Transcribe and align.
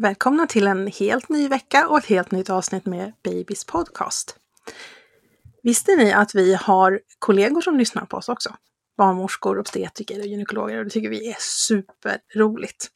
Välkomna 0.00 0.46
till 0.46 0.66
en 0.66 0.86
helt 0.86 1.28
ny 1.28 1.48
vecka 1.48 1.88
och 1.88 1.98
ett 1.98 2.04
helt 2.04 2.30
nytt 2.30 2.50
avsnitt 2.50 2.86
med 2.86 3.12
Babys 3.22 3.64
podcast. 3.64 4.36
Visste 5.62 5.96
ni 5.96 6.12
att 6.12 6.34
vi 6.34 6.54
har 6.54 7.00
kollegor 7.18 7.60
som 7.60 7.78
lyssnar 7.78 8.04
på 8.04 8.16
oss 8.16 8.28
också? 8.28 8.56
Barnmorskor, 8.96 9.58
obstetriker 9.58 10.20
och 10.20 10.26
gynekologer 10.26 10.78
och 10.78 10.84
det 10.84 10.90
tycker 10.90 11.08
vi 11.08 11.28
är 11.28 11.36
superroligt. 11.40 12.88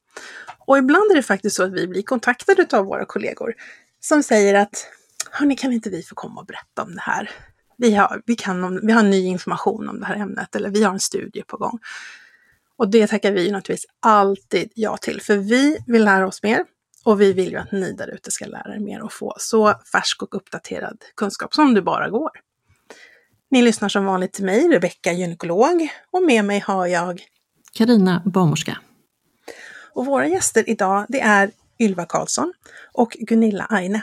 Och 0.66 0.78
ibland 0.78 1.10
är 1.10 1.14
det 1.14 1.22
faktiskt 1.22 1.56
så 1.56 1.62
att 1.62 1.72
vi 1.72 1.86
blir 1.86 2.02
kontaktade 2.02 2.66
av 2.72 2.84
våra 2.84 3.04
kollegor 3.04 3.54
som 4.00 4.22
säger 4.22 4.54
att 4.54 4.86
Hörni, 5.30 5.56
kan 5.56 5.72
inte 5.72 5.90
vi 5.90 6.02
få 6.02 6.14
komma 6.14 6.40
och 6.40 6.46
berätta 6.46 6.82
om 6.82 6.94
det 6.94 7.00
här? 7.00 7.30
Vi 7.76 7.94
har, 7.94 8.22
vi, 8.26 8.36
kan, 8.36 8.86
vi 8.86 8.92
har 8.92 9.02
ny 9.02 9.26
information 9.26 9.88
om 9.88 10.00
det 10.00 10.06
här 10.06 10.16
ämnet 10.16 10.56
eller 10.56 10.70
vi 10.70 10.82
har 10.82 10.92
en 10.92 11.00
studie 11.00 11.42
på 11.46 11.56
gång. 11.56 11.78
Och 12.76 12.90
det 12.90 13.06
tackar 13.06 13.32
vi 13.32 13.50
naturligtvis 13.50 13.90
alltid 14.00 14.72
ja 14.74 14.96
till, 14.96 15.20
för 15.20 15.36
vi 15.36 15.78
vill 15.86 16.04
lära 16.04 16.26
oss 16.26 16.42
mer 16.42 16.64
och 17.04 17.20
vi 17.20 17.32
vill 17.32 17.50
ju 17.50 17.56
att 17.56 17.72
ni 17.72 17.92
där 17.92 18.08
ute 18.08 18.30
ska 18.30 18.46
lära 18.46 18.74
er 18.74 18.78
mer 18.78 19.02
och 19.02 19.12
få 19.12 19.34
så 19.38 19.74
färsk 19.92 20.22
och 20.22 20.34
uppdaterad 20.34 21.04
kunskap 21.16 21.54
som 21.54 21.74
det 21.74 21.82
bara 21.82 22.10
går. 22.10 22.30
Ni 23.50 23.62
lyssnar 23.62 23.88
som 23.88 24.04
vanligt 24.04 24.32
till 24.32 24.44
mig, 24.44 24.68
Rebecka 24.68 25.12
gynekolog, 25.12 25.88
och 26.10 26.22
med 26.22 26.44
mig 26.44 26.58
har 26.60 26.86
jag 26.86 27.22
Karina 27.72 28.22
barnmorska. 28.24 28.78
Och 29.92 30.06
våra 30.06 30.26
gäster 30.26 30.70
idag, 30.70 31.06
det 31.08 31.20
är 31.20 31.50
Ylva 31.80 32.06
Karlsson 32.06 32.52
och 32.92 33.10
Gunilla 33.10 33.66
Aine. 33.70 34.00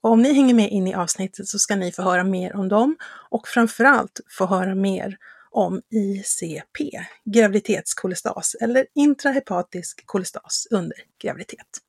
Och 0.00 0.10
om 0.10 0.22
ni 0.22 0.32
hänger 0.32 0.54
med 0.54 0.70
in 0.70 0.88
i 0.88 0.94
avsnittet 0.94 1.48
så 1.48 1.58
ska 1.58 1.76
ni 1.76 1.92
få 1.92 2.02
höra 2.02 2.24
mer 2.24 2.56
om 2.56 2.68
dem 2.68 2.96
och 3.30 3.48
framförallt 3.48 4.20
få 4.38 4.46
höra 4.46 4.74
mer 4.74 5.16
om 5.50 5.82
ICP, 5.90 7.00
graviditetskolestas 7.24 8.54
eller 8.60 8.86
intrahepatisk 8.94 10.02
kolestas 10.06 10.66
under 10.70 10.96
graviditet. 11.22 11.80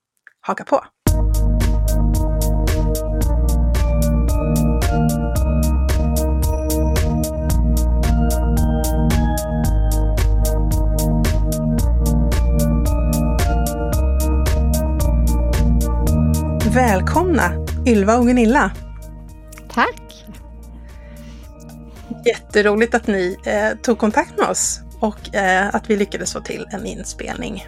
Haka 0.44 0.64
på! 0.64 0.84
Välkomna 16.74 17.52
Ylva 17.88 18.18
och 18.18 18.28
Gunilla! 18.28 18.72
Tack! 19.70 20.26
Jätteroligt 22.26 22.96
att 22.96 23.08
ni 23.08 23.38
eh, 23.46 23.78
tog 23.82 23.98
kontakt 23.98 24.38
med 24.38 24.50
oss 24.50 24.82
och 25.00 25.36
eh, 25.36 25.76
att 25.76 25.90
vi 25.90 25.98
lyckades 25.98 26.34
få 26.34 26.40
till 26.42 26.68
en 26.72 26.86
inspelning. 26.86 27.68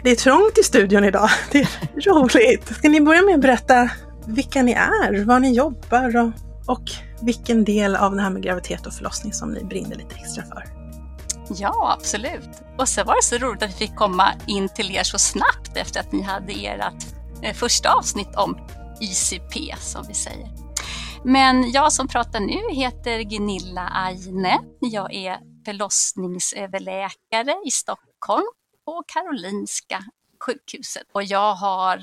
Det 0.00 0.10
är 0.10 0.16
trångt 0.16 0.58
i 0.58 0.62
studion 0.62 1.04
idag. 1.04 1.28
Det 1.52 1.58
är 1.58 1.68
roligt. 2.00 2.76
Ska 2.76 2.88
ni 2.88 3.00
börja 3.00 3.22
med 3.22 3.34
att 3.34 3.40
berätta 3.40 3.90
vilka 4.26 4.62
ni 4.62 4.72
är, 4.72 5.24
var 5.24 5.40
ni 5.40 5.52
jobbar 5.52 6.16
och, 6.16 6.32
och 6.66 6.90
vilken 7.20 7.64
del 7.64 7.96
av 7.96 8.14
det 8.16 8.22
här 8.22 8.30
med 8.30 8.42
graviditet 8.42 8.86
och 8.86 8.92
förlossning 8.92 9.32
som 9.32 9.50
ni 9.50 9.64
brinner 9.64 9.96
lite 9.96 10.14
extra 10.14 10.44
för? 10.44 10.64
Ja, 11.48 11.96
absolut. 11.98 12.50
Och 12.78 12.88
så 12.88 13.04
var 13.04 13.14
det 13.14 13.22
så 13.22 13.36
roligt 13.36 13.62
att 13.62 13.70
vi 13.70 13.74
fick 13.74 13.96
komma 13.96 14.32
in 14.46 14.68
till 14.68 14.96
er 14.96 15.02
så 15.02 15.18
snabbt 15.18 15.76
efter 15.76 16.00
att 16.00 16.12
ni 16.12 16.22
hade 16.22 16.52
ert 16.52 17.04
eh, 17.42 17.54
första 17.54 17.92
avsnitt 17.92 18.36
om 18.36 18.58
ICP, 19.00 19.74
som 19.80 20.04
vi 20.08 20.14
säger. 20.14 20.48
Men 21.24 21.70
jag 21.70 21.92
som 21.92 22.08
pratar 22.08 22.40
nu 22.40 22.74
heter 22.74 23.22
Gunilla 23.22 23.88
Aine. 23.94 24.58
Jag 24.80 25.14
är 25.14 25.38
förlossningsöverläkare 25.64 27.54
i 27.66 27.70
Stockholm 27.70 28.46
på 28.84 29.02
Karolinska 29.06 30.04
sjukhuset 30.40 31.06
och 31.12 31.24
jag 31.24 31.54
har 31.54 31.98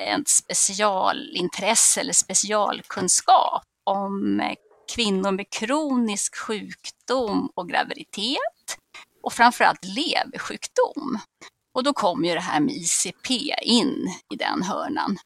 ett 0.00 0.28
specialintresse 0.28 2.00
eller 2.00 2.12
specialkunskap 2.12 3.62
om 3.84 4.42
kvinnor 4.94 5.30
med 5.30 5.50
kronisk 5.50 6.36
sjukdom 6.36 7.52
och 7.54 7.68
graviditet 7.68 8.78
och 9.22 9.32
framförallt 9.32 9.84
leversjukdom. 9.84 11.18
Och 11.72 11.84
då 11.84 11.92
kommer 11.92 12.28
ju 12.28 12.34
det 12.34 12.40
här 12.40 12.60
med 12.60 12.74
ICP 12.74 13.54
in 13.62 14.14
i 14.34 14.36
den 14.36 14.62
hörnan. 14.62 15.18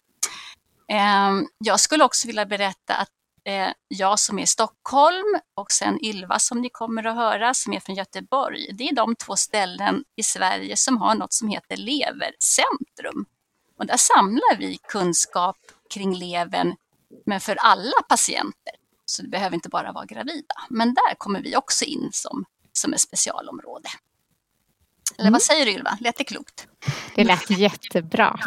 Ehm, 0.88 1.46
jag 1.58 1.80
skulle 1.80 2.04
också 2.04 2.26
vilja 2.26 2.46
berätta 2.46 2.94
att 2.94 3.08
eh, 3.44 3.68
jag 3.88 4.18
som 4.18 4.38
är 4.38 4.42
i 4.42 4.46
Stockholm 4.46 5.38
och 5.54 5.72
sen 5.72 6.04
Ylva 6.04 6.38
som 6.38 6.60
ni 6.60 6.68
kommer 6.68 7.06
att 7.06 7.16
höra 7.16 7.54
som 7.54 7.72
är 7.72 7.80
från 7.80 7.96
Göteborg. 7.96 8.72
Det 8.72 8.88
är 8.88 8.94
de 8.94 9.16
två 9.16 9.36
ställen 9.36 10.04
i 10.16 10.22
Sverige 10.22 10.76
som 10.76 10.96
har 10.96 11.14
något 11.14 11.32
som 11.32 11.48
heter 11.48 11.76
levercentrum. 11.76 13.24
Och 13.78 13.86
där 13.86 13.96
samlar 13.96 14.56
vi 14.58 14.78
kunskap 14.88 15.56
kring 15.94 16.14
levern, 16.14 16.74
men 17.26 17.40
för 17.40 17.56
alla 17.56 18.02
patienter. 18.08 18.74
Så 19.06 19.22
det 19.22 19.28
behöver 19.28 19.54
inte 19.54 19.68
bara 19.68 19.92
vara 19.92 20.04
gravida. 20.04 20.54
Men 20.70 20.94
där 20.94 21.14
kommer 21.18 21.40
vi 21.40 21.56
också 21.56 21.84
in 21.84 22.08
som, 22.12 22.44
som 22.72 22.92
ett 22.92 23.00
specialområde. 23.00 23.88
Eller 25.18 25.22
Mm. 25.28 25.32
vad 25.32 25.42
säger 25.42 25.66
du 25.66 25.72
Ylva? 25.72 25.98
Lät 26.00 26.16
det 26.16 26.24
klokt? 26.24 26.66
Det 27.14 27.24
lät 27.24 27.50
jättebra. 27.50 28.40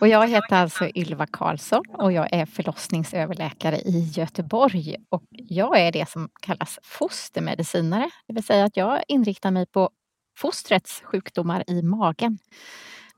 Och 0.00 0.08
jag 0.08 0.28
heter 0.28 0.56
alltså 0.56 0.88
Ylva 0.94 1.26
Karlsson 1.26 1.82
och 1.88 2.12
jag 2.12 2.28
är 2.32 2.46
förlossningsöverläkare 2.46 3.76
i 3.76 4.10
Göteborg. 4.14 4.96
Och 5.08 5.22
jag 5.30 5.80
är 5.80 5.92
det 5.92 6.08
som 6.08 6.28
kallas 6.42 6.78
fostermedicinare, 6.82 8.10
det 8.28 8.34
vill 8.34 8.44
säga 8.44 8.64
att 8.64 8.76
jag 8.76 9.02
inriktar 9.08 9.50
mig 9.50 9.66
på 9.66 9.90
fostrets 10.36 11.02
sjukdomar 11.04 11.64
i 11.66 11.82
magen. 11.82 12.38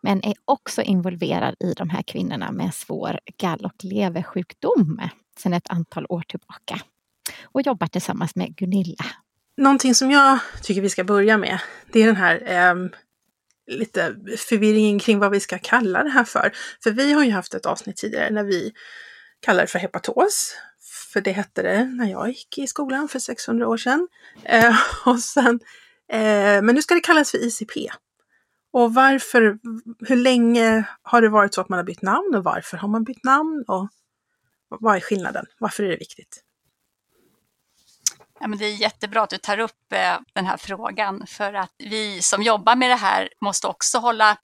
Men 0.01 0.25
är 0.25 0.35
också 0.45 0.83
involverad 0.83 1.55
i 1.61 1.73
de 1.73 1.91
här 1.91 2.03
kvinnorna 2.03 2.53
med 2.53 2.75
svår 2.75 3.21
gall 3.39 3.65
och 3.65 3.85
leversjukdom. 3.85 5.01
sedan 5.39 5.55
ett 5.55 5.71
antal 5.71 6.07
år 6.09 6.23
tillbaka 6.29 6.81
och 7.43 7.63
jobbar 7.63 7.87
tillsammans 7.87 8.37
med 8.37 8.57
Gunilla. 8.57 9.05
Någonting 9.57 9.95
som 9.95 10.11
jag 10.11 10.39
tycker 10.63 10.81
vi 10.81 10.89
ska 10.89 11.05
börja 11.05 11.39
med, 11.39 11.59
det 11.93 12.03
är 12.03 12.07
den 12.07 12.17
här 12.17 12.43
eh, 12.47 12.75
lite 13.69 14.17
förvirringen 14.37 14.99
kring 14.99 15.19
vad 15.19 15.31
vi 15.31 15.41
ska 15.41 15.59
kalla 15.59 16.03
det 16.03 16.11
här 16.11 16.25
för. 16.25 16.53
För 16.82 16.91
vi 16.91 17.12
har 17.12 17.25
ju 17.25 17.31
haft 17.31 17.55
ett 17.55 17.67
avsnitt 17.67 17.97
tidigare 17.97 18.31
när 18.31 18.44
vi 18.44 18.73
kallar 19.41 19.61
det 19.61 19.67
för 19.67 19.79
hepatos. 19.79 20.55
För 21.12 21.20
det 21.20 21.32
hette 21.32 21.62
det 21.62 21.85
när 21.85 22.11
jag 22.11 22.29
gick 22.29 22.59
i 22.59 22.67
skolan 22.67 23.09
för 23.09 23.19
600 23.19 23.69
år 23.69 23.76
sedan. 23.76 24.09
Eh, 24.44 24.76
och 25.06 25.20
sen, 25.20 25.61
eh, 26.12 26.62
men 26.62 26.75
nu 26.75 26.82
ska 26.82 26.94
det 26.94 27.00
kallas 27.00 27.31
för 27.31 27.38
ICP. 27.38 27.91
Och 28.73 28.94
varför, 28.94 29.59
hur 30.09 30.17
länge 30.17 30.85
har 31.03 31.23
det 31.23 31.29
varit 31.29 31.55
så 31.55 31.61
att 31.61 31.69
man 31.69 31.76
har 31.76 31.85
bytt 31.85 32.03
namn 32.03 32.35
och 32.35 32.44
varför 32.44 32.76
har 32.76 32.88
man 32.88 33.05
bytt 33.05 33.25
namn? 33.25 33.64
Och 33.69 33.88
vad 34.69 34.97
är 34.97 35.00
skillnaden? 35.00 35.47
Varför 35.59 35.82
är 35.82 35.88
det 35.88 35.97
viktigt? 35.97 36.44
Ja, 38.40 38.46
men 38.49 38.58
det 38.58 38.67
är 38.67 38.75
jättebra 38.75 39.23
att 39.23 39.31
du 39.31 39.38
tar 39.38 39.58
upp 39.58 39.93
eh, 39.93 40.19
den 40.32 40.46
här 40.46 40.56
frågan 40.56 41.26
för 41.26 41.52
att 41.52 41.73
vi 41.79 42.23
som 42.23 42.43
jobbar 42.43 42.76
med 42.76 42.90
det 42.90 42.96
här 42.96 43.29
måste 43.40 43.67
också 43.67 43.99
hålla 43.99 44.37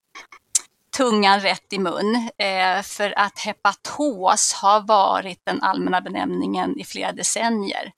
tungan 0.97 1.41
rätt 1.41 1.73
i 1.73 1.79
mun. 1.79 2.31
Eh, 2.39 2.83
för 2.83 3.19
att 3.19 3.39
hepatos 3.39 4.53
har 4.53 4.81
varit 4.81 5.41
den 5.45 5.63
allmänna 5.63 6.01
benämningen 6.01 6.79
i 6.79 6.85
flera 6.85 7.13
decennier. 7.13 7.93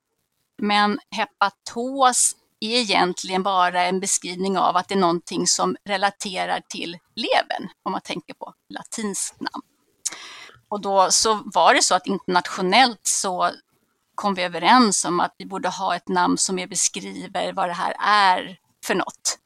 Men 0.61 0.99
hepatos 1.11 2.35
är 2.59 2.79
egentligen 2.79 3.43
bara 3.43 3.81
en 3.83 3.99
beskrivning 3.99 4.57
av 4.57 4.77
att 4.77 4.87
det 4.87 4.93
är 4.95 4.99
någonting 4.99 5.47
som 5.47 5.75
relaterar 5.85 6.61
till 6.69 6.97
levern, 7.15 7.69
om 7.83 7.91
man 7.91 8.01
tänker 8.01 8.33
på 8.33 8.53
latinskt 8.69 9.39
namn. 9.39 9.63
Och 10.69 10.81
då 10.81 11.07
så 11.11 11.41
var 11.45 11.73
det 11.73 11.81
så 11.81 11.95
att 11.95 12.07
internationellt 12.07 13.01
så 13.03 13.51
kom 14.17 14.33
vi 14.33 14.43
överens 14.43 15.05
om 15.05 15.19
att 15.19 15.35
vi 15.37 15.45
borde 15.45 15.69
ha 15.69 15.95
ett 15.95 16.07
namn 16.07 16.37
som 16.37 16.55
mer 16.55 16.67
beskriver 16.67 17.53
vad 17.53 17.69
det 17.69 17.73
här 17.73 17.95
är 17.99 18.57
för 18.85 18.95
något. 18.95 19.39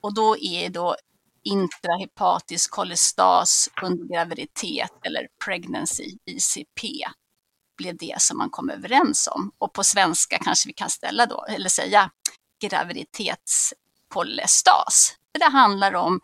Och 0.00 0.14
då 0.14 0.38
är 0.38 0.68
då 0.68 0.96
intrahepatisk 1.44 2.70
kolestas 2.70 3.68
under 3.82 4.04
graviditet 4.04 4.92
eller 5.02 5.28
pregnancy, 5.44 6.16
ICP, 6.26 7.04
blev 7.76 7.96
det 7.96 8.14
som 8.18 8.38
man 8.38 8.50
kom 8.50 8.70
överens 8.70 9.28
om. 9.32 9.52
Och 9.58 9.72
på 9.72 9.84
svenska 9.84 10.38
kanske 10.38 10.68
vi 10.68 10.72
kan 10.72 10.90
ställa 10.90 11.26
då, 11.26 11.44
eller 11.48 11.68
säga 11.68 12.10
graviditetskolestas. 12.62 15.14
Det 15.38 15.44
handlar 15.44 15.94
om 15.94 16.20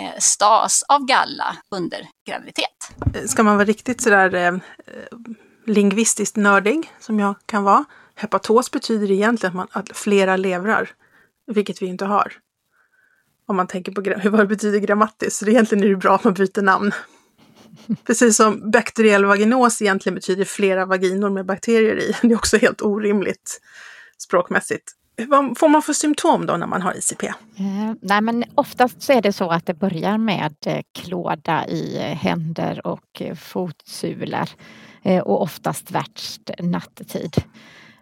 eh, 0.00 0.18
stas 0.18 0.82
av 0.82 1.04
galla 1.04 1.56
under 1.70 2.08
graviditet. 2.26 2.92
Ska 3.26 3.42
man 3.42 3.56
vara 3.56 3.66
riktigt 3.66 4.00
sådär 4.00 4.34
eh, 4.34 4.52
lingvistiskt 5.70 6.36
nördig, 6.36 6.92
som 7.00 7.20
jag 7.20 7.34
kan 7.46 7.64
vara. 7.64 7.84
Hepatos 8.14 8.70
betyder 8.70 9.10
egentligen 9.10 9.50
att, 9.50 9.56
man, 9.56 9.82
att 9.82 9.96
flera 9.96 10.36
levrar, 10.36 10.90
vilket 11.46 11.82
vi 11.82 11.86
inte 11.86 12.04
har. 12.04 12.32
Om 13.46 13.56
man 13.56 13.66
tänker 13.66 13.92
på 13.92 14.00
vad 14.30 14.40
det 14.40 14.46
betyder 14.46 14.78
grammatiskt, 14.78 15.36
så 15.36 15.46
egentligen 15.46 15.84
är 15.84 15.88
det 15.88 15.96
bra 15.96 16.14
att 16.14 16.24
man 16.24 16.34
byter 16.34 16.62
namn. 16.62 16.92
Precis 18.06 18.36
som 18.36 18.70
bakteriell 18.70 19.24
vaginos 19.24 19.82
egentligen 19.82 20.14
betyder 20.14 20.44
flera 20.44 20.86
vaginor 20.86 21.30
med 21.30 21.46
bakterier 21.46 21.96
i. 21.96 22.16
Det 22.22 22.32
är 22.32 22.36
också 22.36 22.56
helt 22.56 22.82
orimligt 22.82 23.60
språkmässigt. 24.18 24.92
Vad 25.28 25.58
får 25.58 25.68
man 25.68 25.82
för 25.82 25.92
symptom 25.92 26.46
då 26.46 26.56
när 26.56 26.66
man 26.66 26.82
har 26.82 26.98
ICP? 26.98 27.26
Eh, 27.26 27.34
nej, 28.02 28.20
men 28.20 28.44
oftast 28.54 29.02
så 29.02 29.12
är 29.12 29.22
det 29.22 29.32
så 29.32 29.48
att 29.48 29.66
det 29.66 29.74
börjar 29.74 30.18
med 30.18 30.54
eh, 30.66 30.82
klåda 30.94 31.66
i 31.66 31.96
eh, 31.96 32.16
händer 32.16 32.86
och 32.86 33.22
eh, 33.22 33.34
fotsulor 33.34 34.48
eh, 35.02 35.22
och 35.22 35.42
oftast 35.42 35.90
värst 35.90 36.50
nattetid. 36.58 37.34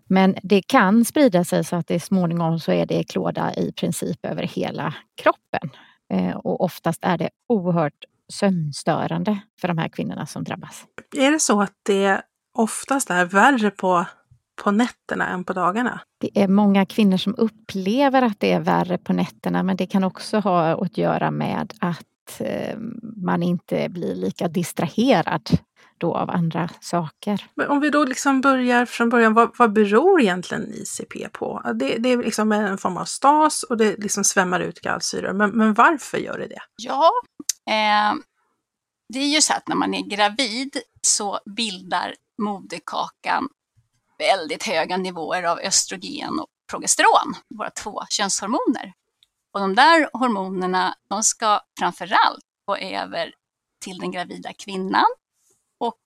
Men 0.09 0.37
det 0.43 0.63
kan 0.63 1.05
sprida 1.05 1.45
sig 1.45 1.65
så 1.65 1.77
att 1.77 1.87
det 1.87 2.01
småningom 2.01 2.61
så 2.61 2.73
är 2.73 2.87
det 2.87 3.05
klåda 3.05 3.55
i 3.55 3.73
princip 3.73 4.27
över 4.27 4.43
hela 4.43 4.95
kroppen. 5.23 5.71
Eh, 6.13 6.37
och 6.37 6.61
oftast 6.61 7.05
är 7.05 7.19
det 7.19 7.31
oerhört 7.49 8.05
sömnstörande 8.33 9.39
för 9.61 9.69
de 9.69 9.79
här 9.79 9.89
kvinnorna 9.89 10.27
som 10.27 10.45
drabbas. 10.45 10.85
Är 11.17 11.31
det 11.31 11.41
så 11.41 11.63
att 11.63 11.73
det 11.83 12.23
oftast 12.55 13.11
är 13.11 13.25
värre 13.25 13.71
på 13.71 14.07
på 14.63 14.71
nätterna 14.71 15.29
än 15.29 15.45
på 15.45 15.53
dagarna. 15.53 16.01
Det 16.21 16.31
är 16.43 16.49
många 16.49 16.87
kvinnor 16.87 17.17
som 17.17 17.35
upplever 17.39 18.23
att 18.23 18.41
det 18.41 18.53
är 18.53 18.61
värre 18.61 18.99
på 18.99 19.13
nätterna 19.13 19.63
men 19.63 19.77
det 19.77 19.87
kan 19.87 20.05
också 20.05 20.39
ha 20.39 20.85
att 20.85 20.99
göra 20.99 21.31
med 21.31 21.73
att 21.81 22.41
eh, 22.41 22.79
man 23.17 23.43
inte 23.43 23.89
blir 23.89 24.15
lika 24.15 24.49
distraherad 24.49 25.51
då 25.99 26.15
av 26.15 26.31
andra 26.31 26.71
saker. 26.81 27.47
Men 27.55 27.69
om 27.69 27.81
vi 27.81 27.91
då 27.91 28.05
liksom 28.05 28.41
börjar 28.41 28.87
från 28.87 29.09
början, 29.09 29.35
vad, 29.35 29.51
vad 29.59 29.73
beror 29.73 30.21
egentligen 30.21 30.73
ICP 30.73 31.29
på? 31.33 31.63
Det, 31.75 31.99
det, 31.99 32.09
är 32.09 32.17
liksom 32.17 32.53
en 32.53 32.79
form 32.79 32.97
av 32.97 33.05
stas 33.05 33.63
och 33.63 33.77
det 33.77 33.97
liksom 33.97 34.25
svämmar 34.25 34.61
ut 34.61 34.81
gallsyror. 34.81 35.33
Men, 35.33 35.51
men 35.51 35.75
varför 35.75 36.19
gör 36.19 36.39
det 36.39 36.47
det? 36.47 36.61
Ja, 36.77 37.11
eh, 37.71 38.15
det 39.13 39.19
är 39.19 39.35
ju 39.35 39.41
så 39.41 39.53
att 39.53 39.69
när 39.69 39.77
man 39.77 39.95
är 39.95 40.09
gravid 40.09 40.77
så 41.07 41.39
bildar 41.57 42.15
moderkakan 42.43 43.49
väldigt 44.19 44.63
höga 44.63 44.97
nivåer 44.97 45.43
av 45.43 45.59
östrogen 45.59 46.41
och 46.41 46.47
progesteron, 46.71 47.35
våra 47.55 47.71
två 47.71 48.03
könshormoner. 48.09 48.93
Och 49.53 49.61
de 49.61 49.75
där 49.75 50.11
hormonerna, 50.13 50.95
de 51.11 51.23
ska 51.23 51.61
framförallt 51.79 52.45
gå 52.67 52.77
över 52.77 53.33
till 53.85 53.99
den 53.99 54.11
gravida 54.11 54.53
kvinnan 54.53 55.07
och 55.81 55.97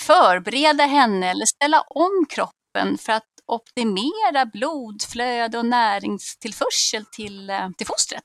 förbereda 0.00 0.84
henne 0.84 1.30
eller 1.30 1.46
ställa 1.46 1.80
om 1.80 2.26
kroppen 2.28 2.98
för 2.98 3.12
att 3.12 3.28
optimera 3.46 4.46
blodflöde 4.46 5.58
och 5.58 5.66
näringstillförsel 5.66 7.04
till, 7.04 7.50
eh, 7.50 7.70
till 7.70 7.86
fostret. 7.86 8.22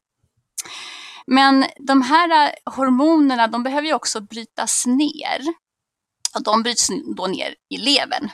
Men 1.27 1.65
de 1.79 2.01
här 2.01 2.47
eh, 2.47 2.73
hormonerna, 2.73 3.47
de 3.47 3.63
behöver 3.63 3.87
ju 3.87 3.93
också 3.93 4.21
brytas 4.21 4.85
ner. 4.85 5.39
Och 6.35 6.43
de 6.43 6.63
bryts 6.63 6.89
då 7.15 7.27
ner 7.27 7.55
i 7.69 7.77
levern. 7.77 8.29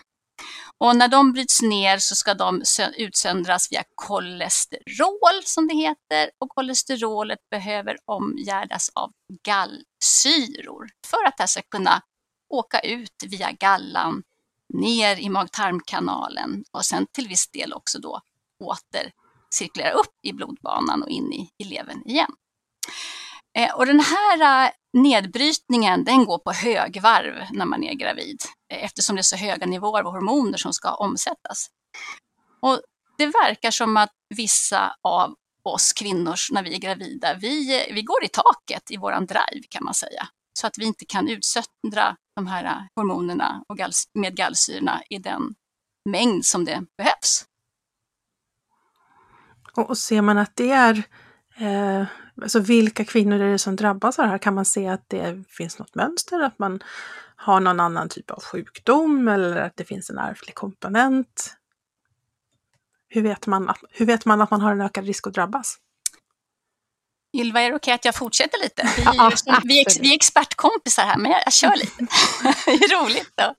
Och 0.78 0.96
när 0.96 1.08
de 1.08 1.34
bryts 1.34 1.62
ner 1.62 1.98
så 1.98 2.16
ska 2.16 2.34
de 2.34 2.62
utsöndras 2.98 3.72
via 3.72 3.84
kolesterol 3.96 5.44
som 5.44 5.68
det 5.68 5.76
heter 5.76 6.32
och 6.40 6.50
kolesterolet 6.50 7.40
behöver 7.52 7.98
omgärdas 8.06 8.90
av 8.94 9.12
gallsyror 9.44 10.90
för 11.08 11.24
att 11.28 11.38
det 11.38 11.48
ska 11.48 11.62
kunna 11.62 12.02
åka 12.50 12.80
ut 12.80 13.24
via 13.26 13.52
gallan 13.52 14.24
ner 14.74 15.20
i 15.20 15.30
mag-tarmkanalen 15.30 16.64
och 16.72 16.86
sen 16.86 17.08
till 17.12 17.28
viss 17.28 17.52
del 17.52 17.74
också 17.74 18.00
då 18.00 18.22
åter 18.64 19.12
cirkulera 19.50 19.92
upp 19.92 20.16
i 20.22 20.34
blodbanan 20.34 21.04
och 21.04 21.10
in 21.10 21.34
i, 21.34 21.50
i 21.58 21.64
levern 21.64 22.02
igen. 22.06 22.32
Eh, 23.58 23.76
och 23.76 23.86
den 23.86 24.00
här 24.00 24.66
eh, 24.66 24.72
nedbrytningen 24.94 26.04
den 26.04 26.26
går 26.26 26.38
på 26.38 26.52
högvarv 26.52 27.48
när 27.52 27.66
man 27.66 27.84
är 27.84 27.94
gravid 27.94 28.42
eh, 28.74 28.84
eftersom 28.84 29.16
det 29.16 29.20
är 29.20 29.24
så 29.24 29.36
höga 29.36 29.66
nivåer 29.66 30.02
av 30.02 30.12
hormoner 30.12 30.58
som 30.58 30.74
ska 30.74 30.94
omsättas. 30.94 31.70
Och 32.60 32.82
det 33.18 33.26
verkar 33.26 33.72
som 33.72 33.98
att 33.98 34.12
vissa 34.36 34.96
av 35.02 35.36
oss 35.64 35.94
kvinnor 35.94 36.36
när 36.52 36.64
vi 36.64 36.74
är 36.76 36.80
gravida, 36.80 37.34
vi, 37.34 37.88
vi 37.94 38.02
går 38.02 38.24
i 38.24 38.28
taket 38.28 38.92
i 38.92 38.98
våran 38.98 39.26
drive 39.26 39.68
kan 39.70 39.84
man 39.84 39.94
säga. 39.94 40.28
Så 40.60 40.68
att 40.68 40.78
vi 40.78 40.86
inte 40.86 41.06
kan 41.06 41.28
utsöndra 41.28 42.16
de 42.36 42.48
här 42.48 42.88
hormonerna 42.96 43.64
och 43.68 43.78
gall, 43.78 43.92
med 44.14 44.36
gallsyrorna 44.36 45.02
i 45.10 45.18
den 45.18 45.56
mängd 46.10 46.46
som 46.46 46.66
det 46.66 46.84
behövs. 46.98 47.46
Och 49.76 49.98
ser 49.98 50.22
man 50.22 50.38
att 50.38 50.56
det 50.56 50.72
är 50.72 51.04
eh, 51.58 52.06
alltså 52.42 52.60
vilka 52.60 53.06
kvinnor 53.06 53.40
är 53.40 53.52
det 53.52 53.60
som 53.60 53.76
drabbas 53.76 54.20
av 54.20 54.26
det 54.26 54.32
här? 54.32 54.38
Kan 54.38 54.56
man 54.56 54.66
se 54.66 54.88
att 54.88 55.10
det 55.10 55.44
finns 55.50 55.80
något 55.80 55.96
mönster? 55.96 56.40
Att 56.42 56.60
man 56.60 56.84
har 57.36 57.60
någon 57.60 57.80
annan 57.80 58.10
typ 58.10 58.32
av 58.32 58.44
sjukdom 58.44 59.28
eller 59.28 59.58
att 59.58 59.78
det 59.78 59.86
finns 59.86 60.10
en 60.10 60.18
ärftlig 60.18 60.56
komponent? 60.56 61.58
Hur 63.08 63.22
vet 63.22 63.48
man 63.48 63.70
att, 63.70 63.78
hur 63.90 64.06
vet 64.06 64.26
man, 64.26 64.42
att 64.42 64.52
man 64.52 64.62
har 64.62 64.72
en 64.72 64.82
ökad 64.82 65.06
risk 65.06 65.28
att 65.28 65.34
drabbas? 65.34 65.78
Ylva, 67.36 67.62
är 67.62 67.70
det 67.70 67.76
okej 67.76 67.94
att 67.94 68.06
jag 68.06 68.16
fortsätter 68.16 68.60
lite? 68.64 68.90
Vi 68.98 69.04
ja, 69.04 69.32
vi 69.64 69.80
är, 69.80 70.02
vi 70.02 70.12
är 70.12 70.16
expertkompisar 70.16 71.04
här, 71.04 71.18
men 71.18 71.32
jag, 71.32 71.42
jag 71.46 71.54
kör 71.54 71.76
lite. 71.76 71.98
det 72.66 72.72
är 72.72 73.04
roligt 73.04 73.40
att 73.42 73.56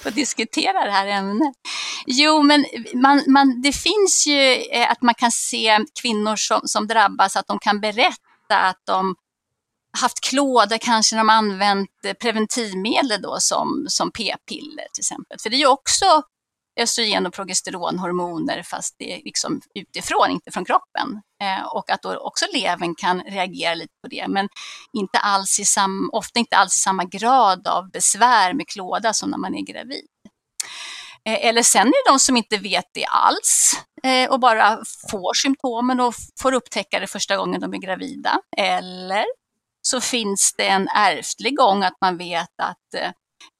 få 0.00 0.10
diskutera 0.10 0.84
det 0.84 0.90
här 0.90 1.06
ämnet. 1.06 1.54
Jo, 2.06 2.42
men 2.42 2.64
man, 2.94 3.22
man, 3.26 3.62
det 3.62 3.72
finns 3.72 4.26
ju 4.26 4.52
eh, 4.52 4.90
att 4.90 5.02
man 5.02 5.14
kan 5.14 5.32
se 5.32 5.78
kvinnor 6.02 6.36
som, 6.36 6.60
som 6.64 6.86
drabbas, 6.86 7.36
att 7.36 7.46
de 7.46 7.58
kan 7.58 7.80
berätta 7.80 8.56
att 8.58 8.80
de 8.84 9.14
haft 10.00 10.20
klåda 10.20 10.78
kanske 10.78 11.16
när 11.16 11.20
de 11.20 11.30
använt 11.30 11.90
preventivmedel 12.20 13.22
då 13.22 13.36
som, 13.40 13.86
som 13.88 14.10
p-piller 14.10 14.86
till 14.92 15.02
exempel. 15.02 15.38
För 15.42 15.50
det 15.50 15.56
är 15.56 15.58
ju 15.58 15.66
också 15.66 16.22
östrogen 16.80 17.26
och 17.26 17.34
progesteronhormoner 17.34 18.62
fast 18.62 18.94
det 18.98 19.12
är 19.12 19.22
liksom 19.24 19.60
utifrån, 19.74 20.30
inte 20.30 20.50
från 20.50 20.64
kroppen. 20.64 21.22
Eh, 21.42 21.66
och 21.66 21.90
att 21.90 22.02
då 22.02 22.16
också 22.16 22.44
levern 22.52 22.94
kan 22.94 23.20
reagera 23.20 23.74
lite 23.74 23.92
på 24.02 24.08
det, 24.08 24.28
men 24.28 24.48
inte 24.92 25.18
alls 25.18 25.60
i 25.60 25.64
sam, 25.64 26.10
ofta 26.12 26.38
inte 26.38 26.56
alls 26.56 26.76
i 26.76 26.80
samma 26.80 27.04
grad 27.04 27.68
av 27.68 27.90
besvär 27.90 28.52
med 28.52 28.68
klåda 28.68 29.12
som 29.12 29.30
när 29.30 29.38
man 29.38 29.54
är 29.54 29.62
gravid. 29.62 30.06
Eh, 31.28 31.46
eller 31.46 31.62
sen 31.62 31.86
är 31.86 32.04
det 32.06 32.12
de 32.12 32.18
som 32.18 32.36
inte 32.36 32.56
vet 32.56 32.84
det 32.94 33.06
alls 33.06 33.72
eh, 34.02 34.30
och 34.30 34.40
bara 34.40 34.78
får 35.10 35.34
symptomen 35.34 36.00
och 36.00 36.14
får 36.40 36.52
upptäcka 36.52 37.00
det 37.00 37.06
första 37.06 37.36
gången 37.36 37.60
de 37.60 37.74
är 37.74 37.78
gravida. 37.78 38.40
Eller 38.56 39.24
så 39.82 40.00
finns 40.00 40.54
det 40.56 40.68
en 40.68 40.88
ärftlig 40.88 41.56
gång 41.56 41.82
att 41.82 41.96
man 42.00 42.18
vet 42.18 42.60
att 42.62 42.94
eh, 42.96 43.10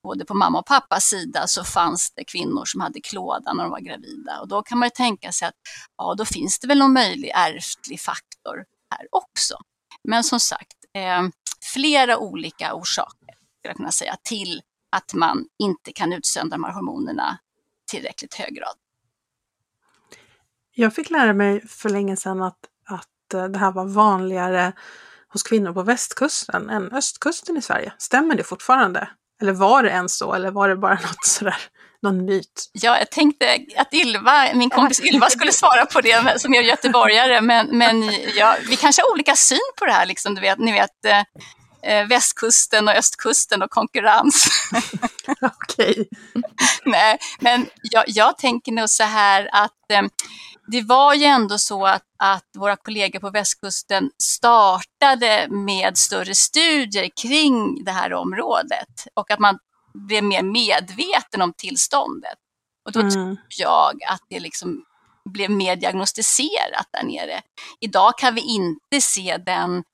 både 0.03 0.25
på 0.25 0.35
mamma 0.35 0.59
och 0.59 0.67
pappas 0.67 1.05
sida 1.05 1.47
så 1.47 1.65
fanns 1.65 2.13
det 2.17 2.25
kvinnor 2.25 2.65
som 2.65 2.81
hade 2.81 3.01
klåda 3.01 3.53
när 3.53 3.63
de 3.63 3.71
var 3.71 3.81
gravida. 3.81 4.41
Och 4.41 4.49
då 4.49 4.63
kan 4.63 4.79
man 4.79 4.87
ju 4.87 4.91
tänka 4.91 5.33
sig 5.33 5.49
att 5.49 5.55
ja, 5.97 6.15
då 6.19 6.25
finns 6.25 6.59
det 6.59 6.69
väl 6.69 6.79
någon 6.79 6.93
möjlig 6.93 7.31
ärftlig 7.35 8.01
faktor 8.01 8.65
här 8.91 9.09
också. 9.11 9.55
Men 10.05 10.25
som 10.25 10.41
sagt, 10.41 10.77
eh, 10.95 11.23
flera 11.73 12.19
olika 12.19 12.75
orsaker 12.75 13.27
skulle 13.27 13.71
jag 13.71 13.77
kunna 13.77 13.93
säga 13.93 14.17
till 14.23 14.63
att 14.91 15.15
man 15.15 15.47
inte 15.59 15.93
kan 15.93 16.13
utsöndra 16.13 16.57
de 16.57 16.65
här 16.65 16.73
hormonerna 16.73 17.39
tillräckligt 17.91 18.35
hög 18.35 18.55
grad. 18.55 18.77
Jag 20.75 20.95
fick 20.95 21.11
lära 21.11 21.33
mig 21.33 21.69
för 21.69 21.89
länge 21.89 22.17
sedan 22.17 22.43
att, 22.43 22.59
att 22.85 23.35
eh, 23.35 23.45
det 23.45 23.59
här 23.59 23.73
var 23.73 23.85
vanligare 23.85 24.73
hos 25.29 25.43
kvinnor 25.43 25.73
på 25.73 25.83
västkusten 25.83 26.71
än 26.71 26.93
östkusten 26.93 27.57
i 27.57 27.63
Sverige. 27.63 27.93
Stämmer 27.99 28.35
det 28.35 28.45
fortfarande? 28.45 29.09
Eller 29.43 29.53
var 29.53 29.83
det 29.83 29.91
ens 29.91 30.19
så? 30.19 30.35
Eller 30.35 30.51
var 30.51 30.69
det 30.69 30.77
bara 30.77 30.95
något 31.03 31.25
sådär, 31.25 31.57
någon 32.03 32.25
myt? 32.25 32.71
Ja, 32.73 32.99
jag 32.99 33.11
tänkte 33.11 33.59
att 33.77 33.95
Ylva, 33.95 34.55
min 34.55 34.71
kompis 34.71 35.01
Ylva 35.01 35.31
skulle 35.31 35.53
svara 35.53 35.87
på 35.87 36.01
det 36.01 36.41
som 36.41 36.55
är 36.55 36.63
göteborgare, 36.63 37.41
men, 37.41 37.79
men 37.79 38.11
ja, 38.37 38.57
vi 38.69 38.77
kanske 38.77 39.03
har 39.03 39.13
olika 39.13 39.37
syn 39.37 39.59
på 39.79 39.87
det 39.87 39.93
här. 39.93 40.07
Liksom, 40.07 40.35
du 40.35 40.41
vet, 40.41 40.59
ni 40.59 40.73
vet, 40.73 41.05
eh, 41.05 41.23
eh, 41.87 42.07
västkusten 42.07 42.89
och 42.89 42.95
östkusten 42.95 43.63
och 43.63 43.71
konkurrens. 43.71 44.49
Okej. 45.41 46.09
Nej, 46.85 47.19
men 47.41 47.67
jag, 47.83 48.05
jag, 48.07 48.39
tänker 48.39 48.73
nog 48.73 48.91
så 48.91 49.05
här 49.05 49.49
att 49.53 49.91
eh, 49.93 50.03
det 50.67 50.83
var 50.83 51.15
ju 51.15 51.25
ändå 51.25 51.59
så 51.59 51.87
att, 51.87 52.05
att 52.19 52.49
våra 52.59 52.77
kollegor 52.77 53.21
på 53.21 53.31
västkusten 53.31 54.11
startade 54.23 55.47
med 55.51 55.99
större 55.99 56.35
studier 56.35 57.11
kring 57.23 57.85
det 57.85 57.93
här 57.93 58.13
området 58.13 59.07
och 59.15 59.31
att 59.31 59.39
man 59.39 59.59
blev 59.95 60.25
mer 60.25 60.43
medveten 60.43 61.43
om 61.43 61.53
tillståndet. 61.53 62.39
Och 62.85 62.93
då 62.93 63.01
mm. 63.01 63.13
tror 63.13 63.39
jag 63.59 64.05
att 64.09 64.23
det 64.29 64.41
liksom 64.41 64.85
blev 65.25 65.51
mer 65.51 65.77
diagnostiserat 65.77 66.87
där 66.93 67.05
nere. 67.05 67.41
Idag 67.81 68.19
kan 68.19 68.35
vi 68.35 68.41
inte 68.41 69.01
se 69.01 69.37
den 69.47 69.85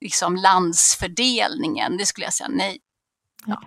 liksom 0.00 0.36
landsfördelningen, 0.36 1.96
det 1.96 2.06
skulle 2.06 2.26
jag 2.26 2.34
säga 2.34 2.48
nej. 2.48 2.78
Ja. 3.46 3.62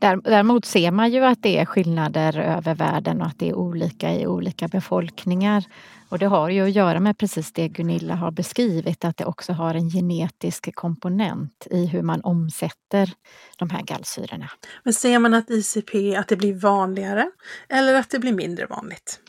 Däremot 0.00 0.64
ser 0.64 0.90
man 0.90 1.10
ju 1.10 1.24
att 1.24 1.42
det 1.42 1.58
är 1.58 1.64
skillnader 1.64 2.38
över 2.38 2.74
världen 2.74 3.20
och 3.20 3.26
att 3.26 3.38
det 3.38 3.48
är 3.48 3.54
olika 3.54 4.14
i 4.14 4.26
olika 4.26 4.68
befolkningar. 4.68 5.64
Och 6.08 6.18
det 6.18 6.26
har 6.26 6.48
ju 6.48 6.64
att 6.64 6.72
göra 6.72 7.00
med 7.00 7.18
precis 7.18 7.52
det 7.52 7.68
Gunilla 7.68 8.14
har 8.14 8.30
beskrivit, 8.30 9.04
att 9.04 9.16
det 9.16 9.24
också 9.24 9.52
har 9.52 9.74
en 9.74 9.90
genetisk 9.90 10.74
komponent 10.74 11.66
i 11.70 11.86
hur 11.86 12.02
man 12.02 12.20
omsätter 12.20 13.12
de 13.58 13.70
här 13.70 13.82
gallsyrorna. 13.82 14.50
Men 14.84 14.92
ser 14.92 15.18
man 15.18 15.34
att 15.34 15.50
ICP, 15.50 16.16
att 16.16 16.28
det 16.28 16.36
blir 16.36 16.54
vanligare 16.54 17.30
eller 17.68 17.94
att 17.94 18.10
det 18.10 18.18
blir 18.18 18.32
mindre 18.32 18.66
vanligt 18.66 19.20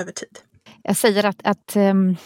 över 0.00 0.12
tid? 0.12 0.38
Jag 0.82 0.96
säger 0.96 1.26
att, 1.26 1.40
att 1.44 1.76
um, 1.76 2.16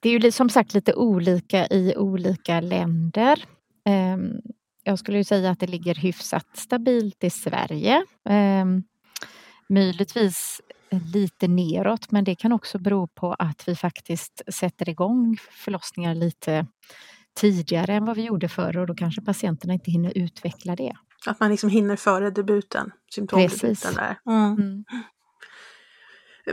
det 0.00 0.08
är 0.08 0.20
ju 0.20 0.32
som 0.32 0.50
sagt 0.50 0.74
lite 0.74 0.94
olika 0.94 1.66
i 1.66 1.94
olika 1.96 2.60
länder. 2.60 3.44
Um, 3.88 4.40
jag 4.86 4.98
skulle 4.98 5.18
ju 5.18 5.24
säga 5.24 5.50
att 5.50 5.60
det 5.60 5.66
ligger 5.66 5.94
hyfsat 5.94 6.46
stabilt 6.52 7.24
i 7.24 7.30
Sverige. 7.30 8.04
Eh, 8.28 8.64
möjligtvis 9.68 10.60
lite 11.14 11.48
neråt 11.48 12.10
men 12.10 12.24
det 12.24 12.34
kan 12.34 12.52
också 12.52 12.78
bero 12.78 13.06
på 13.06 13.36
att 13.38 13.68
vi 13.68 13.76
faktiskt 13.76 14.42
sätter 14.54 14.88
igång 14.88 15.38
förlossningar 15.50 16.14
lite 16.14 16.66
tidigare 17.34 17.94
än 17.94 18.04
vad 18.04 18.16
vi 18.16 18.22
gjorde 18.22 18.48
förr 18.48 18.78
och 18.78 18.86
då 18.86 18.94
kanske 18.94 19.20
patienterna 19.20 19.72
inte 19.72 19.90
hinner 19.90 20.18
utveckla 20.18 20.76
det. 20.76 20.92
Att 21.26 21.40
man 21.40 21.50
liksom 21.50 21.70
hinner 21.70 21.96
före 21.96 22.30
debuten, 22.30 22.90
symptomdebuten 23.14 23.94
där. 23.94 24.18
Mm. 24.26 24.54
Mm. 24.54 24.84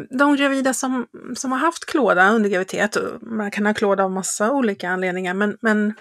De 0.10 0.36
gravida 0.36 0.74
som, 0.74 1.08
som 1.36 1.52
har 1.52 1.60
haft 1.60 1.86
klåda 1.86 2.30
under 2.30 2.50
graviditet, 2.50 2.98
man 3.22 3.52
kan 3.52 3.66
ha 3.66 3.74
klåda 3.74 4.04
av 4.04 4.12
massa 4.12 4.52
olika 4.52 4.90
anledningar, 4.90 5.34
men, 5.34 5.58
men 5.62 5.94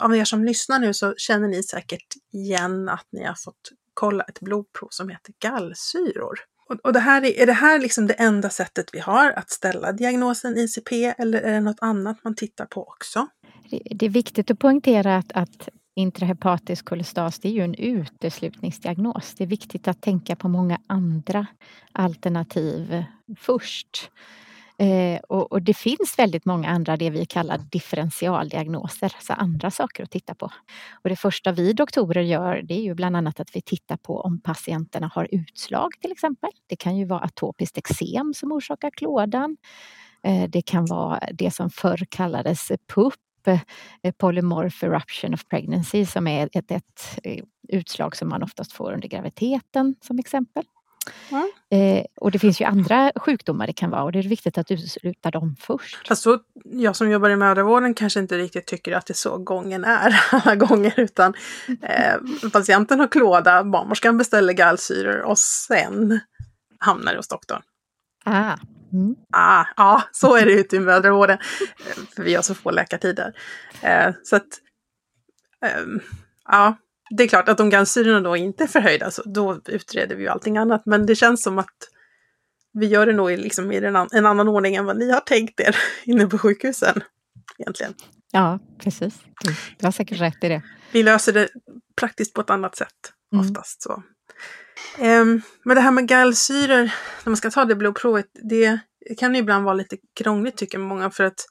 av 0.00 0.16
er 0.16 0.24
som 0.24 0.44
lyssnar 0.44 0.78
nu 0.78 0.94
så 0.94 1.14
känner 1.16 1.48
ni 1.48 1.62
säkert 1.62 2.14
igen 2.32 2.88
att 2.88 3.06
ni 3.12 3.24
har 3.24 3.34
fått 3.34 3.70
kolla 3.94 4.24
ett 4.24 4.40
blodprov 4.40 4.88
som 4.90 5.08
heter 5.08 5.34
gallsyror. 5.38 6.38
Och, 6.68 6.76
och 6.84 6.92
det 6.92 7.00
här 7.00 7.24
är, 7.24 7.40
är 7.40 7.46
det 7.46 7.52
här 7.52 7.78
liksom 7.78 8.06
det 8.06 8.14
enda 8.14 8.50
sättet 8.50 8.90
vi 8.92 8.98
har 8.98 9.30
att 9.30 9.50
ställa 9.50 9.92
diagnosen 9.92 10.58
ICP 10.58 11.14
eller 11.18 11.40
är 11.40 11.52
det 11.52 11.60
något 11.60 11.80
annat 11.80 12.24
man 12.24 12.34
tittar 12.34 12.66
på 12.66 12.82
också? 12.82 13.26
Det, 13.70 13.82
det 13.90 14.06
är 14.06 14.10
viktigt 14.10 14.50
att 14.50 14.58
poängtera 14.58 15.16
att, 15.16 15.32
att 15.32 15.68
intrahepatisk 15.94 16.84
kolestas 16.84 17.38
det 17.38 17.48
är 17.48 17.52
ju 17.52 17.64
en 17.64 17.74
uteslutningsdiagnos. 17.74 19.34
Det 19.34 19.44
är 19.44 19.48
viktigt 19.48 19.88
att 19.88 20.00
tänka 20.00 20.36
på 20.36 20.48
många 20.48 20.78
andra 20.86 21.46
alternativ 21.92 23.04
först. 23.38 24.10
Eh, 24.82 25.20
och, 25.28 25.52
och, 25.52 25.62
det 25.62 25.74
finns 25.74 26.18
väldigt 26.18 26.44
många 26.44 26.68
andra 26.68 26.96
det 26.96 27.10
vi 27.10 27.26
kallar 27.26 27.58
differentialdiagnoser, 27.58 29.12
alltså 29.16 29.32
andra 29.32 29.70
saker 29.70 30.02
att 30.02 30.10
titta 30.10 30.34
på. 30.34 30.50
Och 31.02 31.08
det 31.08 31.16
första 31.16 31.52
vi 31.52 31.72
doktorer 31.72 32.22
gör 32.22 32.62
det 32.62 32.74
är 32.74 32.82
ju 32.82 32.94
bland 32.94 33.16
annat 33.16 33.40
att 33.40 33.56
vi 33.56 33.62
tittar 33.62 33.96
på 33.96 34.20
om 34.20 34.40
patienterna 34.40 35.10
har 35.14 35.28
utslag 35.30 35.90
till 36.00 36.12
exempel. 36.12 36.50
Det 36.66 36.76
kan 36.76 36.96
ju 36.96 37.04
vara 37.04 37.20
atopiskt 37.20 37.78
eksem 37.78 38.34
som 38.34 38.52
orsakar 38.52 38.90
klådan. 38.90 39.56
Eh, 40.24 40.50
det 40.50 40.62
kan 40.62 40.86
vara 40.86 41.20
det 41.32 41.50
som 41.50 41.70
förr 41.70 42.06
kallades 42.10 42.72
PUP, 42.94 43.14
eh, 44.02 44.12
polymorph 44.12 44.84
eruption 44.84 45.34
of 45.34 45.48
pregnancy 45.48 46.06
som 46.06 46.26
är 46.26 46.48
ett, 46.52 46.70
ett, 46.70 47.18
eh, 47.22 47.44
utslag 47.68 48.16
som 48.16 48.28
man 48.28 48.42
oftast 48.42 48.72
får 48.72 48.92
under 48.92 49.08
graviditeten 49.08 49.94
som 50.00 50.18
exempel. 50.18 50.64
Mm. 51.30 51.50
Eh, 51.70 52.04
och 52.20 52.30
det 52.30 52.38
finns 52.38 52.60
ju 52.60 52.64
andra 52.64 53.12
sjukdomar 53.16 53.66
det 53.66 53.72
kan 53.72 53.90
vara 53.90 54.02
och 54.02 54.12
det 54.12 54.18
är 54.18 54.22
viktigt 54.22 54.58
att 54.58 54.70
utesluta 54.70 55.30
dem 55.30 55.56
först. 55.60 56.08
Fast 56.08 56.26
jag 56.64 56.96
som 56.96 57.10
jobbar 57.10 57.30
i 57.30 57.36
mödravården 57.36 57.94
kanske 57.94 58.20
inte 58.20 58.38
riktigt 58.38 58.66
tycker 58.66 58.92
att 58.92 59.06
det 59.06 59.12
är 59.12 59.14
så 59.14 59.38
gången 59.38 59.84
är 59.84 60.20
alla 60.30 60.56
gånger 60.56 60.94
utan 60.96 61.34
eh, 61.82 62.50
patienten 62.52 63.00
har 63.00 63.08
klåda, 63.08 63.64
barnmorskan 63.64 64.18
beställer 64.18 64.52
gallsyror 64.52 65.20
och 65.20 65.38
sen 65.38 66.20
hamnar 66.78 67.12
det 67.12 67.18
hos 67.18 67.28
doktorn. 67.28 67.62
Ah. 68.24 68.56
Mm. 68.92 69.14
Ah, 69.32 69.64
ja, 69.76 70.02
så 70.12 70.36
är 70.36 70.46
det 70.46 70.52
ute 70.52 70.76
i 70.76 70.80
mödravården. 70.80 71.38
Eh, 71.60 72.02
för 72.16 72.22
vi 72.22 72.34
har 72.34 72.42
så 72.42 72.54
få 72.54 72.70
läkartider. 72.70 73.32
Eh, 73.82 74.14
så 74.24 74.36
att, 74.36 74.48
eh, 75.64 75.84
ja, 76.48 76.76
det 77.16 77.22
är 77.22 77.28
klart 77.28 77.48
att 77.48 77.60
om 77.60 77.70
gallsyrorna 77.70 78.20
då 78.20 78.36
inte 78.36 78.64
är 78.64 78.68
förhöjda 78.68 79.10
så 79.10 79.22
då 79.22 79.60
utreder 79.66 80.16
vi 80.16 80.22
ju 80.22 80.28
allting 80.28 80.56
annat. 80.56 80.82
Men 80.86 81.06
det 81.06 81.14
känns 81.14 81.42
som 81.42 81.58
att 81.58 81.76
vi 82.72 82.86
gör 82.86 83.06
det 83.06 83.12
nog 83.12 83.32
i, 83.32 83.36
liksom, 83.36 83.72
i 83.72 83.76
en, 83.76 83.96
en 83.96 84.26
annan 84.26 84.48
ordning 84.48 84.74
än 84.74 84.84
vad 84.84 84.98
ni 84.98 85.12
har 85.12 85.20
tänkt 85.20 85.60
er 85.60 85.76
inne 86.04 86.26
på 86.26 86.38
sjukhusen. 86.38 87.02
Egentligen. 87.58 87.94
Ja, 88.32 88.58
precis. 88.78 89.14
Du 89.78 89.86
har 89.86 89.92
säkert 89.92 90.20
rätt 90.20 90.44
i 90.44 90.48
det. 90.48 90.62
Vi 90.92 91.02
löser 91.02 91.32
det 91.32 91.48
praktiskt 91.96 92.34
på 92.34 92.40
ett 92.40 92.50
annat 92.50 92.76
sätt 92.76 93.12
mm. 93.32 93.46
oftast. 93.46 93.82
Så. 93.82 94.02
Um, 94.98 95.42
men 95.64 95.76
det 95.76 95.80
här 95.80 95.90
med 95.90 96.08
gallsyror, 96.08 96.82
när 97.24 97.30
man 97.30 97.36
ska 97.36 97.50
ta 97.50 97.64
det 97.64 97.74
blodprovet, 97.74 98.26
det 98.50 98.80
kan 99.18 99.34
ju 99.34 99.40
ibland 99.40 99.64
vara 99.64 99.74
lite 99.74 99.96
krångligt 100.16 100.56
tycker 100.56 100.78
många 100.78 101.10
för 101.10 101.24
att 101.24 101.46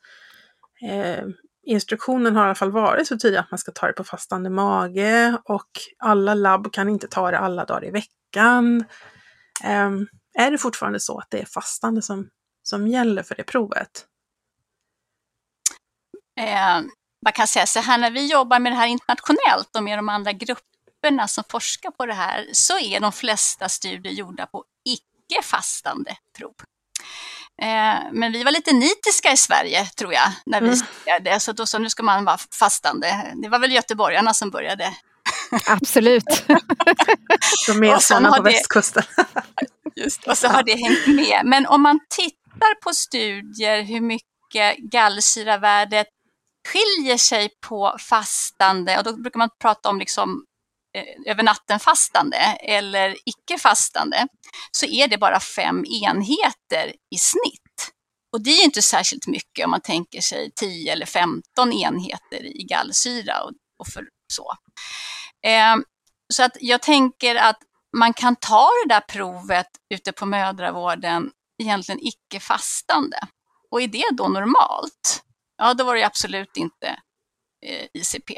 eh, 0.89 1.25
instruktionen 1.63 2.35
har 2.35 2.43
i 2.43 2.45
alla 2.45 2.55
fall 2.55 2.71
varit 2.71 3.07
så 3.07 3.17
tydlig 3.17 3.39
att 3.39 3.51
man 3.51 3.57
ska 3.57 3.71
ta 3.71 3.87
det 3.87 3.93
på 3.93 4.03
fastande 4.03 4.49
mage 4.49 5.37
och 5.43 5.69
alla 5.99 6.33
labb 6.33 6.73
kan 6.73 6.89
inte 6.89 7.07
ta 7.07 7.31
det 7.31 7.39
alla 7.39 7.65
dagar 7.65 7.85
i 7.85 7.91
veckan. 7.91 8.85
Um, 9.65 10.07
är 10.33 10.51
det 10.51 10.57
fortfarande 10.57 10.99
så 10.99 11.19
att 11.19 11.27
det 11.29 11.41
är 11.41 11.45
fastande 11.45 12.01
som, 12.01 12.29
som 12.63 12.87
gäller 12.87 13.23
för 13.23 13.35
det 13.35 13.43
provet? 13.43 14.05
Eh, 16.39 16.81
man 17.25 17.33
kan 17.33 17.47
säga 17.47 17.65
så 17.65 17.79
här, 17.79 17.97
när 17.97 18.11
vi 18.11 18.31
jobbar 18.31 18.59
med 18.59 18.71
det 18.71 18.75
här 18.75 18.87
internationellt 18.87 19.75
och 19.75 19.83
med 19.83 19.97
de 19.97 20.09
andra 20.09 20.31
grupperna 20.31 21.27
som 21.27 21.43
forskar 21.49 21.91
på 21.91 22.05
det 22.05 22.13
här 22.13 22.47
så 22.51 22.79
är 22.79 22.99
de 22.99 23.11
flesta 23.11 23.69
studier 23.69 24.13
gjorda 24.13 24.45
på 24.45 24.65
icke 24.85 25.43
fastande 25.43 26.15
prov. 26.37 26.55
Eh, 27.61 27.99
men 28.11 28.31
vi 28.31 28.43
var 28.43 28.51
lite 28.51 28.73
nitiska 28.73 29.31
i 29.31 29.37
Sverige 29.37 29.85
tror 29.85 30.13
jag, 30.13 30.31
när 30.45 30.61
vi 30.61 30.67
mm. 30.67 31.23
det. 31.23 31.39
Så 31.39 31.51
då 31.51 31.65
sa 31.65 31.77
nu 31.77 31.89
ska 31.89 32.03
man 32.03 32.25
vara 32.25 32.37
fastande. 32.59 33.33
Det 33.35 33.49
var 33.49 33.59
väl 33.59 33.71
göteborgarna 33.71 34.33
som 34.33 34.49
började. 34.49 34.93
Absolut. 35.67 36.23
De 37.67 37.83
är 37.83 37.99
sådana 37.99 38.29
på 38.29 38.43
det, 38.43 38.51
västkusten. 38.51 39.03
just, 39.95 40.27
och 40.27 40.37
så 40.37 40.47
har 40.47 40.63
det 40.63 40.75
hängt 40.75 41.07
med. 41.07 41.41
Men 41.45 41.67
om 41.67 41.81
man 41.81 41.99
tittar 42.09 42.81
på 42.81 42.93
studier 42.93 43.81
hur 43.81 44.01
mycket 44.01 44.77
gallsyravärdet 44.77 46.07
skiljer 46.67 47.17
sig 47.17 47.49
på 47.67 47.95
fastande 47.99 48.97
och 48.97 49.03
då 49.03 49.13
brukar 49.17 49.37
man 49.37 49.49
prata 49.61 49.89
om 49.89 49.99
liksom 49.99 50.45
Eh, 50.93 51.31
över 51.31 51.43
natten 51.43 51.79
fastande 51.79 52.37
eller 52.59 53.17
icke 53.25 53.57
fastande 53.57 54.27
så 54.71 54.85
är 54.85 55.07
det 55.07 55.17
bara 55.17 55.39
fem 55.39 55.85
enheter 55.85 56.93
i 57.15 57.17
snitt. 57.17 57.93
Och 58.33 58.41
det 58.41 58.49
är 58.49 58.63
inte 58.63 58.81
särskilt 58.81 59.27
mycket 59.27 59.65
om 59.65 59.71
man 59.71 59.81
tänker 59.81 60.21
sig 60.21 60.51
10 60.55 60.91
eller 60.91 61.05
15 61.05 61.73
enheter 61.73 62.43
i 62.43 62.63
gallsyra 62.63 63.43
och, 63.43 63.51
och 63.79 63.87
för 63.87 64.07
så. 64.33 64.53
Eh, 65.47 65.75
så 66.33 66.43
att 66.43 66.57
jag 66.59 66.81
tänker 66.81 67.35
att 67.35 67.59
man 67.97 68.13
kan 68.13 68.35
ta 68.35 68.69
det 68.83 68.93
där 68.93 69.01
provet 69.01 69.67
ute 69.93 70.11
på 70.11 70.25
mödravården 70.25 71.31
egentligen 71.63 71.99
icke 72.01 72.39
fastande. 72.39 73.17
Och 73.71 73.81
är 73.81 73.87
det 73.87 74.05
då 74.11 74.27
normalt? 74.27 75.23
Ja, 75.57 75.73
då 75.73 75.83
var 75.83 75.95
det 75.95 76.03
absolut 76.03 76.57
inte 76.57 76.87
eh, 77.65 77.87
ICP. 77.93 78.31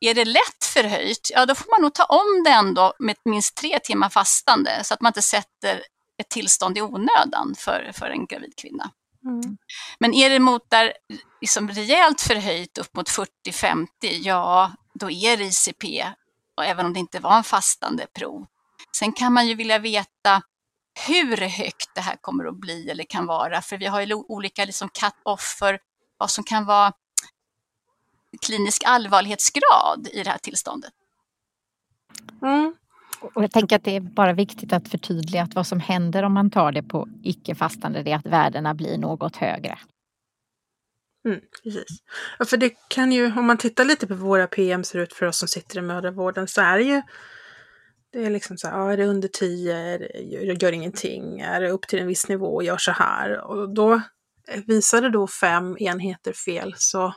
Är 0.00 0.14
det 0.14 0.24
lätt 0.24 0.64
förhöjt, 0.64 1.30
ja 1.34 1.46
då 1.46 1.54
får 1.54 1.70
man 1.70 1.82
nog 1.82 1.94
ta 1.94 2.04
om 2.04 2.42
det 2.44 2.50
ändå 2.50 2.92
med 2.98 3.16
minst 3.24 3.54
tre 3.54 3.78
timmar 3.78 4.08
fastande 4.08 4.84
så 4.84 4.94
att 4.94 5.00
man 5.00 5.10
inte 5.10 5.22
sätter 5.22 5.82
ett 6.18 6.28
tillstånd 6.28 6.78
i 6.78 6.82
onödan 6.82 7.54
för, 7.58 7.90
för 7.94 8.10
en 8.10 8.26
gravid 8.26 8.56
kvinna. 8.56 8.90
Mm. 9.24 9.56
Men 9.98 10.14
är 10.14 10.30
det 10.30 10.38
mot 10.38 10.70
där 10.70 10.92
liksom 11.40 11.68
rejält 11.68 12.20
förhöjt 12.20 12.78
upp 12.78 12.94
mot 12.96 13.08
40-50, 13.08 13.86
ja 14.02 14.72
då 14.94 15.10
är 15.10 15.36
det 15.36 15.44
ICP, 15.44 16.04
och 16.56 16.64
även 16.64 16.86
om 16.86 16.92
det 16.92 17.00
inte 17.00 17.20
var 17.20 17.36
en 17.36 17.44
fastande 17.44 18.06
prov. 18.14 18.46
Sen 18.96 19.12
kan 19.12 19.32
man 19.32 19.48
ju 19.48 19.54
vilja 19.54 19.78
veta 19.78 20.42
hur 21.06 21.36
högt 21.36 21.94
det 21.94 22.00
här 22.00 22.16
kommer 22.20 22.44
att 22.44 22.60
bli 22.60 22.90
eller 22.90 23.04
kan 23.04 23.26
vara, 23.26 23.62
för 23.62 23.78
vi 23.78 23.86
har 23.86 24.00
ju 24.00 24.14
olika 24.14 24.64
liksom 24.64 24.88
cut-off 24.88 25.56
för 25.58 25.78
vad 26.18 26.30
som 26.30 26.44
kan 26.44 26.66
vara 26.66 26.92
klinisk 28.46 28.82
allvarlighetsgrad 28.86 30.08
i 30.12 30.22
det 30.22 30.30
här 30.30 30.38
tillståndet. 30.38 30.92
Mm. 32.42 32.74
Och 33.20 33.42
jag 33.42 33.50
tänker 33.50 33.76
att 33.76 33.84
det 33.84 33.96
är 33.96 34.00
bara 34.00 34.32
viktigt 34.32 34.72
att 34.72 34.88
förtydliga 34.88 35.42
att 35.42 35.54
vad 35.54 35.66
som 35.66 35.80
händer 35.80 36.22
om 36.22 36.32
man 36.32 36.50
tar 36.50 36.72
det 36.72 36.82
på 36.82 37.08
icke-fastande 37.22 38.02
det 38.02 38.12
är 38.12 38.16
att 38.16 38.26
värdena 38.26 38.74
blir 38.74 38.98
något 38.98 39.36
högre. 39.36 39.78
Mm, 41.28 41.40
precis. 41.62 41.98
Ja, 42.38 42.44
för 42.44 42.56
det 42.56 42.74
kan 42.88 43.12
ju, 43.12 43.38
om 43.38 43.46
man 43.46 43.58
tittar 43.58 43.84
lite 43.84 44.06
på 44.06 44.14
våra 44.14 44.46
PM 44.46 44.84
ser 44.84 44.98
ut 44.98 45.12
för 45.12 45.26
oss 45.26 45.38
som 45.38 45.48
sitter 45.48 45.78
i 45.78 45.82
mödravården 45.82 46.48
så 46.48 46.60
är 46.60 46.78
det 46.78 46.84
ju 46.84 47.02
det 48.12 48.24
är 48.24 48.30
liksom 48.30 48.58
så 48.58 48.68
här, 48.68 48.78
ja, 48.78 48.92
är 48.92 48.96
det 48.96 49.06
under 49.06 49.28
10, 49.28 49.98
gör, 50.22 50.62
gör 50.62 50.72
ingenting, 50.72 51.40
är 51.40 51.60
det 51.60 51.70
upp 51.70 51.88
till 51.88 51.98
en 51.98 52.06
viss 52.06 52.28
nivå, 52.28 52.62
gör 52.62 52.78
så 52.78 52.92
här. 52.92 53.40
Och 53.40 53.74
då 53.74 54.00
visar 54.66 55.02
det 55.02 55.10
då 55.10 55.26
fem 55.26 55.76
enheter 55.78 56.32
fel 56.32 56.74
så 56.76 57.14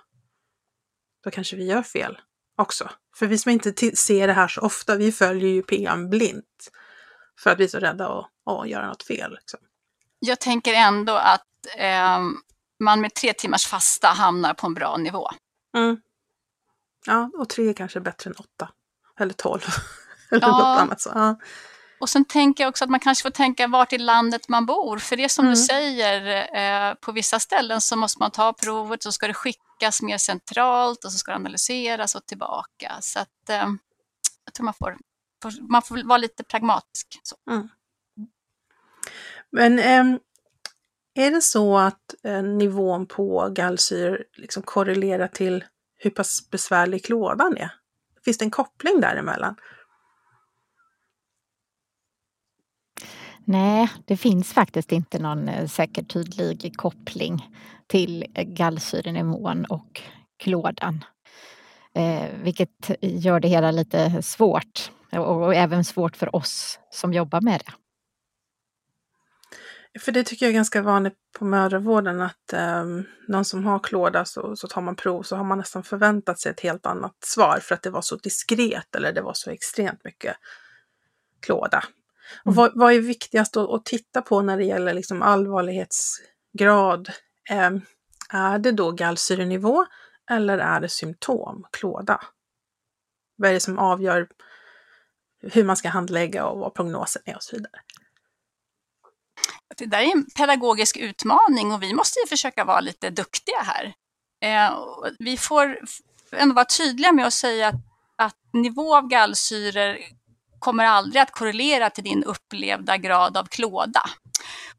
då 1.23 1.31
kanske 1.31 1.55
vi 1.55 1.65
gör 1.65 1.81
fel 1.81 2.17
också. 2.57 2.89
För 3.15 3.27
vi 3.27 3.37
som 3.37 3.51
inte 3.51 3.95
ser 3.95 4.27
det 4.27 4.33
här 4.33 4.47
så 4.47 4.61
ofta, 4.61 4.95
vi 4.95 5.11
följer 5.11 5.49
ju 5.49 5.61
PM 5.61 6.09
blint. 6.09 6.71
För 7.39 7.49
att 7.49 7.59
vi 7.59 7.63
är 7.63 7.67
så 7.67 7.79
rädda 7.79 8.07
att, 8.07 8.29
att 8.45 8.69
göra 8.69 8.87
något 8.87 9.03
fel. 9.03 9.33
Liksom. 9.33 9.59
Jag 10.19 10.39
tänker 10.39 10.73
ändå 10.73 11.13
att 11.13 11.47
eh, 11.77 12.19
man 12.79 13.01
med 13.01 13.13
tre 13.13 13.33
timmars 13.33 13.65
fasta 13.65 14.07
hamnar 14.07 14.53
på 14.53 14.67
en 14.67 14.73
bra 14.73 14.97
nivå. 14.97 15.29
Mm. 15.77 15.97
Ja, 17.05 17.31
och 17.33 17.49
tre 17.49 17.69
är 17.69 17.73
kanske 17.73 17.99
bättre 17.99 18.29
än 18.29 18.35
åtta. 18.35 18.69
Eller 19.19 19.33
tolv. 19.33 19.61
Eller 20.31 20.47
ja. 20.47 20.57
något 20.57 20.81
annat. 20.81 21.01
Så, 21.01 21.11
ja. 21.13 21.39
Och 21.99 22.09
sen 22.09 22.25
tänker 22.25 22.63
jag 22.63 22.69
också 22.69 22.83
att 22.83 22.89
man 22.89 22.99
kanske 22.99 23.23
får 23.23 23.29
tänka 23.29 23.67
vart 23.67 23.93
i 23.93 23.97
landet 23.97 24.49
man 24.49 24.65
bor. 24.65 24.97
För 24.97 25.15
det 25.15 25.23
är 25.23 25.29
som 25.29 25.45
mm. 25.45 25.55
du 25.55 25.61
säger, 25.61 26.47
eh, 26.55 26.93
på 26.93 27.11
vissa 27.11 27.39
ställen 27.39 27.81
så 27.81 27.95
måste 27.95 28.19
man 28.19 28.31
ta 28.31 28.53
provet 28.53 29.03
så 29.03 29.11
ska 29.11 29.27
det 29.27 29.33
skickas 29.33 29.70
mer 30.01 30.17
centralt 30.17 31.05
och 31.05 31.11
så 31.11 31.17
ska 31.17 31.31
det 31.31 31.35
analyseras 31.35 32.15
och 32.15 32.25
tillbaka. 32.25 32.97
Så 33.01 33.19
att 33.19 33.49
eh, 33.49 33.67
jag 34.45 34.53
tror 34.53 34.65
man 34.65 34.73
får, 34.73 34.97
får, 35.41 35.69
man 35.69 35.81
får 35.81 36.07
vara 36.07 36.17
lite 36.17 36.43
pragmatisk. 36.43 37.07
Mm. 37.51 37.69
Men 39.51 39.79
eh, 39.79 40.19
är 41.13 41.31
det 41.31 41.41
så 41.41 41.77
att 41.77 42.15
eh, 42.23 42.43
nivån 42.43 43.05
på 43.05 43.49
gallsyr 43.55 44.25
liksom 44.33 44.63
korrelerar 44.63 45.27
till 45.27 45.63
hur 45.97 46.09
pass 46.09 46.49
besvärlig 46.49 47.05
klådan 47.05 47.57
är? 47.57 47.71
Finns 48.25 48.37
det 48.37 48.45
en 48.45 48.51
koppling 48.51 49.01
däremellan? 49.01 49.55
Nej, 53.51 53.89
det 54.05 54.17
finns 54.17 54.53
faktiskt 54.53 54.91
inte 54.91 55.19
någon 55.19 55.49
eh, 55.49 55.67
säker 55.67 56.03
tydlig 56.03 56.77
koppling 56.77 57.49
till 57.87 58.25
eh, 58.35 58.43
gallsyrenivån 58.43 59.65
och 59.65 60.01
klådan. 60.39 61.03
Eh, 61.95 62.25
vilket 62.43 62.91
gör 63.01 63.39
det 63.39 63.47
hela 63.47 63.71
lite 63.71 64.21
svårt 64.21 64.91
och, 65.11 65.43
och 65.43 65.55
även 65.55 65.83
svårt 65.83 66.17
för 66.17 66.35
oss 66.35 66.79
som 66.89 67.13
jobbar 67.13 67.41
med 67.41 67.61
det. 67.65 67.71
För 69.99 70.11
det 70.11 70.23
tycker 70.23 70.45
jag 70.45 70.49
är 70.49 70.55
ganska 70.55 70.81
vanligt 70.81 71.17
på 71.39 71.45
mödravården 71.45 72.21
att 72.21 72.53
eh, 72.53 72.85
någon 73.27 73.45
som 73.45 73.65
har 73.65 73.79
klåda 73.79 74.25
så, 74.25 74.55
så 74.55 74.67
tar 74.67 74.81
man 74.81 74.95
prov 74.95 75.23
så 75.23 75.35
har 75.35 75.43
man 75.43 75.57
nästan 75.57 75.83
förväntat 75.83 76.39
sig 76.39 76.51
ett 76.51 76.59
helt 76.59 76.85
annat 76.85 77.15
svar 77.25 77.59
för 77.61 77.75
att 77.75 77.83
det 77.83 77.89
var 77.89 78.01
så 78.01 78.15
diskret 78.15 78.95
eller 78.95 79.13
det 79.13 79.21
var 79.21 79.33
så 79.33 79.49
extremt 79.49 80.03
mycket 80.03 80.35
klåda. 81.39 81.83
Och 82.43 82.55
vad, 82.55 82.71
vad, 82.75 82.93
är 82.93 82.99
viktigast 82.99 83.57
att, 83.57 83.69
att, 83.69 83.85
titta 83.85 84.21
på 84.21 84.41
när 84.41 84.57
det 84.57 84.63
gäller 84.63 84.93
liksom 84.93 85.21
allvarlighetsgrad? 85.21 87.09
Eh, 87.49 87.69
är 88.29 88.59
det 88.59 88.71
då 88.71 88.91
gallsyrenivå 88.91 89.85
eller 90.31 90.57
är 90.57 90.79
det 90.81 90.89
symptom, 90.89 91.65
klåda? 91.71 92.21
Vad 93.35 93.49
är 93.49 93.53
det 93.53 93.59
som 93.59 93.79
avgör 93.79 94.27
hur 95.41 95.63
man 95.63 95.77
ska 95.77 95.89
handlägga 95.89 96.45
och 96.45 96.59
vad 96.59 96.73
prognosen 96.73 97.21
är 97.25 97.35
och 97.35 97.43
så 97.43 97.55
vidare? 97.55 97.81
Det 99.77 99.85
där 99.85 99.99
är 99.99 100.11
en 100.11 100.25
pedagogisk 100.37 100.97
utmaning 100.97 101.71
och 101.71 101.83
vi 101.83 101.93
måste 101.93 102.19
ju 102.19 102.27
försöka 102.27 102.63
vara 102.63 102.79
lite 102.79 103.09
duktiga 103.09 103.61
här. 103.61 103.93
Eh, 104.41 104.77
vi 105.19 105.37
får 105.37 105.79
ändå 106.31 106.55
vara 106.55 106.65
tydliga 106.65 107.11
med 107.11 107.27
att 107.27 107.33
säga 107.33 107.67
att, 107.67 107.75
att 108.15 108.37
nivå 108.53 108.95
av 108.95 109.07
gallsyror 109.07 109.97
kommer 110.61 110.85
aldrig 110.85 111.21
att 111.21 111.31
korrelera 111.31 111.89
till 111.89 112.03
din 112.03 112.23
upplevda 112.23 112.97
grad 112.97 113.37
av 113.37 113.45
klåda. 113.45 114.03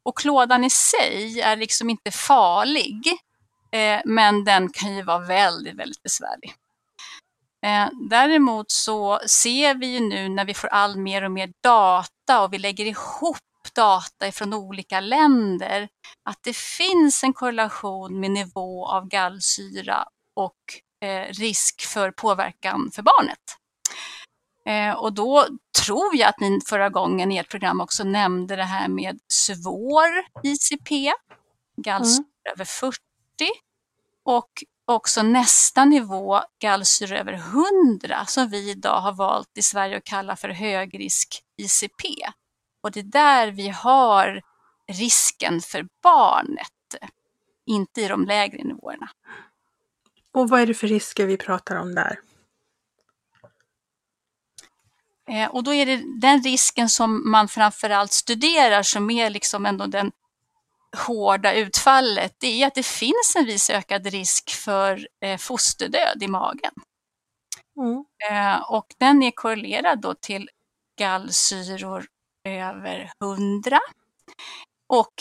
Och 0.03 0.19
klådan 0.19 0.65
i 0.65 0.71
sig 0.71 1.41
är 1.41 1.57
liksom 1.57 1.91
inte 1.91 2.11
farlig, 2.11 3.07
eh, 3.73 4.01
men 4.05 4.45
den 4.45 4.73
kan 4.73 4.97
ju 4.97 5.03
vara 5.03 5.19
väldigt, 5.19 5.79
väldigt 5.79 6.03
besvärlig. 6.03 6.55
Eh, 7.67 7.89
däremot 8.11 8.71
så 8.71 9.21
ser 9.27 9.75
vi 9.75 9.87
ju 9.87 10.01
nu 10.01 10.29
när 10.29 10.45
vi 10.45 10.55
får 10.55 10.69
all 10.69 10.97
mer 10.97 11.25
och 11.25 11.31
mer 11.31 11.53
data 11.63 12.43
och 12.43 12.53
vi 12.53 12.59
lägger 12.59 12.85
ihop 12.85 13.39
data 13.75 14.33
från 14.33 14.55
olika 14.55 15.01
länder 15.01 15.89
att 16.25 16.39
det 16.43 16.57
finns 16.57 17.25
en 17.25 17.33
korrelation 17.33 18.21
med 18.21 18.31
nivå 18.31 18.87
av 18.87 19.09
gallsyra 19.09 20.05
och 20.37 20.59
eh, 21.09 21.27
risk 21.33 21.83
för 21.83 22.11
påverkan 22.11 22.91
för 22.95 23.03
barnet. 23.03 23.62
Eh, 24.65 24.95
och 24.95 25.13
då 25.13 25.47
tror 25.85 26.17
jag 26.17 26.29
att 26.29 26.41
ni 26.41 26.61
förra 26.67 26.89
gången 26.89 27.33
i 27.33 27.37
ert 27.37 27.51
program 27.51 27.81
också 27.81 28.05
nämnde 28.05 28.57
det 28.57 28.65
här 28.65 28.89
med 28.89 29.21
svår 29.29 30.09
ICP, 30.43 31.13
gallsyra 31.77 32.25
mm. 32.47 32.55
över 32.55 32.65
40 32.65 32.99
och 34.25 34.65
också 34.85 35.23
nästa 35.23 35.85
nivå, 35.85 36.41
gallsyra 36.59 37.19
över 37.19 37.33
100, 37.33 38.27
som 38.27 38.49
vi 38.49 38.71
idag 38.71 39.01
har 39.01 39.13
valt 39.13 39.59
i 39.59 39.63
Sverige 39.63 39.97
att 39.97 40.05
kalla 40.05 40.37
för 40.37 40.49
högrisk 40.49 41.43
ICP. 41.57 42.05
Och 42.81 42.91
det 42.91 43.01
är 43.01 43.05
där 43.05 43.51
vi 43.51 43.69
har 43.69 44.43
risken 44.89 45.61
för 45.61 45.89
barnet, 46.03 46.69
inte 47.67 48.01
i 48.01 48.09
de 48.09 48.25
lägre 48.25 48.65
nivåerna. 48.65 49.11
Och 50.33 50.49
vad 50.49 50.61
är 50.61 50.67
det 50.67 50.75
för 50.75 50.87
risker 50.87 51.27
vi 51.27 51.37
pratar 51.37 51.77
om 51.77 51.95
där? 51.95 52.19
Eh, 55.22 55.22
och 55.51 55.65
då 55.65 55.75
är 55.75 55.87
det 55.87 56.03
den 56.21 56.43
risken 56.43 56.89
som 56.89 57.31
man 57.31 57.49
framförallt 57.49 58.13
studerar 58.13 58.83
som 58.83 59.11
är 59.11 59.31
liksom 59.31 59.67
ändå 59.67 59.87
den 59.87 60.13
hårda 61.07 61.53
utfallet, 61.53 62.35
det 62.39 62.63
är 62.63 62.67
att 62.67 62.75
det 62.75 62.87
finns 62.87 63.37
en 63.37 63.45
viss 63.45 63.71
ökad 63.71 64.07
risk 64.07 64.51
för 64.51 65.09
eh, 65.21 65.39
fosterdöd 65.39 66.23
i 66.23 66.29
magen. 66.29 66.73
Mm. 67.77 68.05
Eh, 68.31 68.63
och 68.71 68.87
den 68.99 69.23
är 69.23 69.31
korrelerad 69.31 70.01
då 70.01 70.15
till 70.15 70.51
gallsyror 70.99 72.07
över 72.49 73.13
100 73.23 73.81
och 74.89 75.13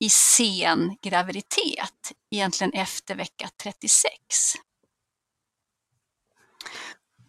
i 0.00 0.10
sen 0.10 0.96
graviditet, 1.02 2.12
egentligen 2.30 2.72
efter 2.72 3.14
vecka 3.14 3.48
36. 3.62 4.04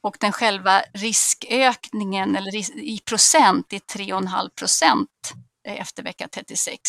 Och 0.01 0.17
den 0.19 0.31
själva 0.31 0.81
riskökningen 0.93 2.35
eller 2.35 2.55
i 2.77 2.99
procent 3.05 3.73
är 3.73 3.79
3,5 3.79 4.49
procent 4.55 5.33
efter 5.67 6.03
vecka 6.03 6.27
36. 6.27 6.79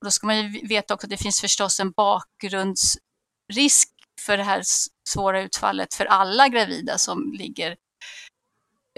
Och 0.00 0.04
då 0.04 0.10
ska 0.10 0.26
man 0.26 0.36
ju 0.36 0.66
veta 0.66 0.94
också 0.94 1.06
att 1.06 1.10
det 1.10 1.16
finns 1.16 1.40
förstås 1.40 1.80
en 1.80 1.90
bakgrundsrisk 1.90 3.90
för 4.20 4.36
det 4.36 4.42
här 4.42 4.62
svåra 5.08 5.42
utfallet 5.42 5.94
för 5.94 6.04
alla 6.04 6.48
gravida 6.48 6.98
som 6.98 7.32
ligger 7.32 7.76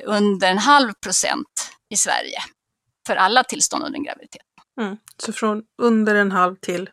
under 0.05 0.51
en 0.51 0.59
halv 0.59 0.93
procent 0.93 1.71
i 1.89 1.97
Sverige 1.97 2.39
för 3.07 3.17
alla 3.17 3.45
tillstånd 3.45 3.85
under 3.85 3.99
en 3.99 4.05
graviditet. 4.05 4.43
Mm. 4.81 4.97
Så 5.17 5.33
från 5.33 5.63
under 5.83 6.15
en 6.15 6.33
halv 6.33 6.57
till 6.57 6.91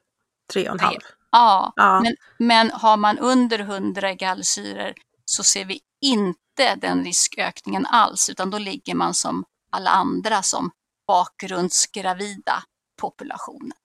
tre 0.53 0.69
och 0.69 0.73
en 0.73 0.79
halv? 0.79 0.99
Ja, 1.31 1.73
Ja. 1.75 2.01
Men, 2.01 2.15
men 2.37 2.71
har 2.71 2.97
man 2.97 3.19
under 3.19 3.59
100 3.59 4.13
gallsyror 4.13 4.93
så 5.33 5.43
ser 5.43 5.65
vi 5.65 5.79
inte 6.05 6.75
den 6.81 7.03
riskökningen 7.03 7.85
alls, 7.85 8.29
utan 8.29 8.49
då 8.49 8.57
ligger 8.57 8.95
man 8.95 9.13
som 9.13 9.43
alla 9.71 9.89
andra 9.89 10.41
som 10.41 10.71
bakgrundsgravida 11.07 12.63
populationen. 13.01 13.77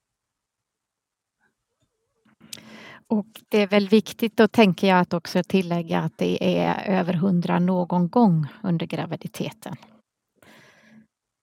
Och 3.07 3.27
det 3.49 3.63
är 3.63 3.67
väl 3.67 3.89
viktigt 3.89 4.37
då 4.37 4.49
tänker 4.49 4.87
jag 4.87 5.01
att 5.01 5.13
också 5.13 5.43
tillägga 5.43 6.01
att 6.01 6.19
det 6.19 6.59
är 6.59 6.85
över 6.85 7.15
100 7.15 7.59
någon 7.59 8.09
gång 8.09 8.47
under 8.63 8.87
graviditeten. 8.87 9.77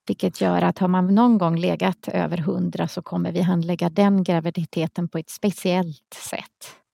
Vilket 0.08 0.42
gör 0.42 0.62
att 0.62 0.80
har 0.80 0.88
man 0.88 1.16
någon 1.16 1.38
gång 1.38 1.58
legat 1.58 2.08
över 2.08 2.38
100 2.38 2.88
så 2.88 3.02
kommer 3.02 3.32
vi 3.32 3.42
handlägga 3.42 3.90
den 3.90 4.24
graviditeten 4.24 5.10
på 5.10 5.18
ett 5.18 5.30
speciellt 5.30 6.14
sätt. 6.30 6.85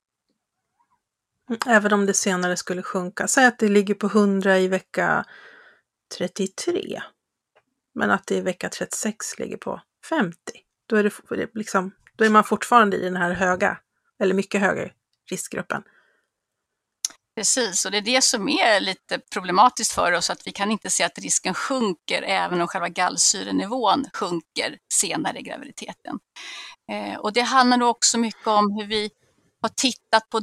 Även 1.67 1.93
om 1.93 2.05
det 2.05 2.13
senare 2.13 2.57
skulle 2.57 2.83
sjunka. 2.83 3.27
Säg 3.27 3.45
att 3.45 3.59
det 3.59 3.69
ligger 3.69 3.93
på 3.93 4.07
100 4.07 4.59
i 4.59 4.67
vecka 4.67 5.25
33. 6.17 7.01
Men 7.95 8.11
att 8.11 8.27
det 8.27 8.35
i 8.35 8.41
vecka 8.41 8.69
36 8.69 9.39
ligger 9.39 9.57
på 9.57 9.81
50. 10.09 10.37
Då 10.89 10.95
är, 10.95 11.03
det 11.37 11.49
liksom, 11.53 11.91
då 12.17 12.25
är 12.25 12.29
man 12.29 12.43
fortfarande 12.43 12.97
i 12.97 13.03
den 13.03 13.15
här 13.15 13.31
höga, 13.31 13.77
eller 14.23 14.33
mycket 14.33 14.61
högre 14.61 14.91
riskgruppen. 15.31 15.83
Precis, 17.35 17.85
och 17.85 17.91
det 17.91 17.97
är 17.97 18.01
det 18.01 18.21
som 18.21 18.49
är 18.49 18.79
lite 18.79 19.19
problematiskt 19.33 19.91
för 19.91 20.11
oss, 20.11 20.29
att 20.29 20.47
vi 20.47 20.51
kan 20.51 20.71
inte 20.71 20.89
se 20.89 21.03
att 21.03 21.19
risken 21.19 21.53
sjunker 21.53 22.21
även 22.21 22.61
om 22.61 22.67
själva 22.67 22.89
gallsyrenivån 22.89 24.05
sjunker 24.13 24.77
senare 24.93 25.39
i 25.39 25.41
graviditeten. 25.41 26.19
Eh, 26.91 27.19
och 27.19 27.33
det 27.33 27.41
handlar 27.41 27.77
nog 27.77 27.89
också 27.89 28.17
mycket 28.17 28.47
om 28.47 28.71
hur 28.79 28.87
vi 28.87 29.09
har 29.61 29.69
tittat 29.69 30.29
på 30.29 30.39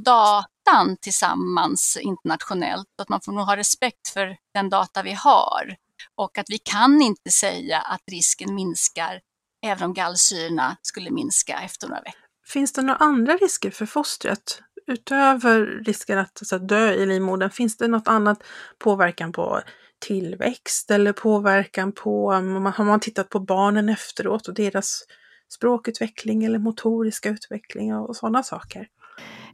datan 0.69 0.97
tillsammans 0.97 1.99
internationellt, 2.01 3.01
att 3.03 3.09
man 3.09 3.21
får 3.21 3.33
nog 3.33 3.47
ha 3.47 3.57
respekt 3.57 4.09
för 4.09 4.37
den 4.55 4.71
data 4.71 5.03
vi 5.03 5.13
har 5.13 5.77
och 6.15 6.39
att 6.39 6.47
vi 6.49 6.59
kan 6.59 7.03
inte 7.03 7.31
säga 7.31 7.79
att 7.79 8.01
risken 8.11 8.55
minskar 8.55 9.21
även 9.67 9.85
om 9.85 9.95
gallsyrorna 9.95 10.77
skulle 10.83 11.11
minska 11.11 11.61
efter 11.65 11.89
några 11.89 12.01
veckor. 12.01 12.21
Finns 12.47 12.73
det 12.73 12.83
några 12.83 12.99
andra 12.99 13.33
risker 13.33 13.71
för 13.71 13.87
fostret? 13.87 14.63
Utöver 14.87 15.85
risken 15.85 16.19
att, 16.19 16.41
så 16.43 16.57
att 16.57 16.69
dö 16.69 16.93
i 16.93 17.07
livmodern, 17.07 17.51
finns 17.51 17.77
det 17.77 17.89
något 17.89 18.09
annat 18.09 18.43
påverkan 18.79 19.33
på 19.33 19.61
tillväxt 19.99 20.91
eller 20.91 21.13
påverkan 21.13 21.93
på, 21.93 22.33
har 22.33 22.85
man 22.85 23.01
tittat 23.01 23.29
på 23.29 23.41
barnen 23.41 23.89
efteråt 23.89 24.49
och 24.49 24.55
deras 24.55 25.05
språkutveckling 25.49 26.45
eller 26.45 26.59
motoriska 26.59 27.29
utveckling 27.29 27.95
och 27.95 28.17
sådana 28.17 28.43
saker? 28.43 28.89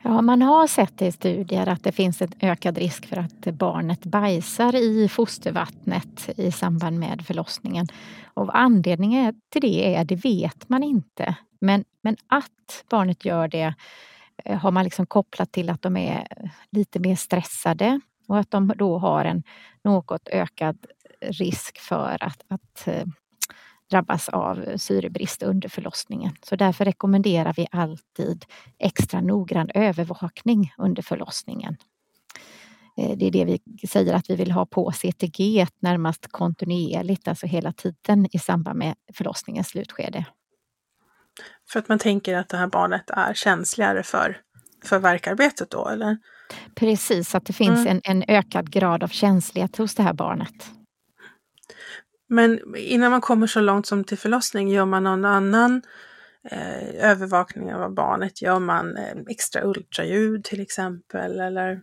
Ja, 0.03 0.23
man 0.23 0.43
har 0.43 0.67
sett 0.67 1.03
i 1.03 1.13
studier 1.13 1.67
att 1.67 1.83
det 1.83 1.93
finns 1.93 2.23
en 2.23 2.33
ökad 2.41 2.79
risk 2.79 3.07
för 3.07 3.17
att 3.17 3.45
barnet 3.45 4.05
bajsar 4.05 4.75
i 4.75 5.09
fostervattnet 5.09 6.31
i 6.37 6.53
samband 6.53 6.99
med 6.99 7.23
förlossningen. 7.27 7.87
Och 8.35 8.59
anledningen 8.59 9.41
till 9.49 9.61
det 9.61 9.95
är, 9.95 10.05
det 10.05 10.25
vet 10.25 10.69
man 10.69 10.83
inte. 10.83 11.35
Men, 11.61 11.85
men 12.03 12.17
att 12.27 12.85
barnet 12.91 13.25
gör 13.25 13.49
det 13.49 13.75
eh, 14.45 14.59
har 14.59 14.71
man 14.71 14.85
liksom 14.85 15.07
kopplat 15.07 15.53
till 15.53 15.71
att 15.71 15.83
de 15.83 15.97
är 15.97 16.27
lite 16.71 16.99
mer 16.99 17.17
stressade 17.17 18.01
och 18.29 18.39
att 18.39 18.51
de 18.51 18.73
då 18.77 18.99
har 18.99 19.25
en 19.25 19.43
något 19.85 20.29
ökad 20.29 20.87
risk 21.21 21.79
för 21.79 22.17
att, 22.21 22.45
att 22.49 22.87
eh, 22.89 23.05
drabbas 23.95 24.29
av 24.29 24.77
syrebrist 24.77 25.43
under 25.43 25.69
förlossningen. 25.69 26.33
Så 26.43 26.57
därför 26.57 26.85
rekommenderar 26.85 27.53
vi 27.57 27.67
alltid 27.71 28.45
extra 28.79 29.21
noggrann 29.21 29.71
övervakning 29.75 30.73
under 30.79 31.03
förlossningen. 31.03 31.77
Eh, 32.97 33.17
Det 33.17 33.27
är 33.27 33.31
det 33.31 33.45
vi 33.45 33.87
säger 33.89 34.15
att 34.15 34.31
vi 34.31 34.37
vill 34.37 34.51
ha 34.53 34.67
på 34.67 34.93
CTG 34.93 35.67
närmast 35.81 36.27
kontinuerligt, 36.31 37.29
alltså 37.29 37.47
hela 37.47 37.73
tiden 37.73 38.27
i 38.33 38.39
samband 38.39 38.79
med 38.79 38.95
förlossningens 39.15 39.69
slutskede. 39.69 40.25
För 41.73 41.79
att 41.79 41.89
man 41.89 41.99
tänker 41.99 42.37
att 42.37 42.49
det 42.49 42.57
här 42.57 42.67
barnet 42.69 43.11
är 43.11 43.35
känsligare 43.35 44.03
för, 44.03 44.37
för 44.85 44.99
verkarbetet 44.99 45.71
då, 45.71 45.89
eller? 45.89 46.19
Precis, 46.75 47.35
att 47.35 47.47
det 47.47 47.53
finns 47.53 47.87
Mm. 47.87 48.01
en, 48.05 48.23
en 48.29 48.37
ökad 48.37 48.71
grad 48.71 49.03
av 49.05 49.09
känslighet 49.09 49.77
hos 49.77 49.95
det 49.95 50.03
här 50.03 50.13
barnet. 50.13 50.71
Men 52.35 52.77
innan 52.77 53.11
man 53.11 53.21
kommer 53.21 53.47
så 53.47 53.61
långt 53.61 53.87
som 53.87 54.05
till 54.05 54.19
förlossning, 54.19 54.69
gör 54.69 54.85
man 54.85 55.05
någon 55.05 55.25
annan 55.25 55.83
eh, 56.51 57.11
övervakning 57.11 57.75
av 57.75 57.95
barnet? 57.95 58.43
Gör 58.43 58.59
man 58.59 58.97
eh, 58.97 59.17
extra 59.29 59.65
ultraljud 59.65 60.45
till 60.45 60.61
exempel? 60.61 61.41
Eller? 61.41 61.81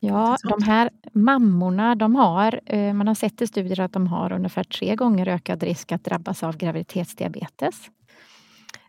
Ja, 0.00 0.36
de 0.42 0.62
här 0.62 0.90
mammorna, 1.12 1.94
de 1.94 2.16
har, 2.16 2.60
eh, 2.66 2.92
man 2.94 3.08
har 3.08 3.14
sett 3.14 3.42
i 3.42 3.46
studier 3.46 3.80
att 3.80 3.92
de 3.92 4.06
har 4.06 4.32
ungefär 4.32 4.64
tre 4.64 4.96
gånger 4.96 5.28
ökad 5.28 5.62
risk 5.62 5.92
att 5.92 6.04
drabbas 6.04 6.42
av 6.42 6.56
graviditetsdiabetes. 6.56 7.90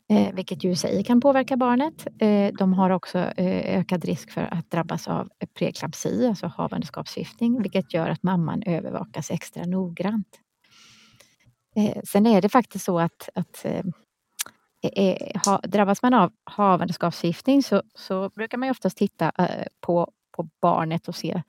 Eh, 0.09 0.33
vilket 0.33 0.63
ju 0.63 0.71
i 0.71 0.75
sig 0.75 1.03
kan 1.03 1.21
påverka 1.21 1.57
barnet. 1.57 2.07
Eh, 2.19 2.53
de 2.59 2.73
har 2.73 2.89
också 2.89 3.17
ökad 3.37 4.05
risk 4.05 4.31
för 4.31 4.41
att 4.41 4.71
drabbas 4.71 5.07
av 5.07 5.29
preeklampsi, 5.57 6.27
alltså 6.27 6.47
havandeskapsförgiftning, 6.47 7.61
vilket 7.61 7.93
gör 7.93 8.09
att 8.09 8.23
mamman 8.23 8.63
övervakas 8.65 9.31
extra 9.31 9.63
noggrant. 9.63 10.39
Eh, 11.79 12.01
sen 12.03 12.25
är 12.25 12.41
det 12.41 12.49
faktiskt 12.49 12.85
så 12.85 12.99
att, 12.99 13.29
att 13.35 13.65
eh, 13.65 13.83
eh, 14.83 15.13
eh, 15.13 15.41
ha, 15.45 15.57
drabbas 15.57 16.01
man 16.01 16.13
av 16.13 16.31
havandeskapsförgiftning 16.43 17.63
så, 17.63 17.83
så 17.95 18.29
brukar 18.29 18.57
man 18.57 18.67
ju 18.67 18.71
oftast 18.71 18.97
titta 18.97 19.31
eh, 19.37 19.65
på, 19.79 20.11
på 20.31 20.49
barnet 20.61 21.07
och 21.07 21.15
se 21.15 21.41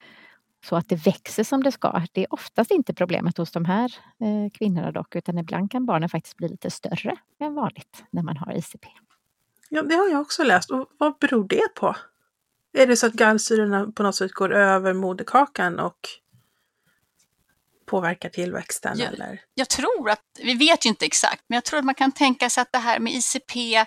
så 0.65 0.77
att 0.77 0.89
det 0.89 0.97
växer 1.07 1.45
som 1.45 1.63
det 1.63 1.73
ska. 1.73 2.03
Det 2.13 2.21
är 2.21 2.35
oftast 2.35 2.71
inte 2.71 2.95
problemet 2.95 3.39
hos 3.39 3.53
de 3.53 3.65
här 3.65 3.95
eh, 4.21 4.51
kvinnorna 4.53 4.93
dock, 4.93 5.17
utan 5.17 5.39
ibland 5.39 5.71
kan 5.71 5.87
barnen 5.87 6.09
faktiskt 6.09 6.37
bli 6.37 6.49
lite 6.49 6.71
större 6.71 7.17
än 7.41 7.55
vanligt 7.55 8.05
när 8.11 8.23
man 8.23 8.37
har 8.37 8.57
ICP. 8.57 8.87
Ja, 9.69 9.83
det 9.83 9.95
har 9.95 10.09
jag 10.09 10.21
också 10.21 10.45
läst. 10.45 10.71
Och 10.71 10.91
vad 10.99 11.19
beror 11.19 11.45
det 11.49 11.75
på? 11.75 11.97
Är 12.73 12.87
det 12.87 12.97
så 12.97 13.07
att 13.07 13.13
gallsyrorna 13.13 13.93
på 13.93 14.03
något 14.03 14.15
sätt 14.15 14.33
går 14.33 14.53
över 14.53 14.95
moderkakan 14.95 15.79
och 15.79 16.09
påverkar 17.91 18.29
tillväxten? 18.29 18.99
Ja. 18.99 19.07
Eller? 19.07 19.41
Jag 19.55 19.69
tror 19.69 20.11
att, 20.11 20.23
vi 20.39 20.55
vet 20.55 20.87
ju 20.87 20.89
inte 20.89 21.07
exakt, 21.07 21.45
men 21.49 21.55
jag 21.55 21.65
tror 21.65 21.79
att 21.79 21.85
man 21.85 21.95
kan 21.95 22.13
tänka 22.13 22.51
sig 22.51 22.63
att 22.63 22.73
det 22.73 22.79
här 22.79 22.99
med 22.99 23.13
ICP 23.13 23.87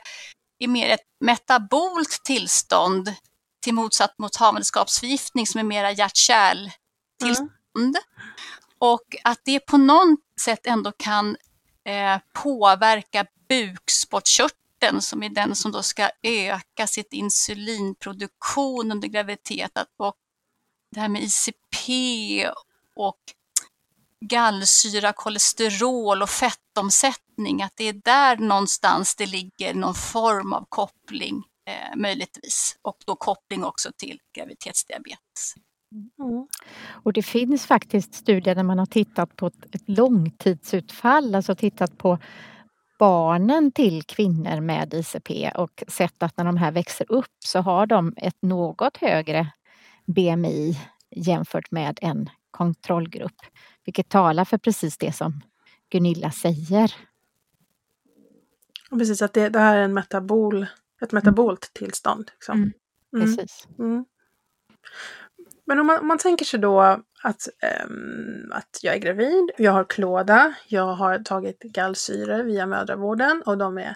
är 0.60 0.68
mer 0.68 0.90
ett 0.90 1.08
metabolt 1.20 2.22
tillstånd 2.24 3.14
till 3.62 3.74
motsatt 3.74 4.20
mot 4.20 4.36
havandeskapsförgiftning 4.36 5.48
som 5.48 5.60
är 5.60 5.64
mera 5.64 5.92
hjärt-kärltillstånd. 5.92 7.50
Mm. 7.78 7.94
Och 8.80 9.16
att 9.24 9.40
det 9.44 9.60
på 9.60 9.78
något 9.78 10.20
sätt 10.42 10.68
ändå 10.68 10.92
kan 10.92 11.38
eh, 11.86 12.18
påverka 12.34 13.26
bukspottkörteln 13.50 15.02
som 15.02 15.24
är 15.24 15.30
den 15.30 15.56
som 15.56 15.72
då 15.72 15.82
ska 15.82 16.10
öka 16.24 16.88
sitt 16.88 17.14
insulinproduktion 17.14 18.92
under 18.92 19.08
graviditeten. 19.08 19.86
Och 19.98 20.16
det 20.92 21.00
här 21.00 21.10
med 21.10 21.24
ICP 21.24 22.50
och 22.96 23.20
gallsyra, 24.30 25.14
kolesterol 25.14 26.22
och 26.22 26.30
fettomsättning, 26.30 27.62
att 27.62 27.74
det 27.76 27.84
är 27.84 27.94
där 27.94 28.38
någonstans 28.38 29.16
det 29.16 29.26
ligger 29.26 29.74
någon 29.74 29.96
form 29.96 30.54
av 30.54 30.66
koppling 30.70 31.44
eh, 31.70 31.96
möjligtvis. 31.96 32.78
Och 32.82 32.98
då 33.06 33.16
koppling 33.16 33.64
också 33.64 33.90
till 33.98 34.20
graviditetsdiabetes. 34.36 35.54
Mm. 36.20 36.48
Och 37.04 37.14
det 37.14 37.24
finns 37.24 37.66
faktiskt 37.66 38.14
studier 38.14 38.56
där 38.56 38.64
man 38.64 38.80
har 38.80 38.86
tittat 38.86 39.36
på 39.36 39.48
ett, 39.48 39.76
ett 39.76 39.90
långtidsutfall, 39.90 41.36
alltså 41.36 41.56
tittat 41.56 41.98
på 41.98 42.20
barnen 43.00 43.72
till 43.72 44.04
kvinnor 44.04 44.62
med 44.62 44.94
ICP 44.94 45.52
och 45.56 45.84
sett 45.88 46.24
att 46.24 46.38
när 46.38 46.46
de 46.46 46.58
här 46.58 46.72
växer 46.72 47.12
upp 47.12 47.36
så 47.46 47.60
har 47.60 47.86
de 47.86 48.14
ett 48.18 48.42
något 48.42 48.98
högre 48.98 49.48
BMI 50.06 50.78
jämfört 51.16 51.72
med 51.72 52.00
en 52.02 52.30
kontrollgrupp. 52.52 53.42
Vilket 53.86 54.10
talar 54.10 54.46
för 54.46 54.58
precis 54.58 54.98
det 54.98 55.14
som 55.14 55.42
Gunilla 55.90 56.32
säger. 56.32 56.96
Precis, 58.90 59.22
att 59.22 59.34
det, 59.34 59.50
det 59.50 59.60
här 59.60 59.78
är 59.78 59.82
en 59.82 59.94
metabol, 59.94 60.66
ett 61.02 61.12
metabolt 61.12 61.72
tillstånd. 61.74 62.32
Liksom. 62.34 62.58
Mm. 62.58 62.74
Mm. 63.16 63.36
Precis. 63.36 63.68
Mm. 63.80 64.06
Men 65.66 65.80
om 65.80 65.88
man, 65.88 66.00
om 66.00 66.08
man 66.08 66.18
tänker 66.18 66.46
sig 66.46 66.60
då 66.60 66.82
att, 67.24 67.48
ehm, 67.60 68.52
att 68.52 68.80
jag 68.82 68.96
är 68.96 69.00
gravid, 69.00 69.52
jag 69.58 69.72
har 69.72 69.84
klåda, 69.84 70.54
jag 70.68 70.94
har 70.94 71.20
tagit 71.20 71.60
gallsyror 71.60 72.44
via 72.44 72.66
mödravården 72.66 73.44
och 73.46 73.58
de 73.58 73.78
är 73.78 73.96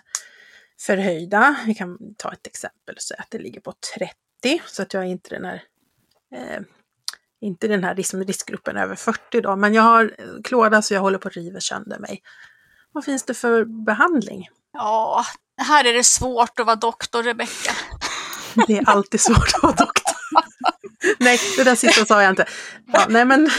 förhöjda. 0.79 1.55
Vi 1.65 1.75
kan 1.75 2.15
ta 2.17 2.33
ett 2.33 2.47
exempel 2.47 2.95
och 2.95 3.01
säga 3.01 3.19
att 3.19 3.31
det 3.31 3.39
ligger 3.39 3.61
på 3.61 3.73
30 3.97 4.61
så 4.65 4.81
att 4.81 4.93
jag 4.93 5.03
är 5.03 5.07
inte 5.07 5.35
den 5.35 5.45
här 5.45 5.63
eh, 6.31 6.61
inte 7.41 7.67
den 7.67 7.83
här 7.83 7.95
riskgruppen 8.25 8.77
över 8.77 8.95
40 8.95 9.41
då, 9.41 9.55
men 9.55 9.73
jag 9.73 9.83
har 9.83 10.15
klåda 10.43 10.81
så 10.81 10.93
jag 10.93 11.01
håller 11.01 11.17
på 11.17 11.27
att 11.27 11.35
riva 11.35 11.59
sönder 11.59 11.99
mig. 11.99 12.21
Vad 12.91 13.05
finns 13.05 13.23
det 13.23 13.33
för 13.33 13.85
behandling? 13.85 14.49
Ja, 14.73 15.25
här 15.61 15.85
är 15.85 15.93
det 15.93 16.03
svårt 16.03 16.59
att 16.59 16.65
vara 16.65 16.75
doktor, 16.75 17.23
Rebecka. 17.23 17.71
Det 18.67 18.77
är 18.77 18.89
alltid 18.89 19.21
svårt 19.21 19.53
att 19.53 19.63
vara 19.63 19.73
doktor. 19.73 20.17
nej, 21.19 21.39
det 21.57 21.63
där 21.63 21.75
sista 21.75 22.05
sa 22.05 22.23
jag 22.23 22.31
inte. 22.31 22.45
Ja, 22.93 23.05
nej, 23.09 23.25
men, 23.25 23.49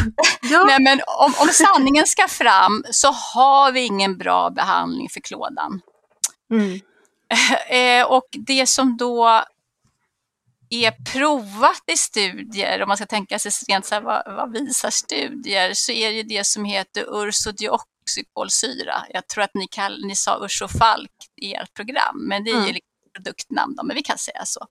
ja. 0.43 0.65
nej, 0.65 0.77
men 0.81 1.01
om, 1.07 1.35
om 1.41 1.49
sanningen 1.49 2.07
ska 2.07 2.29
fram 2.29 2.85
så 2.91 3.09
har 3.09 3.73
vi 3.73 3.81
ingen 3.81 4.19
bra 4.19 4.51
behandling 4.51 5.09
för 5.09 5.21
klådan. 5.21 5.81
Mm. 6.51 6.81
Eh, 7.69 8.07
och 8.07 8.27
det 8.31 8.67
som 8.67 8.97
då 8.97 9.45
är 10.71 10.91
provat 11.13 11.83
i 11.87 11.97
studier, 11.97 12.83
om 12.83 12.89
man 12.89 12.97
ska 12.97 13.07
tänka 13.07 13.39
sig 13.39 13.53
rent 13.69 13.87
så 13.87 13.95
här, 13.95 14.03
vad, 14.03 14.23
vad 14.27 14.53
visar 14.53 14.91
studier, 14.91 15.75
så 15.75 15.93
är 15.93 16.13
det 16.13 16.23
det 16.23 16.47
som 16.47 16.65
heter 16.65 17.27
ursodioxykolsyra. 17.27 19.07
Jag 19.11 19.27
tror 19.27 19.45
att 19.45 19.55
ni, 19.55 19.67
kall, 19.67 20.05
ni 20.05 20.17
sa 20.17 20.45
ursofalk 20.45 21.11
i 21.41 21.55
ert 21.55 21.75
program, 21.75 22.29
men 22.29 22.45
det 22.45 22.51
är 22.51 22.55
mm. 22.55 22.67
ju 22.67 22.73
liksom 22.73 22.89
produktnamn 23.15 23.75
då, 23.77 23.83
men 23.83 23.97
vi 23.97 24.03
kan 24.03 24.19
säga 24.19 24.45
så. 24.45 24.67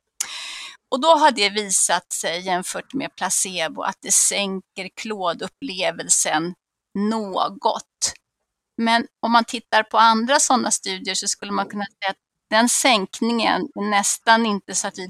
Och 0.89 1.01
då 1.01 1.07
har 1.07 1.31
det 1.31 1.49
visat 1.49 2.13
sig 2.13 2.41
jämfört 2.41 2.93
med 2.93 3.15
placebo 3.15 3.81
att 3.81 3.97
det 4.01 4.13
sänker 4.13 4.89
klådupplevelsen 4.95 6.53
något. 6.99 8.13
Men 8.77 9.07
om 9.21 9.31
man 9.31 9.45
tittar 9.45 9.83
på 9.83 9.97
andra 9.97 10.39
sådana 10.39 10.71
studier 10.71 11.15
så 11.15 11.27
skulle 11.27 11.51
man 11.51 11.69
kunna 11.69 11.86
säga 11.86 12.12
att 12.12 12.17
den 12.49 12.69
sänkningen 12.69 13.62
är 13.75 13.89
nästan 13.89 14.45
inte 14.45 14.75
så 14.75 14.88
att 14.88 14.97
vi 14.97 15.07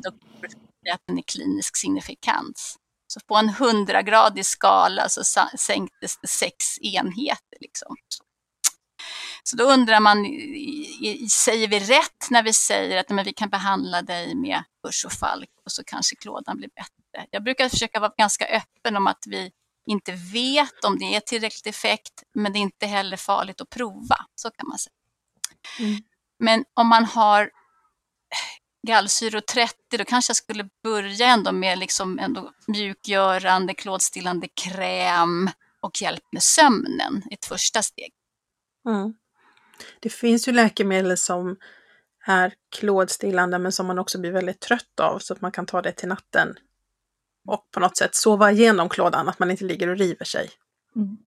att 0.93 1.03
den 1.07 1.17
är 1.17 1.23
klinisk 1.23 1.77
signifikans. 1.77 2.77
Så 3.07 3.19
på 3.19 3.35
en 3.35 3.49
100-gradig 3.49 4.43
skala 4.43 5.09
så 5.09 5.23
sänktes 5.57 6.17
det 6.21 6.27
sex 6.27 6.79
enheter. 6.81 7.57
Liksom. 7.61 7.95
Så 9.43 9.55
då 9.55 9.63
undrar 9.63 9.99
man, 9.99 10.25
säger 11.29 11.67
vi 11.67 11.79
rätt 11.79 12.29
när 12.29 12.43
vi 12.43 12.53
säger 12.53 12.97
att 12.97 13.09
men 13.09 13.25
vi 13.25 13.33
kan 13.33 13.49
behandla 13.49 14.01
dig 14.01 14.35
med 14.35 14.63
Falk 15.19 15.49
och 15.65 15.71
så 15.71 15.83
kanske 15.83 16.15
klådan 16.15 16.57
blir 16.57 16.69
bättre? 16.75 17.27
Jag 17.31 17.43
brukar 17.43 17.69
försöka 17.69 17.99
vara 17.99 18.13
ganska 18.17 18.45
öppen 18.45 18.97
om 18.97 19.07
att 19.07 19.23
vi 19.27 19.51
inte 19.87 20.11
vet 20.11 20.83
om 20.85 20.99
det 20.99 21.15
är 21.15 21.19
tillräckligt 21.19 21.67
effekt, 21.67 22.23
men 22.33 22.53
det 22.53 22.59
är 22.59 22.61
inte 22.61 22.85
heller 22.85 23.17
farligt 23.17 23.61
att 23.61 23.69
prova. 23.69 24.17
Så 24.35 24.51
kan 24.51 24.67
man 24.67 24.77
säga. 24.77 24.93
Mm. 25.79 26.01
Men 26.39 26.65
om 26.73 26.87
man 26.87 27.05
har 27.05 27.51
gallsyra 28.87 29.41
30, 29.41 29.73
då 29.97 30.05
kanske 30.05 30.29
jag 30.29 30.37
skulle 30.37 30.69
börja 30.83 31.27
ändå 31.27 31.51
med 31.51 31.79
liksom 31.79 32.19
ändå 32.19 32.51
mjukgörande, 32.67 33.73
klådstillande 33.73 34.47
kräm 34.47 35.49
och 35.81 36.01
hjälp 36.01 36.23
med 36.31 36.43
sömnen, 36.43 37.23
ett 37.31 37.45
första 37.45 37.83
steg. 37.83 38.11
Mm. 38.87 39.13
Det 39.99 40.09
finns 40.09 40.47
ju 40.47 40.51
läkemedel 40.51 41.17
som 41.17 41.55
är 42.25 42.53
klådstillande 42.79 43.59
men 43.59 43.71
som 43.71 43.87
man 43.87 43.99
också 43.99 44.19
blir 44.19 44.31
väldigt 44.31 44.59
trött 44.59 44.99
av 45.01 45.19
så 45.19 45.33
att 45.33 45.41
man 45.41 45.51
kan 45.51 45.65
ta 45.65 45.81
det 45.81 45.91
till 45.91 46.07
natten 46.07 46.55
och 47.47 47.71
på 47.71 47.79
något 47.79 47.97
sätt 47.97 48.15
sova 48.15 48.51
igenom 48.51 48.89
klådan, 48.89 49.29
att 49.29 49.39
man 49.39 49.51
inte 49.51 49.63
ligger 49.63 49.87
och 49.87 49.97
river 49.97 50.25
sig. 50.25 50.49
Mm. 50.95 51.17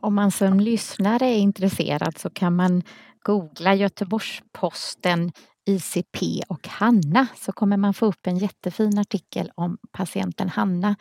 Om 0.00 0.14
man 0.14 0.30
som 0.30 0.60
lyssnare 0.60 1.26
är 1.26 1.38
intresserad 1.38 2.18
så 2.18 2.30
kan 2.30 2.56
man 2.56 2.82
googla 3.22 3.74
Göteborgs-Posten 3.74 5.32
ICP 5.64 6.42
och 6.48 6.68
Hanna 6.68 7.26
så 7.36 7.52
kommer 7.52 7.76
man 7.76 7.94
få 7.94 8.06
upp 8.06 8.26
en 8.26 8.38
jättefin 8.38 8.98
artikel 8.98 9.52
om 9.54 9.78
patienten 9.92 10.48
Hanna 10.48 10.96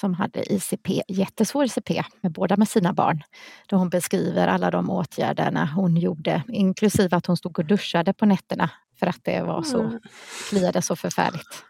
som 0.00 0.14
hade 0.14 0.52
ICP, 0.52 1.02
jättesvår 1.08 1.64
ICP 1.64 2.04
med 2.20 2.32
båda 2.32 2.56
med 2.56 2.68
sina 2.68 2.92
barn. 2.92 3.22
Då 3.66 3.76
hon 3.76 3.88
beskriver 3.88 4.48
alla 4.48 4.70
de 4.70 4.90
åtgärderna 4.90 5.66
hon 5.66 5.96
gjorde, 5.96 6.42
inklusive 6.48 7.16
att 7.16 7.26
hon 7.26 7.36
stod 7.36 7.58
och 7.58 7.64
duschade 7.64 8.12
på 8.12 8.26
nätterna 8.26 8.70
för 8.98 9.06
att 9.06 9.24
det 9.24 9.42
var 9.42 9.62
så, 9.62 9.80
mm. 9.82 10.00
kliade 10.48 10.82
så 10.82 10.96
förfärligt. 10.96 11.64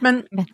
Men, 0.00 0.26
Men 0.30 0.46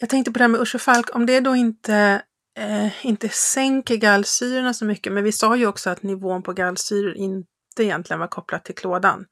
jag 0.00 0.10
tänkte 0.10 0.32
på 0.32 0.38
det 0.38 0.44
här 0.44 0.48
med 0.48 0.60
Ursufalk, 0.60 1.16
om 1.16 1.26
det 1.26 1.40
då 1.40 1.56
inte 1.56 2.22
eh, 2.58 3.06
inte 3.06 3.28
sänker 3.28 3.96
gallsyrorna 3.96 4.74
så 4.74 4.84
mycket, 4.84 5.12
men 5.12 5.24
vi 5.24 5.32
sa 5.32 5.56
ju 5.56 5.66
också 5.66 5.90
att 5.90 6.02
nivån 6.02 6.42
på 6.42 6.52
gallsyror 6.52 7.16
inte 7.16 7.55
egentligen 7.82 8.20
var 8.20 8.26
kopplat 8.26 8.64
till 8.64 8.74
klådan. 8.74 9.26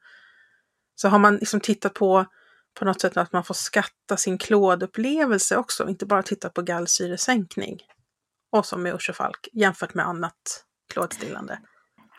Så 0.95 1.07
har 1.07 1.19
man 1.19 1.35
liksom 1.35 1.59
tittat 1.59 1.93
på 1.93 2.25
på 2.79 2.85
något 2.85 3.01
sätt 3.01 3.17
att 3.17 3.33
man 3.33 3.43
får 3.43 3.53
skatta 3.53 4.17
sin 4.17 4.37
klådupplevelse 4.37 5.57
också, 5.57 5.89
inte 5.89 6.05
bara 6.05 6.23
tittat 6.23 6.53
på 6.53 6.61
gallsyresänkning. 6.61 7.79
Och 8.51 8.65
som 8.65 8.83
med 8.83 9.01
Falk, 9.01 9.47
jämfört 9.53 9.93
med 9.93 10.07
annat 10.07 10.65
klådstillande. 10.93 11.59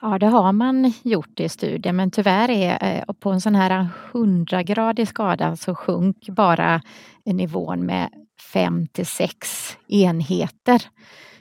Ja, 0.00 0.18
det 0.18 0.26
har 0.26 0.52
man 0.52 0.92
gjort 1.02 1.40
i 1.40 1.48
studien, 1.48 1.96
men 1.96 2.10
tyvärr 2.10 2.50
är 2.50 2.96
eh, 3.08 3.14
på 3.14 3.30
en 3.30 3.40
sån 3.40 3.54
här 3.54 3.88
100-gradig 4.12 5.06
skada 5.06 5.56
så 5.56 5.74
sjunk 5.74 6.28
bara 6.28 6.82
nivån 7.24 7.86
med 7.86 8.10
5 8.52 8.86
till 8.86 9.06
6 9.06 9.76
enheter 9.88 10.82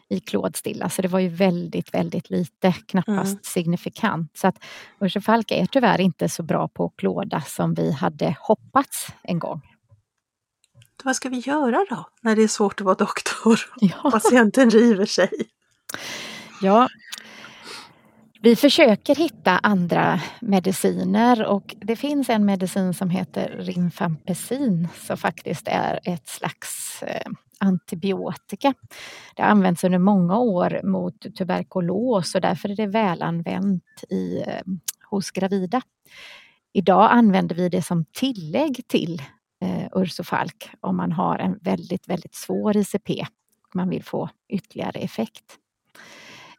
i 0.10 0.20
klådstilla, 0.20 0.90
så 0.90 1.02
det 1.02 1.08
var 1.08 1.20
ju 1.20 1.30
väldigt, 1.30 1.94
väldigt 1.94 2.30
lite, 2.30 2.72
knappast 2.72 3.32
mm. 3.32 3.40
signifikant. 3.44 4.38
Så 4.38 4.48
att 4.48 4.58
Falk 5.26 5.52
är 5.52 5.66
tyvärr 5.66 6.02
inte 6.02 6.30
så 6.30 6.44
bra 6.44 6.68
på 6.68 6.90
klåda 6.90 7.42
som 7.42 7.74
vi 7.74 7.92
hade 7.92 8.36
hoppats 8.40 9.08
en 9.24 9.40
gång. 9.40 9.62
Vad 11.04 11.16
ska 11.16 11.30
vi 11.30 11.40
göra 11.40 11.86
då, 11.90 12.10
när 12.22 12.36
det 12.36 12.44
är 12.44 12.48
svårt 12.48 12.82
att 12.82 12.86
vara 12.86 12.96
doktor? 12.96 13.60
Ja. 13.82 14.12
Patienten 14.12 14.70
river 14.70 15.06
sig. 15.06 15.30
Ja, 16.62 16.88
vi 18.46 18.56
försöker 18.56 19.16
hitta 19.16 19.52
andra 19.52 20.22
mediciner 20.40 21.46
och 21.46 21.76
det 21.80 21.96
finns 21.96 22.30
en 22.30 22.46
medicin 22.46 22.94
som 22.94 23.10
heter 23.10 23.56
Rinfampicin 23.60 24.88
som 25.08 25.18
faktiskt 25.18 25.68
är 25.68 26.00
ett 26.04 26.28
slags 26.28 27.04
eh, 27.04 27.32
antibiotika. 27.60 28.74
Det 29.36 29.42
har 29.42 29.50
använts 29.50 29.84
under 29.84 30.00
många 30.00 30.38
år 30.38 30.82
mot 30.84 31.36
tuberkulos 31.38 32.36
och 32.36 32.42
därför 32.42 32.70
är 32.70 32.76
det 32.76 32.88
välanvänt 32.88 34.04
i, 34.10 34.44
eh, 34.48 34.62
hos 35.10 35.32
gravida. 35.32 35.82
Idag 36.74 37.12
använder 37.12 37.56
vi 37.56 37.70
det 37.70 37.82
som 37.82 38.06
tillägg 38.06 38.88
till 38.88 39.22
eh, 39.62 39.88
Ursofalk 39.96 40.70
om 40.82 40.98
man 40.98 41.12
har 41.12 41.38
en 41.38 41.60
väldigt, 41.62 42.10
väldigt 42.10 42.36
svår 42.36 42.78
ICP 42.78 43.26
och 43.68 43.76
man 43.76 43.90
vill 43.90 44.04
få 44.04 44.30
ytterligare 44.50 45.00
effekt. 45.00 45.58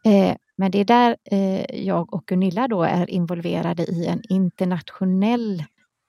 Eh, 0.05 0.37
men 0.57 0.71
det 0.71 0.79
är 0.79 0.85
där 0.85 1.17
eh, 1.25 1.85
jag 1.87 2.15
och 2.15 2.27
Gunilla 2.27 2.69
då 2.69 2.83
är 2.83 3.11
involverade 3.11 3.83
i 3.83 4.07
en 4.07 4.23
internationell 4.29 5.65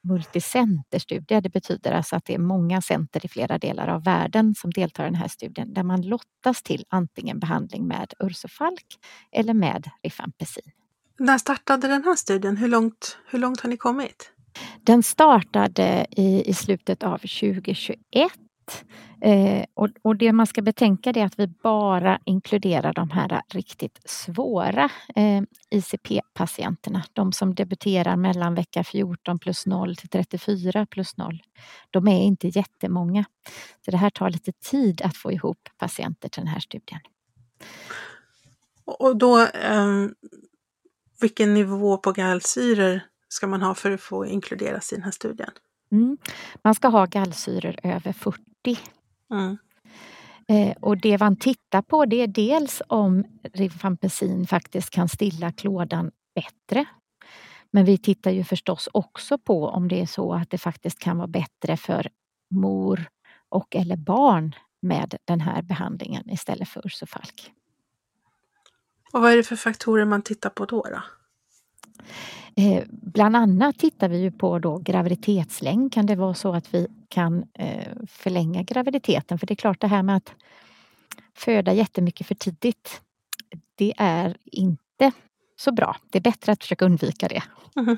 multicenterstudie. 0.07 1.41
Det 1.41 1.49
betyder 1.49 1.91
alltså 1.91 2.15
att 2.15 2.25
det 2.25 2.33
är 2.33 2.39
många 2.39 2.81
center 2.81 3.25
i 3.25 3.29
flera 3.29 3.57
delar 3.57 3.87
av 3.87 4.03
världen 4.03 4.55
som 4.55 4.71
deltar 4.71 5.03
i 5.03 5.07
den 5.07 5.15
här 5.15 5.27
studien 5.27 5.73
där 5.73 5.83
man 5.83 6.01
lottas 6.01 6.63
till 6.63 6.85
antingen 6.89 7.39
behandling 7.39 7.87
med 7.87 8.13
Ursofalk 8.19 8.85
eller 9.31 9.53
med 9.53 9.89
Rifampicin. 10.03 10.71
När 11.19 11.37
startade 11.37 11.87
den 11.87 12.03
här 12.03 12.15
studien? 12.15 12.57
Hur 12.57 12.67
långt, 12.67 13.17
hur 13.29 13.39
långt 13.39 13.59
har 13.61 13.69
ni 13.69 13.77
kommit? 13.77 14.31
Den 14.81 15.03
startade 15.03 16.05
i, 16.11 16.49
i 16.49 16.53
slutet 16.53 17.03
av 17.03 17.17
2021 17.17 18.31
Eh, 19.21 19.65
och, 19.73 19.89
och, 20.01 20.15
det 20.15 20.33
man 20.33 20.47
ska 20.47 20.61
betänka 20.61 21.09
är 21.09 21.25
att 21.25 21.39
vi 21.39 21.47
bara 21.47 22.19
inkluderar 22.25 22.93
de 22.93 23.09
här 23.09 23.41
riktigt 23.49 23.99
svåra 24.05 24.89
eh, 25.15 25.41
ICP-patienterna. 25.69 27.03
De 27.13 27.31
som 27.31 27.55
debuterar 27.55 28.15
mellan 28.15 28.55
vecka 28.55 28.83
14 28.83 29.39
plus 29.39 29.65
0 29.65 29.95
till 29.95 30.09
34 30.09 30.85
plus 30.85 31.17
0. 31.17 31.41
De 31.89 32.07
är 32.07 32.21
inte 32.21 32.47
jättemånga. 32.47 33.25
Så 33.85 33.91
det 33.91 33.97
här 33.97 34.09
tar 34.09 34.29
lite 34.29 34.51
tid 34.51 35.01
att 35.01 35.17
få 35.17 35.31
ihop 35.31 35.69
patienter 35.77 36.29
till 36.29 36.41
den 36.41 36.47
här 36.47 36.59
studien. 36.59 36.99
Och 38.85 39.17
då, 39.17 39.39
eh, 39.41 39.87
vilken 41.21 41.53
nivå 41.53 41.97
på 41.97 42.11
gallsyror 42.11 43.01
ska 43.27 43.47
man 43.47 43.61
ha 43.61 43.75
för 43.75 43.91
att 43.91 44.01
få 44.01 44.25
inkluderas 44.25 44.93
i 44.93 44.95
den 44.95 45.03
här 45.03 45.11
studien? 45.11 45.51
Mm. 45.91 46.17
Man 46.63 46.75
ska 46.75 46.87
ha 46.87 47.05
gallsyror 47.05 47.75
över 47.83 48.13
40 48.13 48.46
Mm. 49.31 49.57
Eh, 50.47 50.77
och 50.81 50.97
det 50.97 51.19
man 51.19 51.35
tittar 51.35 51.81
på 51.81 52.05
det 52.05 52.21
är 52.21 52.27
dels 52.27 52.81
om 52.87 53.23
rifampicin 53.53 54.47
faktiskt 54.47 54.89
kan 54.89 55.09
stilla 55.09 55.51
klådan 55.51 56.11
bättre. 56.35 56.85
Men 57.71 57.85
vi 57.85 57.97
tittar 57.97 58.31
ju 58.31 58.43
förstås 58.43 58.89
också 58.91 59.37
på 59.37 59.67
om 59.67 59.87
det 59.87 60.01
är 60.01 60.05
så 60.05 60.33
att 60.33 60.49
det 60.49 60.57
faktiskt 60.57 60.99
kan 60.99 61.17
vara 61.17 61.27
bättre 61.27 61.77
för 61.77 62.09
mor 62.49 63.09
och 63.49 63.75
eller 63.75 63.97
barn 63.97 64.55
med 64.81 65.15
den 65.25 65.41
här 65.41 65.61
behandlingen 65.61 66.29
istället 66.29 66.69
för 66.69 66.85
Ursofalk. 66.85 67.51
Och 69.13 69.21
vad 69.21 69.31
är 69.31 69.37
det 69.37 69.43
för 69.43 69.55
faktorer 69.55 70.05
man 70.05 70.21
tittar 70.21 70.49
på 70.49 70.65
då? 70.65 70.81
då? 70.81 71.03
Eh, 72.55 72.83
bland 72.89 73.35
annat 73.35 73.79
tittar 73.79 74.09
vi 74.09 74.17
ju 74.17 74.31
på 74.31 74.59
då 74.59 74.77
graviditetslängd. 74.77 75.93
Kan 75.93 76.05
det 76.05 76.15
vara 76.15 76.33
så 76.33 76.53
att 76.53 76.73
vi 76.73 76.87
kan 77.09 77.45
eh, 77.53 77.93
förlänga 78.07 78.63
graviditeten? 78.63 79.39
För 79.39 79.47
det 79.47 79.53
är 79.53 79.55
klart 79.55 79.81
det 79.81 79.87
här 79.87 80.03
med 80.03 80.17
att 80.17 80.33
föda 81.33 81.73
jättemycket 81.73 82.27
för 82.27 82.35
tidigt, 82.35 83.01
det 83.75 83.93
är 83.97 84.37
inte 84.43 85.11
så 85.55 85.71
bra. 85.71 85.97
Det 86.09 86.17
är 86.17 86.21
bättre 86.21 86.51
att 86.51 86.63
försöka 86.63 86.85
undvika 86.85 87.27
det. 87.27 87.43
Mm. 87.75 87.97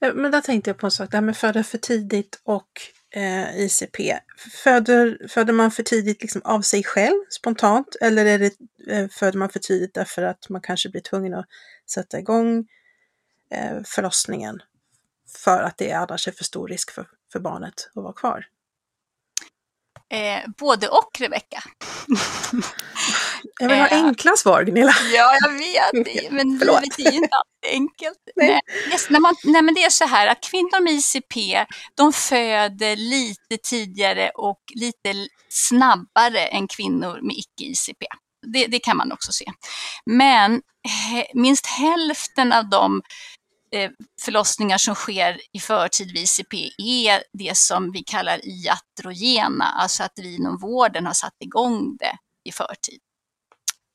Men 0.00 0.30
där 0.30 0.40
tänkte 0.40 0.70
jag 0.70 0.78
på 0.78 0.86
en 0.86 0.90
sak, 0.90 1.10
det 1.10 1.16
här 1.16 1.22
med 1.22 1.36
föda 1.36 1.64
för 1.64 1.78
tidigt 1.78 2.40
och 2.44 2.70
eh, 3.10 3.60
ICP. 3.60 4.18
Föder, 4.64 5.28
föder 5.28 5.52
man 5.52 5.70
för 5.70 5.82
tidigt 5.82 6.22
liksom 6.22 6.42
av 6.44 6.60
sig 6.60 6.84
själv 6.84 7.18
spontant 7.30 7.96
eller 8.00 8.26
är 8.26 8.38
det, 8.38 8.52
eh, 8.88 9.08
föder 9.08 9.38
man 9.38 9.48
för 9.48 9.58
tidigt 9.58 9.94
därför 9.94 10.22
att 10.22 10.48
man 10.48 10.60
kanske 10.60 10.88
blir 10.88 11.00
tvungen 11.00 11.34
att 11.34 11.46
sätta 11.94 12.18
igång 12.18 12.68
eh, 13.50 13.82
förlossningen 13.84 14.62
för 15.44 15.62
att 15.62 15.78
det 15.78 15.92
annars 15.92 16.28
är 16.28 16.32
för 16.32 16.44
stor 16.44 16.68
risk 16.68 16.90
för, 16.90 17.06
för 17.32 17.40
barnet 17.40 17.90
att 17.94 18.02
vara 18.02 18.12
kvar? 18.12 18.46
Eh, 20.12 20.50
både 20.58 20.88
och, 20.88 21.10
Rebecka. 21.18 21.62
Jag 23.60 23.68
vill 23.68 23.78
ha 23.78 23.86
eh, 23.86 24.04
enkla 24.04 24.36
svar, 24.36 24.62
Gunilla. 24.62 24.92
Ja, 25.12 25.36
jag 25.40 25.52
vet, 25.52 26.30
men 26.30 26.58
livet 26.58 26.98
är 26.98 27.10
ju 27.10 27.16
inte 27.16 27.36
alltid 27.36 27.80
enkelt. 27.80 28.18
Nej. 28.36 28.60
Yes, 28.92 29.10
när 29.10 29.20
man, 29.20 29.34
nej, 29.44 29.62
men 29.62 29.74
det 29.74 29.84
är 29.84 29.90
så 29.90 30.04
här 30.04 30.26
att 30.26 30.40
kvinnor 30.50 30.82
med 30.82 30.92
ICP, 30.92 31.64
de 31.94 32.12
föder 32.12 32.96
lite 32.96 33.56
tidigare 33.62 34.30
och 34.34 34.60
lite 34.74 35.26
snabbare 35.48 36.46
än 36.46 36.68
kvinnor 36.68 37.18
med 37.22 37.36
icke-ICP. 37.36 38.06
Det, 38.46 38.66
det, 38.66 38.78
kan 38.78 38.96
man 38.96 39.12
också 39.12 39.32
se. 39.32 39.44
Men 40.06 40.62
minst 41.34 41.66
hälften 41.66 42.52
av 42.52 42.70
de 42.70 43.02
Eh, 43.02 43.39
förlossningar 44.22 44.78
som 44.78 44.94
sker 44.94 45.40
i 45.52 45.60
förtid 45.60 46.12
vid 46.12 46.22
ICP 46.22 46.70
är 46.78 47.22
det 47.32 47.56
som 47.56 47.92
vi 47.92 48.02
kallar 48.02 48.40
iatrogena, 48.46 49.64
alltså 49.64 50.02
att 50.02 50.12
vi 50.16 50.34
inom 50.34 50.58
vården 50.58 51.06
har 51.06 51.12
satt 51.12 51.36
igång 51.40 51.96
det 51.96 52.18
i 52.44 52.52
förtid. 52.52 53.00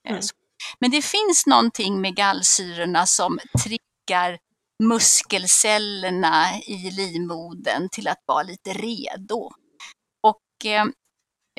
Eh, 0.07 0.11
mm. 0.11 0.23
Men 0.79 0.91
det 0.91 1.01
finns 1.01 1.45
någonting 1.45 2.01
med 2.01 2.15
gallsyrorna 2.15 3.05
som 3.05 3.39
triggar 3.63 4.39
muskelcellerna 4.83 6.61
i 6.67 6.91
livmodern 6.91 7.89
till 7.89 8.07
att 8.07 8.23
vara 8.25 8.43
lite 8.43 8.73
redo. 8.73 9.51
Och 10.21 10.65
eh, 10.65 10.85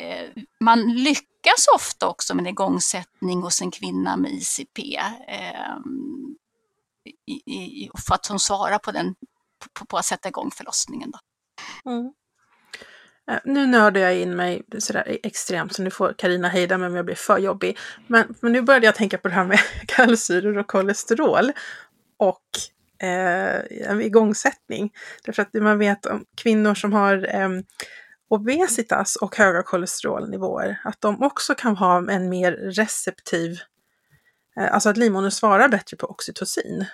eh 0.00 0.30
man 0.60 0.94
lyckas 0.94 1.66
ofta 1.74 2.08
också 2.08 2.34
med 2.34 2.46
igångsättning 2.46 3.42
hos 3.42 3.62
en 3.62 3.70
kvinna 3.70 4.16
med 4.16 4.32
ICP. 4.32 4.96
Eh, 5.28 5.76
i, 7.06 7.32
i, 7.32 7.90
för 8.06 8.14
att 8.14 8.26
hon 8.26 8.40
svarar 8.40 8.78
på, 8.78 8.92
den, 8.92 9.14
på, 9.78 9.86
på, 9.86 9.98
att 9.98 10.04
sätta 10.04 10.28
igång 10.28 10.50
förlossningen. 10.50 11.10
Då. 11.10 11.18
Mm. 11.90 12.12
Eh, 13.30 13.38
nu 13.44 13.66
nördar 13.66 14.00
jag 14.00 14.16
in 14.16 14.36
mig 14.36 14.62
sådär 14.78 15.18
extremt 15.22 15.74
så 15.74 15.82
nu 15.82 15.90
får 15.90 16.14
Karina 16.18 16.48
hejda 16.48 16.78
mig 16.78 16.88
om 16.88 16.96
jag 16.96 17.04
blir 17.04 17.14
för 17.14 17.38
jobbig. 17.38 17.78
Men, 18.06 18.34
men 18.40 18.52
nu 18.52 18.62
började 18.62 18.86
jag 18.86 18.94
tänka 18.94 19.18
på 19.18 19.28
det 19.28 19.34
här 19.34 19.44
med 19.44 19.58
kallsyror 19.86 20.58
och 20.58 20.66
kolesterol 20.66 21.52
och 22.16 23.06
eh, 23.08 24.00
igångsättning. 24.00 24.92
Därför 25.24 25.42
att 25.42 25.54
man 25.54 25.78
vet 25.78 26.06
om 26.06 26.24
kvinnor 26.36 26.74
som 26.74 26.92
har 26.92 27.34
eh, 27.34 27.48
obesitas 28.28 29.16
och 29.16 29.36
höga 29.36 29.62
kolesterolnivåer, 29.62 30.80
att 30.84 31.00
de 31.00 31.22
också 31.22 31.54
kan 31.54 31.76
ha 31.76 32.12
en 32.12 32.28
mer 32.28 32.52
receptiv 32.52 33.58
Eh, 33.58 33.75
alltså 34.56 34.88
att 34.88 34.96
livmodern 34.96 35.30
svarar 35.30 35.68
bättre 35.68 35.96
på 35.96 36.06
oxytocin. 36.06 36.86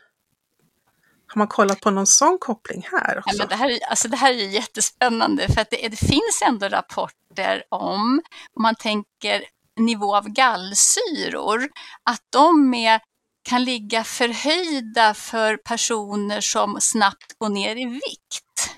Har 1.26 1.38
man 1.38 1.48
kollat 1.48 1.80
på 1.80 1.90
någon 1.90 2.06
sån 2.06 2.38
koppling 2.40 2.86
här 2.92 3.18
också? 3.18 3.30
Ja, 3.30 3.38
men 3.38 3.48
det, 3.48 3.56
här, 3.56 3.78
alltså 3.90 4.08
det 4.08 4.16
här 4.16 4.32
är 4.32 4.48
jättespännande 4.48 5.48
för 5.48 5.60
att 5.60 5.70
det, 5.70 5.88
det 5.88 5.96
finns 5.96 6.42
ändå 6.46 6.68
rapporter 6.68 7.62
om, 7.68 8.22
om 8.54 8.62
man 8.62 8.74
tänker 8.74 9.44
nivå 9.76 10.16
av 10.16 10.28
gallsyror, 10.28 11.68
att 12.04 12.22
de 12.30 12.74
är, 12.74 13.00
kan 13.42 13.64
ligga 13.64 14.04
förhöjda 14.04 15.14
för 15.14 15.56
personer 15.56 16.40
som 16.40 16.76
snabbt 16.80 17.38
går 17.38 17.48
ner 17.48 17.76
i 17.76 17.84
vikt. 17.84 18.76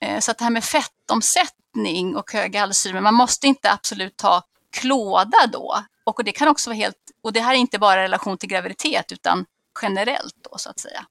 Eh, 0.00 0.20
så 0.20 0.30
att 0.30 0.38
det 0.38 0.44
här 0.44 0.50
med 0.50 0.64
fettomsättning 0.64 2.16
och 2.16 2.32
höga 2.32 2.48
gallsyror, 2.48 3.00
man 3.00 3.14
måste 3.14 3.46
inte 3.46 3.72
absolut 3.72 4.16
ta 4.16 4.42
klåda 4.72 5.46
då, 5.52 5.84
och 6.06 6.24
det 6.24 6.32
kan 6.32 6.48
också 6.48 6.70
vara 6.70 6.76
helt, 6.76 6.96
och 7.22 7.32
det 7.32 7.40
här 7.40 7.54
är 7.54 7.58
inte 7.58 7.78
bara 7.78 8.02
relation 8.02 8.38
till 8.38 8.48
graviditet 8.48 9.12
utan 9.12 9.46
generellt 9.82 10.34
då 10.50 10.58
så 10.58 10.70
att 10.70 10.78
säga. 10.78 11.06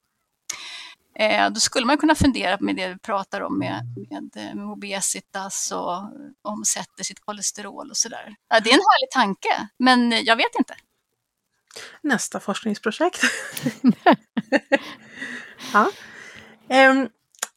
Eh, 1.18 1.50
då 1.50 1.60
skulle 1.60 1.86
man 1.86 1.98
kunna 1.98 2.14
fundera 2.14 2.58
med 2.60 2.76
det 2.76 2.88
vi 2.88 2.98
pratar 2.98 3.40
om 3.40 3.58
med, 3.58 3.82
med, 4.10 4.30
eh, 4.36 4.54
med 4.54 4.66
obesitas 4.66 5.72
och 5.72 6.10
omsätter 6.42 7.04
sitt 7.04 7.20
kolesterol 7.20 7.90
och 7.90 7.96
sådär. 7.96 8.36
Ja, 8.48 8.60
det 8.60 8.70
är 8.70 8.74
en 8.74 8.80
härlig 8.80 9.10
tanke, 9.10 9.68
men 9.78 10.24
jag 10.24 10.36
vet 10.36 10.54
inte. 10.58 10.74
Nästa 12.02 12.40
forskningsprojekt. 12.40 13.22
ja. 15.72 15.90
Um, 16.68 17.08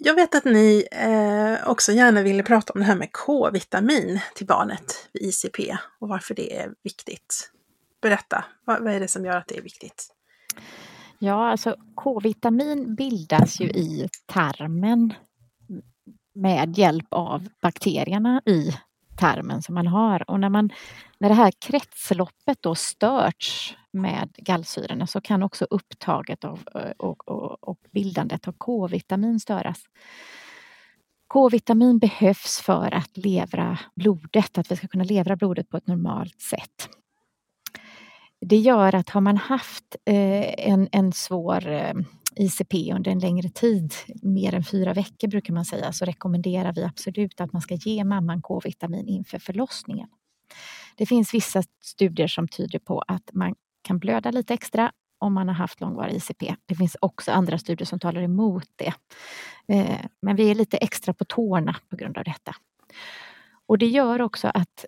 jag 0.02 0.16
vet 0.16 0.36
att 0.36 0.46
ni 0.46 0.88
eh, 0.92 1.70
också 1.70 1.92
gärna 1.92 2.22
ville 2.22 2.44
prata 2.44 2.74
om 2.74 2.80
det 2.80 2.86
här 2.86 2.96
med 2.96 3.12
K-vitamin 3.14 4.20
till 4.36 4.46
barnet 4.48 5.10
vid 5.14 5.24
ICP 5.24 5.78
och 6.00 6.10
varför 6.10 6.36
det 6.36 6.58
är 6.58 6.74
viktigt. 6.84 7.52
Berätta, 8.02 8.46
vad, 8.66 8.84
vad 8.84 8.94
är 8.94 9.00
det 9.00 9.08
som 9.08 9.26
gör 9.26 9.38
att 9.38 9.48
det 9.48 9.58
är 9.58 9.62
viktigt? 9.62 10.08
Ja, 11.20 11.50
alltså 11.50 11.76
K-vitamin 11.96 12.96
bildas 12.96 13.60
ju 13.60 13.66
i 13.66 14.10
tarmen 14.26 15.14
med 16.36 16.78
hjälp 16.78 17.08
av 17.12 17.48
bakterierna 17.62 18.42
i 18.46 18.78
tarmen 19.19 19.62
som 19.62 19.75
man 19.75 19.88
har. 19.88 20.29
Och 20.29 20.39
när, 20.39 20.49
man, 20.49 20.69
när 21.19 21.29
det 21.29 21.36
här 21.36 21.51
kretsloppet 21.60 22.58
då 22.62 22.75
störts 22.75 23.77
med 23.91 24.29
gallsyrorna 24.38 25.08
så 25.08 25.21
kan 25.21 25.43
också 25.43 25.67
upptaget 25.69 26.43
av, 26.43 26.60
eh, 26.75 26.91
och, 26.97 27.27
och, 27.27 27.69
och 27.69 27.79
bildandet 27.91 28.47
av 28.47 28.51
K-vitamin 28.58 29.39
störas. 29.39 29.84
K-vitamin 31.27 31.99
behövs 31.99 32.62
för 32.62 32.93
att 32.93 33.17
levra 33.17 33.79
blodet, 33.95 34.58
att 34.58 34.71
vi 34.71 34.75
ska 34.75 34.88
kunna 34.88 35.03
levra 35.03 35.36
blodet 35.36 35.69
på 35.69 35.77
ett 35.77 35.88
normalt 35.88 36.41
sätt. 36.41 36.89
Det 38.41 38.58
gör 38.58 38.95
att 38.95 39.10
har 39.10 39.21
man 39.21 39.38
haft 39.38 39.95
eh, 40.05 40.69
en, 40.69 40.89
en 40.91 41.13
svår 41.13 41.67
eh, 41.67 41.93
ICP 42.36 42.94
under 42.94 43.12
en 43.12 43.20
längre 43.20 43.50
tid, 43.50 43.94
mer 44.22 44.54
än 44.54 44.63
fyra 44.63 44.94
veckor 44.94 45.28
brukar 45.28 45.54
man 45.54 45.65
säga, 45.65 45.92
så 45.92 46.06
rekommenderar 46.06 46.74
vi 46.74 46.84
absolut 46.84 47.42
att 47.42 47.54
man 47.54 47.62
ska 47.62 47.76
ge 47.76 48.04
mamman 48.04 48.42
K-vitamin 48.42 49.08
inför 49.08 49.39
förlossningen. 49.39 50.10
Det 50.96 51.06
finns 51.06 51.34
vissa 51.34 51.63
studier 51.82 52.28
som 52.28 52.48
tyder 52.48 52.80
på 52.80 53.04
att 53.08 53.30
man 53.34 53.56
kan 53.82 54.00
blöda 54.00 54.32
lite 54.32 54.54
extra 54.54 54.92
om 55.20 55.34
man 55.34 55.48
har 55.48 55.56
haft 55.56 55.82
långvarig 55.82 56.15
ICP. 56.15 56.56
Det 56.65 56.76
finns 56.76 56.98
också 57.02 57.32
andra 57.32 57.58
studier 57.58 57.86
som 57.86 58.00
talar 58.00 58.22
emot 58.22 58.68
det. 58.76 58.94
Eh, 59.68 60.06
men 60.22 60.36
vi 60.36 60.52
är 60.52 60.56
lite 60.56 60.78
extra 60.78 61.13
på 61.13 61.26
tårna 61.26 61.76
på 61.89 61.96
grund 61.96 62.18
av 62.18 62.24
detta. 62.24 62.56
Och 63.68 63.78
det 63.78 63.88
gör 63.88 64.22
också 64.22 64.48
att 64.54 64.86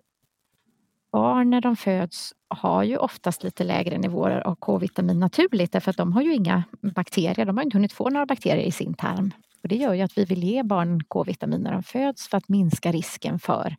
barn 1.12 1.50
när 1.50 1.60
de 1.60 1.76
föds 1.76 2.34
har 2.48 2.82
ju 2.82 2.96
oftast 2.96 3.42
lite 3.42 3.64
lägre 3.64 3.98
nivåer 3.98 4.40
av 4.40 4.54
K-vitamin 4.54 5.20
naturligt 5.20 5.72
därför 5.72 5.90
att 5.90 5.96
de 5.96 6.12
har 6.12 6.22
ju 6.22 6.34
inga 6.34 6.64
bakterier, 6.80 7.46
de 7.46 7.56
har 7.56 7.64
inte 7.64 7.76
hunnit 7.76 7.92
få 7.92 8.10
några 8.10 8.26
bakterier 8.26 8.66
i 8.66 8.72
sin 8.72 8.94
tarm. 8.94 9.30
Och 9.62 9.68
det 9.68 9.76
gör 9.76 9.94
ju 9.94 10.02
att 10.02 10.18
vi 10.18 10.24
vill 10.24 10.44
ge 10.44 10.62
barn 10.62 11.04
K-vitamin 11.04 11.60
när 11.60 11.72
de 11.72 11.82
föds 11.82 12.28
för 12.28 12.36
att 12.36 12.48
minska 12.48 12.92
risken 12.92 13.38
för 13.38 13.76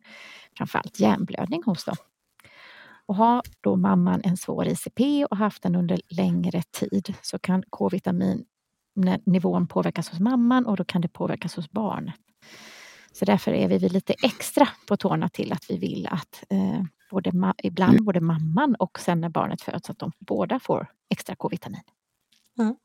framförallt 0.58 1.00
hjärnblödning 1.00 1.62
hos 1.66 1.84
dem. 1.84 1.96
Och 3.06 3.16
har 3.16 3.42
då 3.60 3.76
mamman 3.76 4.20
en 4.24 4.36
svår 4.36 4.68
ICP 4.68 5.24
och 5.24 5.36
haft 5.36 5.62
den 5.62 5.76
under 5.76 6.00
längre 6.08 6.62
tid 6.62 7.14
så 7.22 7.38
kan 7.38 7.62
K-vitamin 7.70 8.44
nivån 9.26 9.66
påverkas 9.66 10.08
hos 10.08 10.20
mamman 10.20 10.66
och 10.66 10.76
då 10.76 10.84
kan 10.84 11.00
det 11.00 11.08
påverkas 11.08 11.56
hos 11.56 11.70
barnet. 11.70 12.14
Så 13.12 13.24
därför 13.24 13.52
är 13.52 13.68
vi 13.68 13.78
lite 13.78 14.14
extra 14.22 14.68
på 14.88 14.96
tårna 14.96 15.28
till 15.28 15.52
att 15.52 15.70
vi 15.70 15.78
vill 15.78 16.06
att 16.10 16.44
eh, 16.50 16.82
både 17.14 17.54
ibland 17.62 18.04
både 18.04 18.20
mamman 18.20 18.74
och 18.74 19.00
sen 19.00 19.20
när 19.20 19.28
barnet 19.28 19.62
föds 19.62 19.90
att 19.90 19.98
de 19.98 20.12
båda 20.18 20.60
får 20.60 20.86
extra 21.10 21.36
K-vitamin. 21.36 21.82
Mm. 22.58 22.76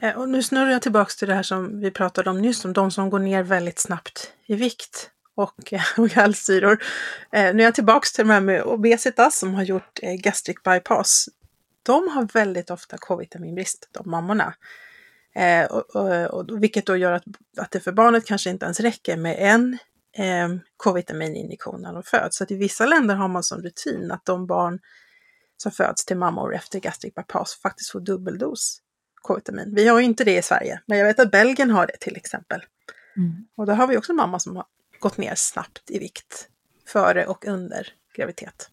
Eh, 0.00 0.16
och 0.18 0.28
nu 0.28 0.42
snurrar 0.42 0.70
jag 0.70 0.82
tillbaks 0.82 1.16
till 1.16 1.28
det 1.28 1.34
här 1.34 1.42
som 1.42 1.80
vi 1.80 1.90
pratade 1.90 2.30
om 2.30 2.40
nyss, 2.40 2.64
om 2.64 2.72
de 2.72 2.90
som 2.90 3.10
går 3.10 3.18
ner 3.18 3.42
väldigt 3.42 3.78
snabbt 3.78 4.32
i 4.46 4.54
vikt 4.54 5.10
och, 5.34 5.72
och 5.96 6.08
gallsyror. 6.08 6.82
Eh, 7.32 7.54
nu 7.54 7.62
är 7.62 7.66
jag 7.66 7.74
tillbaks 7.74 8.12
till 8.12 8.26
de 8.26 8.32
här 8.32 8.40
med 8.40 8.62
obesitas 8.62 9.38
som 9.38 9.54
har 9.54 9.62
gjort 9.62 9.98
eh, 10.02 10.14
gastric 10.14 10.56
bypass. 10.64 11.28
De 11.82 12.08
har 12.08 12.28
väldigt 12.32 12.70
ofta 12.70 12.98
K-vitaminbrist, 12.98 13.88
de 13.92 14.10
mammorna. 14.10 14.54
Eh, 15.34 15.64
och, 15.64 15.96
och, 15.96 16.24
och, 16.24 16.62
vilket 16.62 16.86
då 16.86 16.96
gör 16.96 17.12
att, 17.12 17.24
att 17.56 17.70
det 17.70 17.80
för 17.80 17.92
barnet 17.92 18.26
kanske 18.26 18.50
inte 18.50 18.64
ens 18.64 18.80
räcker 18.80 19.16
med 19.16 19.36
en 19.38 19.78
eh, 20.12 20.48
K-vitamininjektion 20.76 21.82
när 21.82 21.92
de 21.92 22.02
föds. 22.02 22.36
Så 22.36 22.44
att 22.44 22.50
i 22.50 22.56
vissa 22.56 22.86
länder 22.86 23.14
har 23.14 23.28
man 23.28 23.42
som 23.42 23.62
rutin 23.62 24.10
att 24.10 24.24
de 24.24 24.46
barn 24.46 24.80
som 25.56 25.72
föds 25.72 26.04
till 26.04 26.16
mammor 26.16 26.54
efter 26.54 26.80
gastric 26.80 27.14
bypass 27.14 27.60
faktiskt 27.62 27.90
får 27.90 28.00
dubbeldos 28.00 28.80
K-vitamin. 29.22 29.74
Vi 29.74 29.88
har 29.88 29.98
ju 29.98 30.04
inte 30.04 30.24
det 30.24 30.38
i 30.38 30.42
Sverige, 30.42 30.80
men 30.86 30.98
jag 30.98 31.06
vet 31.06 31.20
att 31.20 31.30
Belgien 31.30 31.70
har 31.70 31.86
det 31.86 31.96
till 32.00 32.16
exempel. 32.16 32.64
Mm. 33.16 33.46
Och 33.56 33.66
då 33.66 33.72
har 33.72 33.86
vi 33.86 33.96
också 33.96 34.12
mamma 34.12 34.38
som 34.38 34.56
har 34.56 34.66
gått 34.98 35.16
ner 35.16 35.34
snabbt 35.34 35.90
i 35.90 35.98
vikt 35.98 36.48
före 36.86 37.26
och 37.26 37.46
under 37.46 37.88
graviditet. 38.16 38.70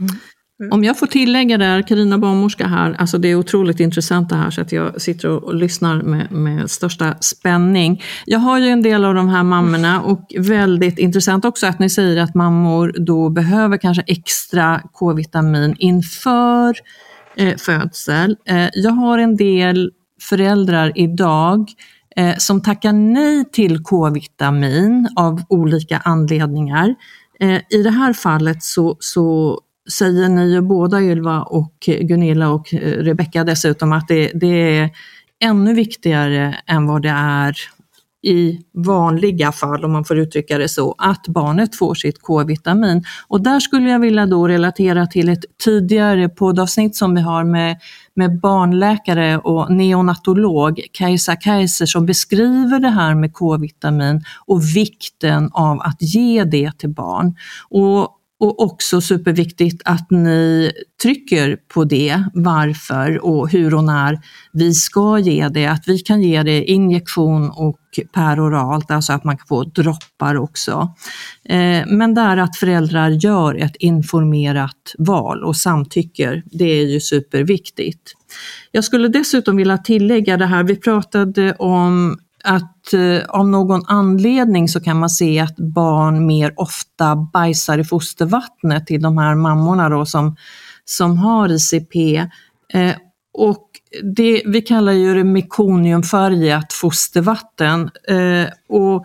Mm. 0.00 0.14
Mm. 0.60 0.72
Om 0.72 0.84
jag 0.84 0.98
får 0.98 1.06
tillägga 1.06 1.58
där, 1.58 1.82
Karina 1.82 2.18
barnmorska 2.18 2.66
här, 2.66 2.96
alltså 2.98 3.18
det 3.18 3.28
är 3.28 3.34
otroligt 3.34 3.80
intressant 3.80 4.28
det 4.28 4.36
här 4.36 4.50
så 4.50 4.60
att 4.60 4.72
jag 4.72 5.00
sitter 5.00 5.28
och 5.28 5.54
lyssnar 5.54 6.02
med, 6.02 6.32
med 6.32 6.70
största 6.70 7.14
spänning. 7.20 8.02
Jag 8.26 8.38
har 8.38 8.58
ju 8.58 8.68
en 8.68 8.82
del 8.82 9.04
av 9.04 9.14
de 9.14 9.28
här 9.28 9.42
mammorna 9.42 10.02
och 10.02 10.32
väldigt 10.38 10.98
intressant 10.98 11.44
också 11.44 11.66
att 11.66 11.78
ni 11.78 11.90
säger 11.90 12.22
att 12.22 12.34
mammor 12.34 12.94
då 12.98 13.28
behöver 13.28 13.76
kanske 13.76 14.02
extra 14.06 14.80
K-vitamin 14.92 15.74
inför 15.78 16.76
eh, 17.36 17.56
födsel. 17.56 18.36
Eh, 18.44 18.68
jag 18.72 18.90
har 18.90 19.18
en 19.18 19.36
del 19.36 19.90
föräldrar 20.20 20.92
idag 20.94 21.68
eh, 22.16 22.34
som 22.38 22.62
tackar 22.62 22.92
nej 22.92 23.44
till 23.52 23.82
K-vitamin 23.82 25.08
av 25.16 25.42
olika 25.48 25.98
anledningar. 25.98 26.94
Eh, 27.40 27.60
I 27.70 27.82
det 27.82 27.90
här 27.90 28.12
fallet 28.12 28.62
så, 28.62 28.96
så 29.00 29.60
säger 29.92 30.28
ni 30.28 30.52
ju 30.52 30.60
båda 30.60 31.00
Ylva 31.00 31.42
och 31.42 31.74
Gunilla 31.86 32.48
och 32.48 32.74
eh, 32.74 32.78
Rebecka 32.78 33.44
dessutom 33.44 33.92
att 33.92 34.08
det, 34.08 34.30
det 34.34 34.78
är 34.78 34.90
ännu 35.44 35.74
viktigare 35.74 36.56
än 36.66 36.86
vad 36.86 37.02
det 37.02 37.08
är 37.08 37.56
i 38.22 38.60
vanliga 38.74 39.52
fall, 39.52 39.84
om 39.84 39.92
man 39.92 40.04
får 40.04 40.18
uttrycka 40.18 40.58
det 40.58 40.68
så, 40.68 40.94
att 40.98 41.28
barnet 41.28 41.76
får 41.76 41.94
sitt 41.94 42.22
K-vitamin. 42.22 43.04
Och 43.28 43.40
där 43.40 43.60
skulle 43.60 43.90
jag 43.90 43.98
vilja 43.98 44.26
då 44.26 44.48
relatera 44.48 45.06
till 45.06 45.28
ett 45.28 45.44
tidigare 45.64 46.28
poddavsnitt 46.28 46.96
som 46.96 47.14
vi 47.14 47.20
har 47.20 47.44
med, 47.44 47.76
med 48.14 48.40
barnläkare 48.40 49.38
och 49.38 49.72
neonatolog 49.72 50.80
Kajsa 50.92 51.36
Kaiser 51.36 51.86
som 51.86 52.06
beskriver 52.06 52.78
det 52.78 52.90
här 52.90 53.14
med 53.14 53.32
K-vitamin 53.34 54.24
och 54.46 54.76
vikten 54.76 55.50
av 55.52 55.80
att 55.80 56.02
ge 56.02 56.44
det 56.44 56.78
till 56.78 56.90
barn. 56.90 57.34
Och 57.68 58.19
och 58.40 58.62
också 58.62 59.00
superviktigt 59.00 59.82
att 59.84 60.10
ni 60.10 60.72
trycker 61.02 61.56
på 61.74 61.84
det, 61.84 62.24
varför 62.34 63.24
och 63.24 63.50
hur 63.50 63.74
och 63.74 63.84
när 63.84 64.20
vi 64.52 64.74
ska 64.74 65.18
ge 65.18 65.48
det. 65.48 65.66
Att 65.66 65.88
vi 65.88 65.98
kan 65.98 66.22
ge 66.22 66.42
det 66.42 66.64
injektion 66.64 67.50
och 67.50 67.78
peroralt, 68.12 68.90
alltså 68.90 69.12
att 69.12 69.24
man 69.24 69.36
kan 69.36 69.46
få 69.46 69.64
droppar 69.64 70.36
också. 70.36 70.94
Eh, 71.44 71.86
men 71.86 72.14
där 72.14 72.36
att 72.36 72.56
föräldrar 72.56 73.10
gör 73.10 73.54
ett 73.54 73.76
informerat 73.76 74.94
val 74.98 75.44
och 75.44 75.56
samtycker, 75.56 76.42
det 76.46 76.64
är 76.64 76.86
ju 76.86 77.00
superviktigt. 77.00 78.12
Jag 78.72 78.84
skulle 78.84 79.08
dessutom 79.08 79.56
vilja 79.56 79.78
tillägga 79.78 80.36
det 80.36 80.46
här, 80.46 80.62
vi 80.62 80.76
pratade 80.76 81.54
om 81.54 82.16
att 82.44 82.92
eh, 82.92 83.24
av 83.28 83.48
någon 83.48 83.82
anledning 83.86 84.68
så 84.68 84.80
kan 84.80 84.98
man 84.98 85.10
se 85.10 85.40
att 85.40 85.56
barn 85.56 86.26
mer 86.26 86.54
ofta 86.56 87.16
bajsar 87.16 87.78
i 87.78 87.84
fostervattnet 87.84 88.86
till 88.86 89.02
de 89.02 89.18
här 89.18 89.34
mammorna 89.34 89.88
då 89.88 90.06
som, 90.06 90.36
som 90.84 91.18
har 91.18 91.48
ICP. 91.48 92.16
Eh, 92.72 92.94
och 93.32 93.66
det, 94.16 94.42
vi 94.46 94.62
kallar 94.62 94.92
ju 94.92 95.14
det 95.14 95.24
mekoniumfärgat 95.24 96.72
fostervatten. 96.72 97.90
Eh, 98.08 98.48
och 98.68 99.04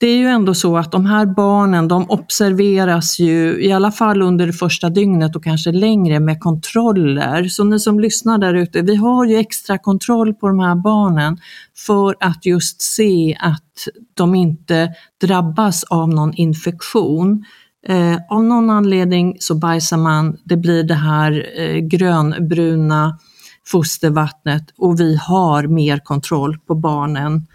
det 0.00 0.06
är 0.06 0.16
ju 0.16 0.26
ändå 0.26 0.54
så 0.54 0.76
att 0.76 0.92
de 0.92 1.06
här 1.06 1.26
barnen 1.26 1.88
de 1.88 2.10
observeras 2.10 3.18
ju 3.18 3.64
i 3.64 3.72
alla 3.72 3.92
fall 3.92 4.22
under 4.22 4.46
det 4.46 4.52
första 4.52 4.90
dygnet 4.90 5.36
och 5.36 5.44
kanske 5.44 5.72
längre 5.72 6.20
med 6.20 6.40
kontroller. 6.40 7.44
Så 7.44 7.64
ni 7.64 7.78
som 7.78 8.00
lyssnar 8.00 8.38
där 8.38 8.54
ute, 8.54 8.82
vi 8.82 8.96
har 8.96 9.24
ju 9.24 9.36
extra 9.36 9.78
kontroll 9.78 10.34
på 10.34 10.48
de 10.48 10.60
här 10.60 10.74
barnen 10.74 11.38
för 11.86 12.14
att 12.20 12.46
just 12.46 12.82
se 12.82 13.36
att 13.40 13.88
de 14.14 14.34
inte 14.34 14.88
drabbas 15.20 15.84
av 15.84 16.08
någon 16.08 16.34
infektion. 16.34 17.44
Eh, 17.86 18.16
av 18.30 18.44
någon 18.44 18.70
anledning 18.70 19.36
så 19.40 19.54
bajsar 19.54 19.96
man, 19.96 20.36
det 20.44 20.56
blir 20.56 20.82
det 20.82 20.94
här 20.94 21.46
eh, 21.56 21.76
grönbruna 21.76 23.18
fostervattnet 23.66 24.64
och 24.76 25.00
vi 25.00 25.16
har 25.16 25.62
mer 25.66 25.98
kontroll 25.98 26.58
på 26.66 26.74
barnen 26.74 27.46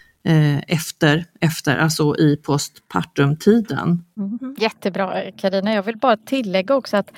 efter, 0.67 1.25
efter, 1.39 1.77
alltså 1.77 2.17
i 2.17 2.37
postpartumtiden. 2.37 4.05
Mm. 4.17 4.55
Jättebra 4.57 5.31
Karina. 5.37 5.73
Jag 5.73 5.83
vill 5.83 5.97
bara 5.97 6.17
tillägga 6.17 6.75
också 6.75 6.97
att 6.97 7.11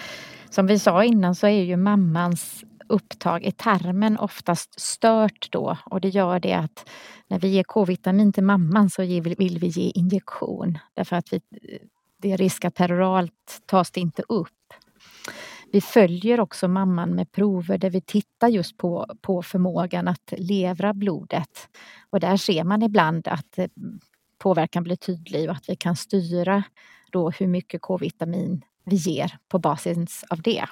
som 0.49 0.67
vi 0.67 0.79
sa 0.79 1.03
innan 1.03 1.35
så 1.35 1.47
är 1.47 1.63
ju 1.63 1.77
mammans 1.77 2.63
upptag 2.87 3.43
i 3.43 3.51
tarmen 3.51 4.17
oftast 4.17 4.79
stört 4.81 5.51
då 5.51 5.77
och 5.85 6.01
det 6.01 6.09
gör 6.09 6.39
det 6.39 6.53
att 6.53 6.89
när 7.27 7.39
vi 7.39 7.47
ger 7.47 7.63
K-vitamin 7.63 8.33
till 8.33 8.43
mamman 8.43 8.89
så 8.89 9.01
vill 9.01 9.59
vi 9.59 9.67
ge 9.67 9.91
injektion 9.95 10.77
därför 10.93 11.15
att 11.15 11.33
vi, 11.33 11.41
det 12.21 12.31
är 12.31 12.37
risk 12.37 12.65
att 12.65 12.75
peroralt 12.75 13.61
tas 13.65 13.91
det 13.91 13.99
inte 13.99 14.23
upp. 14.29 14.64
Vi 15.71 15.81
följer 15.81 16.39
också 16.39 16.67
mamman 16.67 17.09
med 17.09 17.31
prover 17.31 17.77
där 17.77 17.89
vi 17.89 18.01
tittar 18.01 18.47
just 18.47 18.77
på, 18.77 19.05
på 19.21 19.41
förmågan 19.41 20.07
att 20.07 20.33
levra 20.37 20.93
blodet. 20.93 21.69
Och 22.09 22.19
där 22.19 22.37
ser 22.37 22.63
man 22.63 22.81
ibland 22.81 23.27
att 23.27 23.57
eh, 23.57 23.67
påverkan 24.37 24.83
blir 24.83 24.95
tydlig 24.95 25.49
och 25.49 25.55
att 25.55 25.69
vi 25.69 25.75
kan 25.75 25.95
styra 25.95 26.63
då 27.11 27.29
hur 27.29 27.47
mycket 27.47 27.81
K-vitamin 27.81 28.61
vi 28.85 28.95
ger 28.95 29.37
på 29.49 29.59
basis 29.59 30.23
av 30.29 30.41
det. 30.41 30.65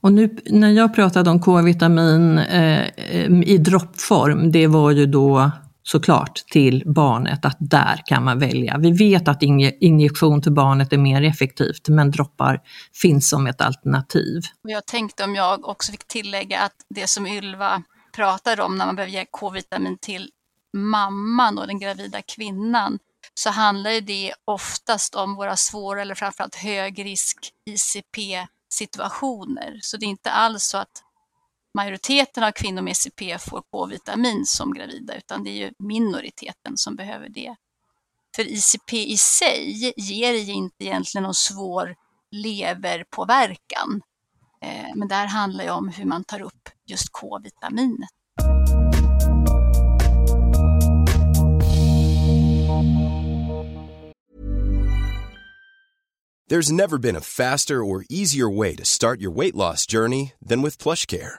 Och 0.00 0.12
nu 0.12 0.36
när 0.46 0.70
jag 0.70 0.94
pratade 0.94 1.30
om 1.30 1.40
K-vitamin 1.40 2.38
eh, 2.38 2.80
eh 2.80 3.30
i 3.42 3.58
droppform, 3.58 4.52
det 4.52 4.66
var 4.66 4.90
ju 4.90 5.06
då 5.06 5.50
såklart 5.90 6.34
till 6.34 6.82
barnet 6.86 7.44
att 7.44 7.56
där 7.60 8.02
kan 8.06 8.24
man 8.24 8.38
välja. 8.38 8.78
Vi 8.78 8.92
vet 8.92 9.28
att 9.28 9.42
injektion 9.80 10.42
till 10.42 10.52
barnet 10.52 10.92
är 10.92 10.98
mer 10.98 11.22
effektivt 11.22 11.88
men 11.88 12.10
droppar 12.10 12.60
finns 13.02 13.28
som 13.28 13.46
ett 13.46 13.60
alternativ. 13.60 14.42
Jag 14.62 14.86
tänkte 14.86 15.24
om 15.24 15.34
jag 15.34 15.68
också 15.68 15.92
fick 15.92 16.08
tillägga 16.08 16.60
att 16.60 16.72
det 16.94 17.06
som 17.06 17.26
Ylva 17.26 17.82
pratar 18.16 18.60
om 18.60 18.78
när 18.78 18.86
man 18.86 18.96
behöver 18.96 19.12
ge 19.12 19.26
K-vitamin 19.30 19.98
till 20.00 20.30
mamman 20.76 21.58
och 21.58 21.66
den 21.66 21.78
gravida 21.78 22.22
kvinnan 22.22 22.98
så 23.34 23.50
handlar 23.50 24.00
det 24.00 24.32
oftast 24.44 25.14
om 25.14 25.34
våra 25.34 25.56
svåra 25.56 26.02
eller 26.02 26.14
framförallt 26.14 26.54
högrisk 26.54 27.38
ICP 27.70 28.46
situationer. 28.72 29.78
Så 29.82 29.96
det 29.96 30.06
är 30.06 30.08
inte 30.08 30.30
alls 30.30 30.64
så 30.64 30.78
att 30.78 31.02
majoriteten 31.78 32.44
av 32.44 32.52
kvinnor 32.52 32.82
med 32.82 32.90
ECP 32.90 33.38
får 33.38 33.62
K-vitamin 33.70 34.46
som 34.46 34.74
gravida, 34.74 35.14
utan 35.16 35.44
det 35.44 35.50
är 35.50 35.66
ju 35.66 35.72
minoriteten 35.78 36.76
som 36.76 36.96
behöver 36.96 37.28
det. 37.28 37.56
För 38.36 38.42
ICP 38.42 39.12
i 39.12 39.16
sig 39.16 39.92
ger 39.96 40.32
ju 40.32 40.52
inte 40.52 40.84
egentligen 40.84 41.22
någon 41.22 41.34
svår 41.34 41.96
leverpåverkan. 42.30 44.02
Eh, 44.62 44.96
men 44.96 45.08
där 45.08 45.26
handlar 45.26 45.64
ju 45.64 45.70
om 45.70 45.88
hur 45.88 46.04
man 46.04 46.24
tar 46.24 46.42
upp 46.42 46.68
just 46.86 47.12
K-vitaminet. 47.12 48.10
There's 56.50 56.72
never 56.72 56.98
been 56.98 57.16
a 57.16 57.20
faster 57.20 57.84
or 57.84 58.04
easier 58.10 58.48
way 58.48 58.76
to 58.76 58.84
start 58.84 59.20
your 59.20 59.36
weight 59.36 59.54
loss 59.54 59.86
journey 59.92 60.32
than 60.48 60.62
with 60.62 60.78
plush 60.78 61.06
care. 61.06 61.38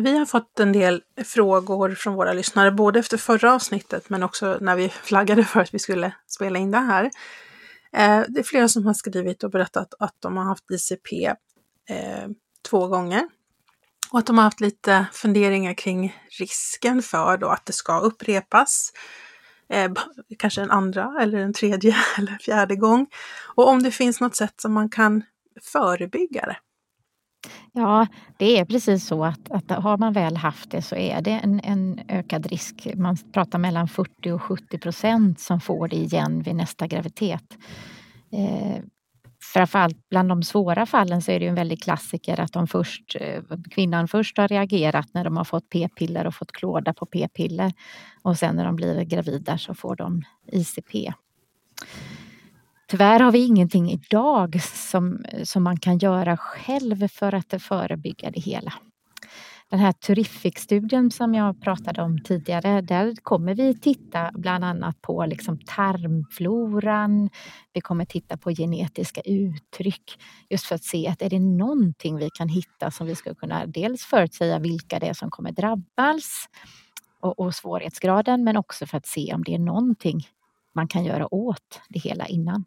Vi 0.00 0.18
har 0.18 0.26
fått 0.26 0.60
en 0.60 0.72
del 0.72 1.02
frågor 1.24 1.94
från 1.94 2.14
våra 2.14 2.32
lyssnare, 2.32 2.72
både 2.72 2.98
efter 2.98 3.16
förra 3.16 3.54
avsnittet 3.54 4.10
men 4.10 4.22
också 4.22 4.58
när 4.60 4.76
vi 4.76 4.88
flaggade 5.02 5.44
för 5.44 5.60
att 5.60 5.74
vi 5.74 5.78
skulle 5.78 6.12
spela 6.26 6.58
in 6.58 6.70
det 6.70 6.78
här. 6.78 7.04
Eh, 7.92 8.24
det 8.28 8.40
är 8.40 8.42
flera 8.42 8.68
som 8.68 8.86
har 8.86 8.94
skrivit 8.94 9.44
och 9.44 9.50
berättat 9.50 9.94
att 9.98 10.14
de 10.18 10.36
har 10.36 10.44
haft 10.44 10.64
ICP 10.70 11.26
eh, 11.88 12.28
två 12.70 12.86
gånger 12.86 13.28
och 14.10 14.18
att 14.18 14.26
de 14.26 14.38
har 14.38 14.44
haft 14.44 14.60
lite 14.60 15.06
funderingar 15.12 15.74
kring 15.74 16.16
risken 16.38 17.02
för 17.02 17.36
då 17.36 17.48
att 17.48 17.66
det 17.66 17.72
ska 17.72 18.00
upprepas. 18.00 18.92
Eh, 19.68 19.92
kanske 20.38 20.62
en 20.62 20.70
andra 20.70 21.16
eller 21.20 21.38
en 21.38 21.52
tredje 21.52 21.96
eller 22.18 22.38
fjärde 22.40 22.76
gång. 22.76 23.06
Och 23.54 23.68
om 23.68 23.82
det 23.82 23.90
finns 23.90 24.20
något 24.20 24.36
sätt 24.36 24.60
som 24.60 24.72
man 24.72 24.88
kan 24.88 25.22
förebygga 25.62 26.46
det. 26.46 26.56
Ja, 27.72 28.06
det 28.36 28.58
är 28.58 28.64
precis 28.64 29.06
så 29.06 29.24
att, 29.24 29.50
att 29.50 29.70
har 29.70 29.98
man 29.98 30.12
väl 30.12 30.36
haft 30.36 30.70
det 30.70 30.82
så 30.82 30.96
är 30.96 31.20
det 31.20 31.30
en, 31.30 31.60
en 31.64 32.00
ökad 32.08 32.46
risk. 32.46 32.88
Man 32.94 33.16
pratar 33.32 33.58
mellan 33.58 33.88
40 33.88 34.30
och 34.30 34.42
70 34.42 34.78
procent 34.78 35.40
som 35.40 35.60
får 35.60 35.88
det 35.88 35.96
igen 35.96 36.42
vid 36.42 36.54
nästa 36.54 36.86
graviditet. 36.86 37.58
Eh, 38.32 38.82
framförallt 39.52 40.08
bland 40.08 40.28
de 40.28 40.42
svåra 40.42 40.86
fallen 40.86 41.22
så 41.22 41.30
är 41.32 41.40
det 41.40 41.46
en 41.46 41.54
väldig 41.54 41.82
klassiker 41.82 42.40
att 42.40 42.52
de 42.52 42.66
först, 42.66 43.16
eh, 43.20 43.42
kvinnan 43.70 44.08
först 44.08 44.38
har 44.38 44.48
reagerat 44.48 45.08
när 45.14 45.24
de 45.24 45.36
har 45.36 45.44
fått 45.44 45.68
p-piller 45.68 46.26
och 46.26 46.34
fått 46.34 46.52
klåda 46.52 46.94
på 46.94 47.06
p-piller 47.06 47.72
och 48.22 48.38
sen 48.38 48.56
när 48.56 48.64
de 48.64 48.76
blir 48.76 49.04
gravida 49.04 49.58
så 49.58 49.74
får 49.74 49.96
de 49.96 50.22
ICP. 50.52 51.12
Tyvärr 52.90 53.20
har 53.20 53.32
vi 53.32 53.46
ingenting 53.46 53.90
idag 53.90 54.62
som, 54.62 55.24
som 55.44 55.62
man 55.62 55.76
kan 55.76 55.98
göra 55.98 56.36
själv 56.36 57.08
för 57.08 57.34
att 57.34 57.62
förebygga 57.62 58.30
det 58.30 58.40
hela. 58.40 58.72
Den 59.68 59.78
här 59.78 59.92
Terrific-studien 59.92 61.10
som 61.10 61.34
jag 61.34 61.62
pratade 61.62 62.02
om 62.02 62.22
tidigare, 62.22 62.80
där 62.80 63.14
kommer 63.22 63.54
vi 63.54 63.78
titta 63.78 64.30
bland 64.34 64.64
annat 64.64 65.02
på 65.02 65.26
liksom 65.26 65.58
tarmfloran. 65.58 67.30
Vi 67.72 67.80
kommer 67.80 68.04
titta 68.04 68.36
på 68.36 68.50
genetiska 68.50 69.20
uttryck 69.20 70.22
just 70.48 70.66
för 70.66 70.74
att 70.74 70.84
se 70.84 71.08
att 71.08 71.22
är 71.22 71.30
det 71.30 71.40
någonting 71.40 72.16
vi 72.16 72.30
kan 72.30 72.48
hitta 72.48 72.90
som 72.90 73.06
vi 73.06 73.14
ska 73.14 73.34
kunna 73.34 73.66
dels 73.66 74.02
förutsäga 74.02 74.58
vilka 74.58 74.98
det 74.98 75.08
är 75.08 75.14
som 75.14 75.30
kommer 75.30 75.52
drabbas 75.52 76.48
och, 77.20 77.38
och 77.38 77.54
svårighetsgraden, 77.54 78.44
men 78.44 78.56
också 78.56 78.86
för 78.86 78.96
att 78.96 79.06
se 79.06 79.34
om 79.34 79.44
det 79.44 79.54
är 79.54 79.58
någonting 79.58 80.20
man 80.74 80.88
kan 80.88 81.04
göra 81.04 81.34
åt 81.34 81.80
det 81.88 81.98
hela 81.98 82.26
innan. 82.26 82.64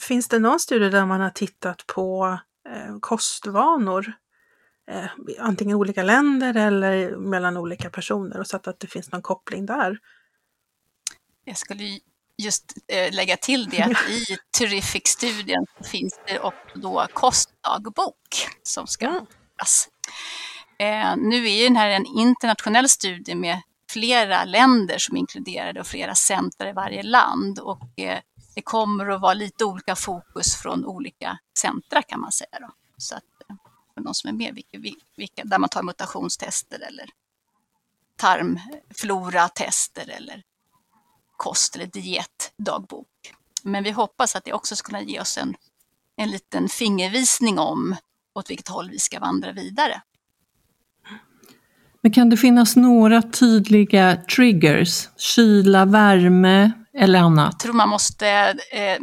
Finns 0.00 0.28
det 0.28 0.38
någon 0.38 0.60
studie 0.60 0.88
där 0.88 1.06
man 1.06 1.20
har 1.20 1.30
tittat 1.30 1.86
på 1.86 2.38
eh, 2.68 2.98
kostvanor? 3.00 4.12
Eh, 4.90 5.06
antingen 5.38 5.76
olika 5.76 6.02
länder 6.02 6.56
eller 6.56 7.16
mellan 7.16 7.56
olika 7.56 7.90
personer 7.90 8.40
och 8.40 8.46
sett 8.46 8.68
att 8.68 8.80
det 8.80 8.86
finns 8.86 9.12
någon 9.12 9.22
koppling 9.22 9.66
där? 9.66 9.98
Jag 11.44 11.56
skulle 11.56 12.00
just 12.36 12.74
eh, 12.88 13.14
lägga 13.14 13.36
till 13.36 13.68
det 13.68 13.82
att 13.82 14.10
i 14.10 14.36
Terrific-studien 14.58 15.66
finns 15.90 16.20
det 16.26 16.40
också 16.40 16.78
då 16.78 17.06
kostdagbok 17.12 18.48
som 18.62 18.86
ska 18.86 19.04
göras. 19.04 19.88
Eh, 20.78 21.16
nu 21.16 21.46
är 21.46 21.58
ju 21.58 21.64
den 21.64 21.76
här 21.76 21.88
en 21.90 22.06
internationell 22.06 22.88
studie 22.88 23.34
med 23.34 23.62
flera 23.90 24.44
länder 24.44 24.98
som 24.98 25.16
är 25.16 25.20
inkluderade 25.20 25.80
och 25.80 25.86
flera 25.86 26.14
centra 26.14 26.70
i 26.70 26.72
varje 26.72 27.02
land. 27.02 27.58
Och 27.58 27.88
det 28.54 28.62
kommer 28.62 29.10
att 29.10 29.20
vara 29.20 29.34
lite 29.34 29.64
olika 29.64 29.96
fokus 29.96 30.56
från 30.56 30.84
olika 30.84 31.38
centra 31.58 32.02
kan 32.02 32.20
man 32.20 32.32
säga. 32.32 32.58
Då. 32.60 32.70
Så 32.98 33.16
att, 33.16 33.24
eh, 33.48 33.56
för 33.94 34.00
någon 34.00 34.14
som 34.14 34.28
är 34.28 34.34
med, 34.34 34.54
vilka, 34.54 34.94
vilka, 35.16 35.44
där 35.44 35.58
man 35.58 35.68
tar 35.68 35.82
mutationstester 35.82 36.80
eller 36.88 37.08
tarmfloratester 38.16 40.10
eller 40.10 40.42
kost 41.36 41.76
eller 41.76 41.86
dietdagbok. 41.86 43.34
Men 43.62 43.84
vi 43.84 43.90
hoppas 43.90 44.36
att 44.36 44.44
det 44.44 44.52
också 44.52 44.76
ska 44.76 44.86
kunna 44.86 45.02
ge 45.02 45.20
oss 45.20 45.38
en, 45.38 45.54
en 46.16 46.30
liten 46.30 46.68
fingervisning 46.68 47.58
om 47.58 47.96
åt 48.34 48.50
vilket 48.50 48.68
håll 48.68 48.90
vi 48.90 48.98
ska 48.98 49.20
vandra 49.20 49.52
vidare. 49.52 50.02
Men 52.00 52.12
kan 52.12 52.30
det 52.30 52.36
finnas 52.36 52.76
några 52.76 53.22
tydliga 53.22 54.16
triggers? 54.16 55.08
Kyla, 55.16 55.84
värme 55.84 56.83
eller 56.98 57.18
annat? 57.18 57.52
Jag 57.52 57.58
tror 57.58 57.72
man 57.72 57.88
måste 57.88 58.28
eh, 58.72 58.98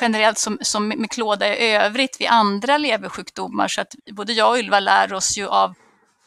generellt 0.00 0.38
som, 0.38 0.58
som 0.60 0.88
med 0.88 1.10
klåda 1.10 1.56
i 1.56 1.74
övrigt 1.74 2.20
vid 2.20 2.28
andra 2.28 2.78
leversjukdomar 2.78 3.68
så 3.68 3.80
att 3.80 3.94
både 4.12 4.32
jag 4.32 4.50
och 4.50 4.58
Ylva 4.58 4.80
lär 4.80 5.12
oss 5.12 5.38
ju 5.38 5.46
av 5.46 5.74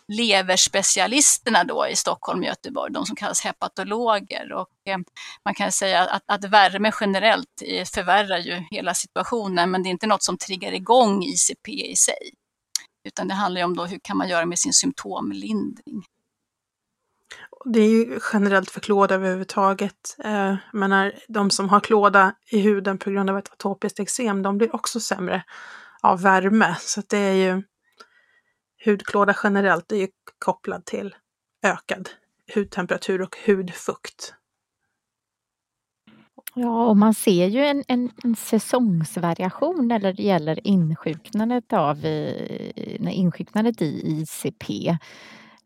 leverspecialisterna 0.07 1.63
då 1.63 1.87
i 1.87 1.95
Stockholm 1.95 2.39
och 2.39 2.45
Göteborg, 2.45 2.93
de 2.93 3.05
som 3.05 3.15
kallas 3.15 3.41
hepatologer. 3.41 4.53
Och, 4.53 4.69
eh, 4.85 4.97
man 5.45 5.53
kan 5.53 5.71
säga 5.71 6.01
att, 6.01 6.23
att 6.25 6.45
värme 6.45 6.91
generellt 7.01 7.61
förvärrar 7.93 8.37
ju 8.37 8.63
hela 8.71 8.93
situationen 8.93 9.71
men 9.71 9.83
det 9.83 9.89
är 9.89 9.91
inte 9.91 10.07
något 10.07 10.23
som 10.23 10.37
triggar 10.37 10.71
igång 10.71 11.23
ICP 11.23 11.91
i 11.91 11.95
sig. 11.95 12.31
Utan 13.07 13.27
det 13.27 13.33
handlar 13.33 13.63
om 13.63 13.75
då 13.75 13.85
hur 13.85 13.99
kan 14.03 14.17
man 14.17 14.29
göra 14.29 14.45
med 14.45 14.59
sin 14.59 14.73
symptomlindring 14.73 16.05
det 17.65 17.79
är 17.79 17.89
ju 17.89 18.19
generellt 18.33 18.71
för 18.71 18.79
klåda 18.79 19.15
överhuvudtaget. 19.15 20.15
Eh, 20.23 20.55
men 20.73 20.89
när 20.89 21.19
de 21.27 21.49
som 21.49 21.69
har 21.69 21.79
klåda 21.79 22.35
i 22.51 22.59
huden 22.59 22.97
på 22.97 23.11
grund 23.11 23.29
av 23.29 23.37
ett 23.37 23.53
atopiskt 23.53 23.99
eksem, 23.99 24.43
de 24.43 24.57
blir 24.57 24.75
också 24.75 24.99
sämre 24.99 25.43
av 26.01 26.21
värme. 26.21 26.75
Så 26.79 27.01
det 27.09 27.17
är 27.17 27.33
ju 27.33 27.63
hudklåda 28.85 29.35
generellt 29.43 29.91
är 29.91 29.95
ju 29.95 30.07
kopplad 30.39 30.85
till 30.85 31.15
ökad 31.63 32.09
hudtemperatur 32.55 33.21
och 33.21 33.37
hudfukt. 33.45 34.33
Ja, 36.57 36.85
och 36.85 36.97
man 36.97 37.13
ser 37.13 37.47
ju 37.47 37.65
en, 37.65 37.83
en, 37.87 38.11
en 38.23 38.35
säsongsvariation 38.35 39.87
när 39.87 39.99
det 39.99 40.23
gäller 40.23 40.67
insjuknandet 40.67 41.73
av 41.73 42.05
insjuknandet 43.09 43.81
i 43.81 44.01
ICP. 44.07 44.97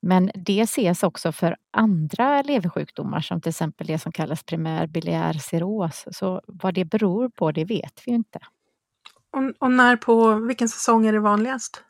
Men 0.01 0.31
det 0.35 0.61
ses 0.61 1.03
också 1.03 1.31
för 1.31 1.55
andra 1.71 2.41
leversjukdomar 2.41 3.19
som 3.19 3.41
till 3.41 3.49
exempel 3.49 3.87
det 3.87 3.99
som 3.99 4.11
kallas 4.11 4.43
primär 4.43 4.87
biliär 4.87 5.33
cirros. 5.33 6.05
Så 6.11 6.41
vad 6.47 6.73
det 6.73 6.85
beror 6.85 7.29
på, 7.29 7.51
det 7.51 7.65
vet 7.65 8.01
vi 8.05 8.11
inte. 8.11 8.39
Och, 9.31 9.53
och 9.59 9.71
när 9.71 9.95
på 9.95 10.33
vilken 10.33 10.69
säsong 10.69 11.05
är 11.05 11.13
det 11.13 11.19
vanligast? 11.19 11.83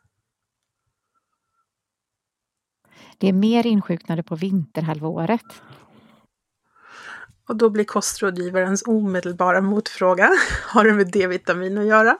Det 3.18 3.28
är 3.28 3.34
mer 3.34 3.68
insjuknade 3.68 4.24
på 4.24 4.36
vinterhalvåret. 4.36 5.62
Och 7.47 7.55
då 7.55 7.70
blir 7.70 7.84
kostrådgivarens 7.84 8.84
omedelbara 8.88 9.62
motfråga, 9.62 10.30
har 10.68 10.84
det 10.84 10.93
med 10.93 11.12
D-vitamin 11.12 11.78
att 11.78 11.86
göra? 11.86 12.18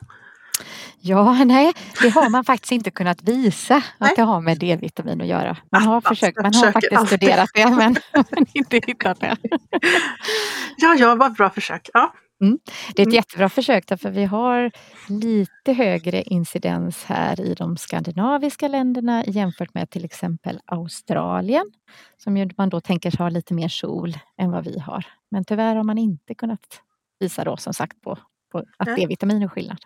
Ja, 1.02 1.44
nej, 1.44 1.74
det 2.02 2.10
har 2.10 2.30
man 2.30 2.46
faktiskt 2.46 2.72
inte 2.72 2.92
kunnat 2.92 3.24
visa 3.24 3.76
att 3.76 3.84
nej. 3.98 4.14
det 4.16 4.22
har 4.22 4.42
med 4.42 4.60
D-vitamin 4.60 5.22
att 5.22 5.28
göra. 5.28 5.58
Man 5.72 5.84
har, 5.84 6.02
försökt, 6.02 6.38
man 6.42 6.54
har 6.54 6.72
faktiskt 6.72 6.94
alltid. 6.94 7.20
studerat 7.20 7.50
det 7.54 7.70
men, 7.70 7.96
men 8.32 8.46
inte 8.54 8.82
hittat 8.88 9.20
det. 9.20 9.38
Ja, 10.78 10.96
ja, 11.00 11.16
vad 11.16 11.34
bra 11.34 11.50
försök. 11.50 11.90
Ja. 11.94 12.14
Mm. 12.44 12.60
Det 12.96 13.02
är 13.02 13.04
ett 13.04 13.08
mm. 13.08 13.16
jättebra 13.16 13.50
försök 13.50 13.88
därför 13.88 14.10
vi 14.10 14.26
har 14.26 14.72
lite 15.10 15.74
högre 15.74 16.22
incidens 16.22 17.04
här 17.04 17.42
i 17.42 17.54
de 17.54 17.78
skandinaviska 17.78 18.68
länderna 18.68 19.24
jämfört 19.26 19.74
med 19.74 19.90
till 19.90 20.06
exempel 20.06 20.60
Australien 20.66 21.72
som 22.18 22.50
man 22.58 22.70
då 22.70 22.82
tänker 22.82 23.12
sig 23.12 23.18
ha 23.18 23.30
lite 23.30 23.54
mer 23.54 23.68
sol 23.68 24.18
än 24.38 24.52
vad 24.52 24.66
vi 24.66 24.80
har. 24.80 25.06
Men 25.32 25.46
tyvärr 25.46 25.76
har 25.76 25.84
man 25.84 25.98
inte 25.98 26.36
kunnat 26.36 26.82
visa 27.20 27.44
då 27.44 27.58
som 27.58 27.74
sagt 27.74 28.02
på, 28.02 28.18
på 28.52 28.64
att 28.78 28.96
D-vitamin 28.96 29.44
är 29.44 29.48
skillnad. 29.48 29.80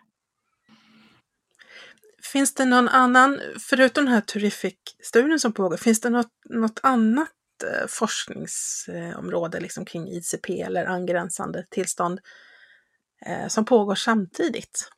Finns 2.33 2.53
det 2.53 2.65
någon 2.65 2.87
annan, 2.87 3.39
förutom 3.69 4.05
den 4.05 4.13
här 4.13 4.21
Terrific-studien 4.21 5.39
som 5.39 5.53
pågår, 5.53 5.77
finns 5.77 6.01
det 6.01 6.09
något, 6.09 6.31
något 6.49 6.79
annat 6.83 7.29
eh, 7.63 7.87
forskningsområde 7.87 9.59
liksom 9.59 9.85
kring 9.85 10.07
ICP 10.07 10.61
eller 10.61 10.85
angränsande 10.85 11.65
tillstånd 11.69 12.19
eh, 13.25 13.47
som 13.47 13.65
pågår 13.65 13.95
samtidigt? 13.95 14.89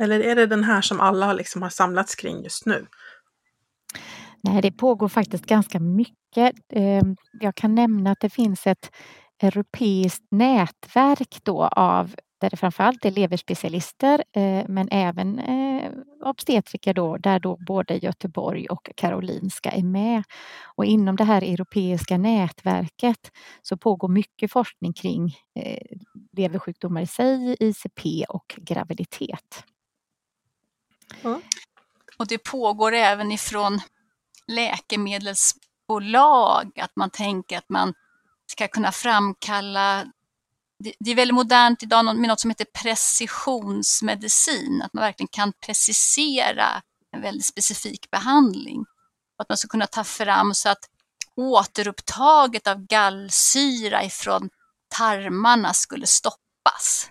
Eller 0.00 0.20
är 0.20 0.36
det 0.36 0.46
den 0.46 0.64
här 0.64 0.80
som 0.80 1.00
alla 1.00 1.32
liksom 1.32 1.62
har 1.62 1.70
samlats 1.70 2.14
kring 2.14 2.42
just 2.42 2.66
nu? 2.66 2.86
Nej, 4.42 4.62
det 4.62 4.72
pågår 4.72 5.08
faktiskt 5.08 5.46
ganska 5.46 5.80
mycket. 5.80 6.54
Eh, 6.72 7.02
jag 7.40 7.54
kan 7.54 7.74
nämna 7.74 8.10
att 8.10 8.20
det 8.20 8.30
finns 8.30 8.66
ett 8.66 8.90
europeiskt 9.42 10.24
nätverk 10.30 11.38
då 11.42 11.64
av 11.64 12.14
där 12.40 12.50
det 12.50 12.56
framförallt 12.56 13.04
är 13.04 13.10
leverspecialister 13.10 14.24
eh, 14.36 14.64
men 14.68 14.88
även 14.90 15.38
eh, 15.38 15.90
obstetriker 16.24 16.94
då, 16.94 17.16
där 17.16 17.40
då 17.40 17.56
både 17.66 17.94
Göteborg 17.94 18.68
och 18.68 18.90
Karolinska 18.96 19.70
är 19.70 19.82
med. 19.82 20.22
Och 20.64 20.84
inom 20.84 21.16
det 21.16 21.24
här 21.24 21.42
europeiska 21.42 22.18
nätverket 22.18 23.30
så 23.62 23.76
pågår 23.76 24.08
mycket 24.08 24.52
forskning 24.52 24.92
kring 24.92 25.36
eh, 25.54 25.96
leversjukdomar 26.36 27.02
i 27.02 27.06
sig, 27.06 27.56
ICP 27.60 28.24
och 28.28 28.54
graviditet. 28.56 29.64
Mm. 31.22 31.40
Och 32.18 32.26
det 32.26 32.38
pågår 32.38 32.92
även 32.92 33.32
ifrån 33.32 33.80
läkemedelsbolag 34.46 36.80
att 36.80 36.96
man 36.96 37.10
tänker 37.10 37.58
att 37.58 37.68
man 37.68 37.94
ska 38.46 38.68
kunna 38.68 38.92
framkalla 38.92 40.06
det 40.80 41.10
är 41.10 41.14
väldigt 41.14 41.34
modernt 41.34 41.82
idag 41.82 42.04
med 42.04 42.28
något 42.28 42.40
som 42.40 42.50
heter 42.50 42.64
precisionsmedicin, 42.64 44.82
att 44.82 44.92
man 44.92 45.02
verkligen 45.02 45.28
kan 45.28 45.52
precisera 45.66 46.82
en 47.16 47.22
väldigt 47.22 47.46
specifik 47.46 48.10
behandling. 48.10 48.84
Att 49.38 49.48
man 49.48 49.58
ska 49.58 49.68
kunna 49.68 49.86
ta 49.86 50.04
fram 50.04 50.54
så 50.54 50.68
att 50.68 50.88
återupptaget 51.36 52.66
av 52.66 52.86
gallsyra 52.86 54.04
ifrån 54.04 54.50
tarmarna 54.96 55.74
skulle 55.74 56.06
stoppas. 56.06 57.08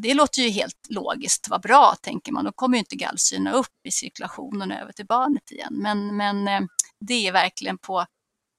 Det 0.00 0.14
låter 0.14 0.42
ju 0.42 0.48
helt 0.48 0.86
logiskt, 0.88 1.48
vad 1.48 1.62
bra 1.62 1.94
tänker 2.02 2.32
man, 2.32 2.44
då 2.44 2.52
kommer 2.52 2.76
ju 2.76 2.78
inte 2.78 2.96
gallsyrorna 2.96 3.52
upp 3.52 3.86
i 3.88 3.90
cirkulationen 3.90 4.72
över 4.72 4.92
till 4.92 5.06
barnet 5.06 5.50
igen. 5.50 5.74
Men, 5.74 6.16
men 6.16 6.48
eh, 6.48 6.60
det 7.00 7.28
är 7.28 7.32
verkligen 7.32 7.78
på, 7.78 8.06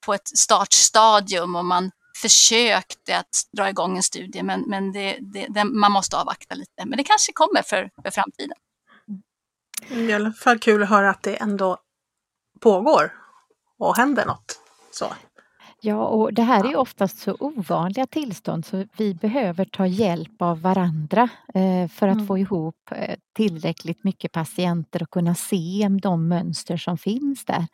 på 0.05 0.13
ett 0.13 0.37
startstadium 0.37 1.55
och 1.55 1.65
man 1.65 1.91
försökte 2.21 3.17
att 3.17 3.47
dra 3.57 3.69
igång 3.69 3.97
en 3.97 4.03
studie 4.03 4.43
men, 4.43 4.61
men 4.61 4.91
det, 4.91 5.17
det, 5.21 5.47
det, 5.49 5.63
man 5.63 5.91
måste 5.91 6.17
avvakta 6.17 6.55
lite. 6.55 6.85
Men 6.85 6.97
det 6.97 7.03
kanske 7.03 7.33
kommer 7.33 7.61
för, 7.61 7.89
för 8.03 8.11
framtiden. 8.11 8.57
Det 9.89 9.95
är 9.95 10.09
i 10.09 10.13
alla 10.13 10.31
fall 10.31 10.59
kul 10.59 10.83
att 10.83 10.89
höra 10.89 11.09
att 11.09 11.23
det 11.23 11.35
ändå 11.35 11.77
pågår 12.59 13.13
och 13.77 13.97
händer 13.97 14.25
något. 14.25 14.59
Så. 14.91 15.13
Ja, 15.83 16.05
och 16.05 16.33
det 16.33 16.41
här 16.41 16.65
är 16.65 16.69
ju 16.69 16.75
oftast 16.75 17.19
så 17.19 17.37
ovanliga 17.39 18.07
tillstånd 18.07 18.65
så 18.65 18.85
vi 18.97 19.13
behöver 19.13 19.65
ta 19.65 19.87
hjälp 19.87 20.41
av 20.41 20.61
varandra 20.61 21.29
eh, 21.53 21.87
för 21.87 22.07
att 22.07 22.15
mm. 22.15 22.27
få 22.27 22.37
ihop 22.37 22.75
eh, 22.91 23.15
tillräckligt 23.35 24.03
mycket 24.03 24.31
patienter 24.31 25.03
och 25.03 25.09
kunna 25.09 25.35
se 25.35 25.87
de 26.01 26.27
mönster 26.27 26.77
som 26.77 26.97
finns 26.97 27.45
där. 27.45 27.67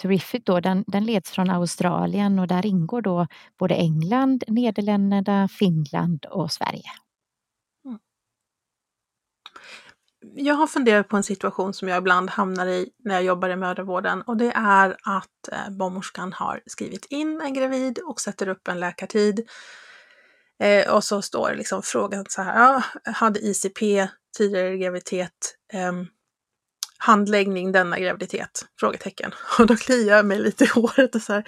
Terrific 0.00 0.42
då, 0.44 0.60
den, 0.60 0.84
den 0.86 1.04
leds 1.04 1.30
från 1.30 1.50
Australien 1.50 2.38
och 2.38 2.46
där 2.46 2.66
ingår 2.66 3.02
då 3.02 3.26
både 3.58 3.74
England, 3.74 4.44
Nederländerna, 4.46 5.48
Finland 5.48 6.26
och 6.26 6.52
Sverige. 6.52 6.90
Mm. 7.84 7.98
Jag 10.34 10.54
har 10.54 10.66
funderat 10.66 11.08
på 11.08 11.16
en 11.16 11.22
situation 11.22 11.74
som 11.74 11.88
jag 11.88 11.98
ibland 11.98 12.30
hamnar 12.30 12.66
i 12.66 12.90
när 13.04 13.14
jag 13.14 13.24
jobbar 13.24 13.48
i 13.48 13.56
mödravården 13.56 14.22
och 14.22 14.36
det 14.36 14.52
är 14.54 14.96
att 15.02 15.48
eh, 15.52 15.70
barnmorskan 15.70 16.32
har 16.32 16.62
skrivit 16.66 17.06
in 17.10 17.40
en 17.40 17.54
gravid 17.54 17.98
och 17.98 18.20
sätter 18.20 18.48
upp 18.48 18.68
en 18.68 18.80
läkartid. 18.80 19.48
Eh, 20.62 20.94
och 20.94 21.04
så 21.04 21.22
står 21.22 21.54
liksom 21.54 21.82
frågan 21.82 22.24
så 22.28 22.42
här, 22.42 22.58
ja, 22.58 22.82
hade 23.12 23.40
ICP 23.40 24.08
tidigare 24.36 24.76
graviditet? 24.76 25.56
Eh, 25.72 25.92
handläggning 27.00 27.72
denna 27.72 27.98
graviditet? 27.98 28.66
Frågetecken. 28.80 29.32
Och 29.58 29.66
då 29.66 29.76
kliar 29.76 30.16
jag 30.16 30.26
mig 30.26 30.38
lite 30.38 30.64
i 30.64 30.66
håret 30.66 31.14
och 31.14 31.22
så 31.22 31.32
här, 31.32 31.44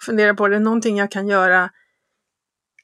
funderar 0.00 0.34
på, 0.34 0.44
är 0.44 0.50
det 0.50 0.58
någonting 0.58 0.98
jag 0.98 1.10
kan 1.10 1.28
göra 1.28 1.70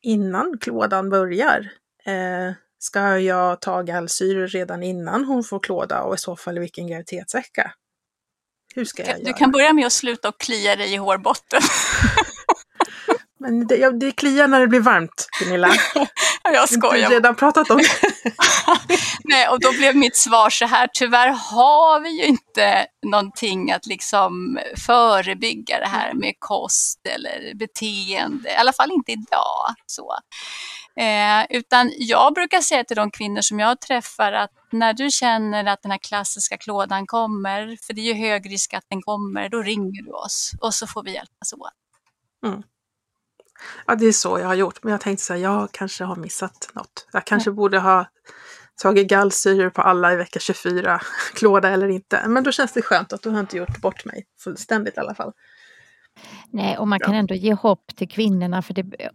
innan 0.02 0.59
klådan 0.61 1.11
börjar? 1.11 1.70
Eh, 2.07 2.52
ska 2.78 3.18
jag 3.18 3.61
ta 3.61 3.82
gallsyror 3.82 4.46
redan 4.46 4.82
innan 4.82 5.24
hon 5.24 5.44
får 5.44 5.61
klåda 5.61 6.02
och 6.02 6.14
i 6.14 6.18
så 6.18 6.36
fall 6.36 6.59
vilken 6.59 6.86
graviditetsvecka? 6.86 7.72
Hur 8.74 8.84
ska 8.84 9.02
jag 9.02 9.16
du 9.16 9.22
göra? 9.22 9.32
Du 9.32 9.38
kan 9.38 9.50
börja 9.50 9.72
med 9.72 9.86
att 9.86 9.92
sluta 9.92 10.28
och 10.28 10.40
klia 10.40 10.76
dig 10.76 10.94
i 10.94 10.96
hårbotten. 10.96 11.61
Men 13.38 13.66
det, 13.66 13.90
det 13.90 14.12
kliar 14.12 14.48
när 14.48 14.61
det 14.61 14.66
blir 14.66 14.80
varmt, 14.80 15.28
Gunilla. 15.40 15.68
jag 16.53 16.68
skojar. 16.68 17.09
Du 17.09 17.14
redan 17.14 17.34
pratat 17.34 17.70
om 17.70 17.76
det. 17.76 18.32
Nej, 19.24 19.49
och 19.49 19.61
då 19.61 19.72
blev 19.72 19.97
mitt 19.97 20.16
svar 20.16 20.51
så 20.51 20.64
här, 20.64 20.88
tyvärr 20.92 21.28
har 21.28 22.01
vi 22.01 22.11
ju 22.11 22.24
inte 22.24 22.86
någonting 23.07 23.72
att 23.72 23.86
liksom 23.86 24.59
förebygga 24.86 25.78
det 25.78 25.88
här 25.88 26.14
med 26.14 26.34
kost 26.38 27.07
eller 27.07 27.55
beteende, 27.55 28.51
i 28.51 28.55
alla 28.55 28.72
fall 28.72 28.92
inte 28.92 29.12
idag. 29.12 29.74
Så. 29.86 30.14
Eh, 31.01 31.57
utan 31.59 31.92
jag 31.97 32.34
brukar 32.34 32.61
säga 32.61 32.84
till 32.84 32.97
de 32.97 33.11
kvinnor 33.11 33.40
som 33.40 33.61
jag 33.61 33.80
träffar 33.80 34.32
att 34.32 34.51
när 34.72 34.92
du 34.92 35.11
känner 35.11 35.64
att 35.64 35.82
den 35.82 35.90
här 35.90 35.99
klassiska 35.99 36.57
klådan 36.57 37.07
kommer, 37.07 37.76
för 37.86 37.92
det 37.92 38.01
är 38.01 38.14
ju 38.14 38.28
hög 38.28 38.51
risk 38.51 38.74
att 38.74 38.84
den 38.88 39.03
kommer, 39.03 39.49
då 39.49 39.62
ringer 39.62 40.03
du 40.03 40.11
oss 40.11 40.53
och 40.61 40.74
så 40.74 40.86
får 40.86 41.03
vi 41.03 41.14
hjälpas 41.14 41.53
åt. 41.53 41.72
Mm. 42.47 42.62
Ja, 43.86 43.94
det 43.94 44.06
är 44.06 44.12
så 44.12 44.38
jag 44.38 44.46
har 44.46 44.54
gjort. 44.54 44.82
Men 44.82 44.90
jag 44.90 45.00
tänkte 45.00 45.24
så 45.24 45.32
här, 45.32 45.40
jag 45.40 45.68
kanske 45.72 46.04
har 46.04 46.16
missat 46.16 46.70
något. 46.72 47.08
Jag 47.12 47.24
kanske 47.24 47.50
ja. 47.50 47.54
borde 47.54 47.78
ha 47.78 48.06
tagit 48.82 49.08
gallsyror 49.08 49.70
på 49.70 49.82
alla 49.82 50.12
i 50.12 50.16
vecka 50.16 50.40
24, 50.40 51.00
klåda 51.34 51.68
eller 51.68 51.88
inte. 51.88 52.22
Men 52.28 52.44
då 52.44 52.52
känns 52.52 52.72
det 52.72 52.82
skönt 52.82 53.12
att 53.12 53.22
du 53.22 53.30
har 53.30 53.40
inte 53.40 53.56
gjort 53.56 53.80
bort 53.80 54.04
mig 54.04 54.24
fullständigt 54.44 54.96
i 54.96 55.00
alla 55.00 55.14
fall. 55.14 55.32
Nej, 56.50 56.78
och 56.78 56.88
man 56.88 57.00
kan 57.00 57.14
ändå 57.14 57.34
ge 57.34 57.54
hopp 57.54 57.96
till 57.96 58.08
kvinnorna 58.08 58.62
för 58.62 58.74
det, 58.74 59.10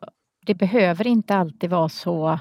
det 0.45 0.55
behöver 0.55 1.07
inte 1.07 1.35
alltid 1.35 1.69
vara 1.69 1.89
så. 1.89 2.39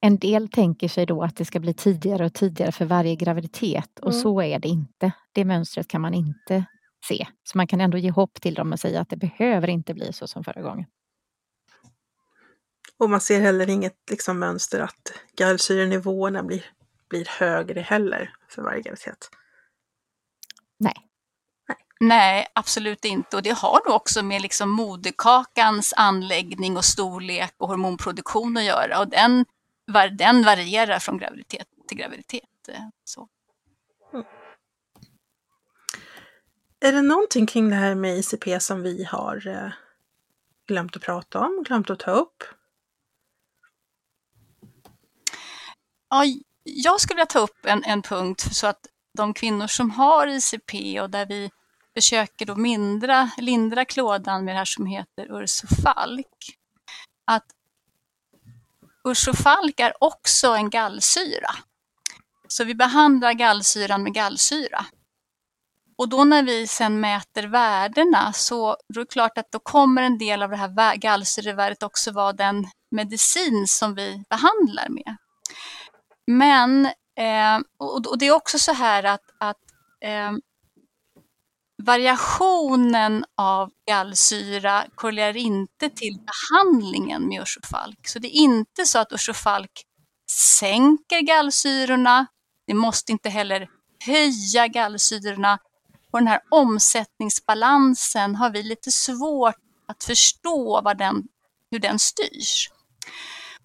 En 0.00 0.18
del 0.18 0.48
tänker 0.48 0.88
sig 0.88 1.06
då 1.06 1.22
att 1.22 1.36
det 1.36 1.44
ska 1.44 1.60
bli 1.60 1.74
tidigare 1.74 2.24
och 2.24 2.34
tidigare 2.34 2.72
för 2.72 2.84
varje 2.84 3.16
graviditet 3.16 3.98
och 4.00 4.10
mm. 4.10 4.22
så 4.22 4.42
är 4.42 4.58
det 4.58 4.68
inte. 4.68 5.12
Det 5.32 5.44
mönstret 5.44 5.88
kan 5.88 6.00
man 6.00 6.14
inte 6.14 6.64
se. 7.04 7.26
Så 7.44 7.58
man 7.58 7.66
kan 7.66 7.80
ändå 7.80 7.98
ge 7.98 8.10
hopp 8.10 8.40
till 8.40 8.54
dem 8.54 8.72
och 8.72 8.80
säga 8.80 9.00
att 9.00 9.08
det 9.08 9.16
behöver 9.16 9.68
inte 9.68 9.94
bli 9.94 10.12
så 10.12 10.26
som 10.26 10.44
förra 10.44 10.62
gången. 10.62 10.86
Och 13.00 13.10
man 13.10 13.20
ser 13.20 13.40
heller 13.40 13.70
inget 13.70 13.96
liksom, 14.10 14.38
mönster 14.38 14.80
att 14.80 15.12
gallsyrenivåerna 15.36 16.42
blir, 16.42 16.64
blir 17.08 17.26
högre 17.38 17.80
heller 17.80 18.34
för 18.48 18.62
varje 18.62 18.82
graviditet. 18.82 19.30
Nej. 20.78 20.94
Nej. 22.00 22.46
absolut 22.52 23.04
inte. 23.04 23.36
Och 23.36 23.42
det 23.42 23.50
har 23.50 23.80
nog 23.86 23.96
också 23.96 24.22
med 24.22 24.42
liksom 24.42 24.70
moderkakans 24.70 25.94
anläggning 25.96 26.76
och 26.76 26.84
storlek 26.84 27.54
och 27.56 27.68
hormonproduktion 27.68 28.56
att 28.56 28.64
göra. 28.64 29.00
Och 29.00 29.08
den, 29.08 29.44
den 30.18 30.42
varierar 30.42 30.98
från 30.98 31.18
graviditet 31.18 31.68
till 31.88 31.98
graviditet. 31.98 32.68
Eh, 32.68 32.88
så. 33.04 33.28
Mm. 34.12 34.26
Är 36.80 36.92
det 36.92 37.02
någonting 37.02 37.46
kring 37.46 37.70
det 37.70 37.76
här 37.76 37.94
med 37.94 38.18
ICP 38.18 38.60
som 38.60 38.82
vi 38.82 39.04
har 39.04 39.46
eh, 39.46 39.72
glömt 40.68 40.96
att 40.96 41.02
prata 41.02 41.38
om, 41.38 41.62
glömt 41.66 41.90
att 41.90 41.98
ta 41.98 42.10
upp? 42.10 42.44
Ja, 46.10 46.24
jag 46.64 47.00
skulle 47.00 47.16
vilja 47.16 47.26
ta 47.26 47.38
upp 47.38 47.66
en, 47.66 47.84
en 47.84 48.02
punkt 48.02 48.56
så 48.56 48.66
att 48.66 48.86
de 49.14 49.34
kvinnor 49.34 49.66
som 49.66 49.90
har 49.90 50.26
ICP 50.26 51.00
och 51.00 51.10
där 51.10 51.26
vi 51.26 51.50
försöker 51.94 52.46
då 52.46 52.54
mindra, 52.56 53.30
lindra 53.36 53.84
klådan 53.84 54.44
med 54.44 54.54
det 54.54 54.58
här 54.58 54.64
som 54.64 54.86
heter 54.86 55.42
ursofalk. 55.42 56.56
Att 57.24 57.46
ursofalk 59.04 59.80
är 59.80 59.92
också 60.00 60.48
en 60.48 60.70
gallsyra. 60.70 61.50
Så 62.48 62.64
vi 62.64 62.74
behandlar 62.74 63.32
gallsyran 63.32 64.02
med 64.02 64.14
gallsyra. 64.14 64.86
Och 65.96 66.08
då 66.08 66.24
när 66.24 66.42
vi 66.42 66.66
sen 66.66 67.00
mäter 67.00 67.42
värdena 67.42 68.32
så 68.32 68.70
är 68.70 68.94
det 68.94 69.06
klart 69.06 69.38
att 69.38 69.52
då 69.52 69.58
kommer 69.58 70.02
en 70.02 70.18
del 70.18 70.42
av 70.42 70.50
det 70.50 70.56
här 70.56 70.96
gallsyrevärdet 70.96 71.82
också 71.82 72.12
vara 72.12 72.32
den 72.32 72.66
medicin 72.90 73.66
som 73.68 73.94
vi 73.94 74.24
behandlar 74.30 74.88
med. 74.88 75.16
Men, 76.30 76.86
eh, 77.16 77.58
och, 77.78 78.06
och, 78.06 78.18
det 78.18 78.26
är 78.26 78.32
också 78.34 78.58
så 78.58 78.72
här 78.72 79.04
att, 79.04 79.24
att 79.38 79.56
eh, 80.00 80.32
variationen 81.82 83.24
av 83.36 83.70
gallsyra 83.88 84.84
korrelerar 84.94 85.36
inte 85.36 85.90
till 85.90 86.18
behandlingen 86.18 87.28
med 87.28 87.42
ursofalk. 87.42 88.08
Så 88.08 88.18
det 88.18 88.28
är 88.28 88.40
inte 88.40 88.86
så 88.86 88.98
att 88.98 89.12
ursofalk 89.12 89.70
sänker 90.30 91.20
gallsyrorna. 91.20 92.26
Det 92.66 92.74
måste 92.74 93.12
inte 93.12 93.28
heller 93.28 93.68
höja 94.06 94.66
gallsyrorna. 94.66 95.58
Och 96.10 96.18
den 96.18 96.28
här 96.28 96.40
omsättningsbalansen 96.50 98.36
har 98.36 98.50
vi 98.50 98.62
lite 98.62 98.92
svårt 98.92 99.56
att 99.86 100.04
förstå 100.04 100.80
vad 100.84 100.98
den, 100.98 101.22
hur 101.70 101.78
den 101.78 101.98
styrs. 101.98 102.70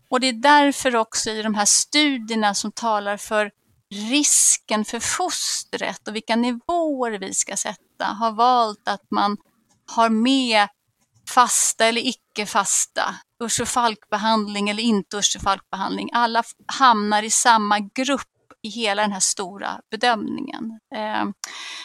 Och 0.09 0.19
det 0.19 0.27
är 0.27 0.33
därför 0.33 0.95
också 0.95 1.29
i 1.29 1.41
de 1.41 1.55
här 1.55 1.65
studierna 1.65 2.53
som 2.53 2.71
talar 2.71 3.17
för 3.17 3.51
risken 3.93 4.85
för 4.85 4.99
fostret 4.99 6.07
och 6.07 6.15
vilka 6.15 6.35
nivåer 6.35 7.19
vi 7.19 7.33
ska 7.33 7.57
sätta 7.57 8.05
har 8.05 8.31
valt 8.31 8.87
att 8.87 9.11
man 9.11 9.37
har 9.91 10.09
med 10.09 10.67
fasta 11.29 11.85
eller 11.85 12.07
icke 12.07 12.45
fasta, 12.45 13.15
Ursufalkbehandling 13.43 14.69
eller 14.69 14.83
inte 14.83 15.17
Ursufalkbehandling. 15.17 16.09
Alla 16.13 16.43
hamnar 16.67 17.23
i 17.23 17.29
samma 17.29 17.79
grupp 17.79 18.21
i 18.61 18.69
hela 18.69 19.01
den 19.01 19.11
här 19.11 19.19
stora 19.19 19.81
bedömningen. 19.91 20.79
Ehm, 20.95 21.33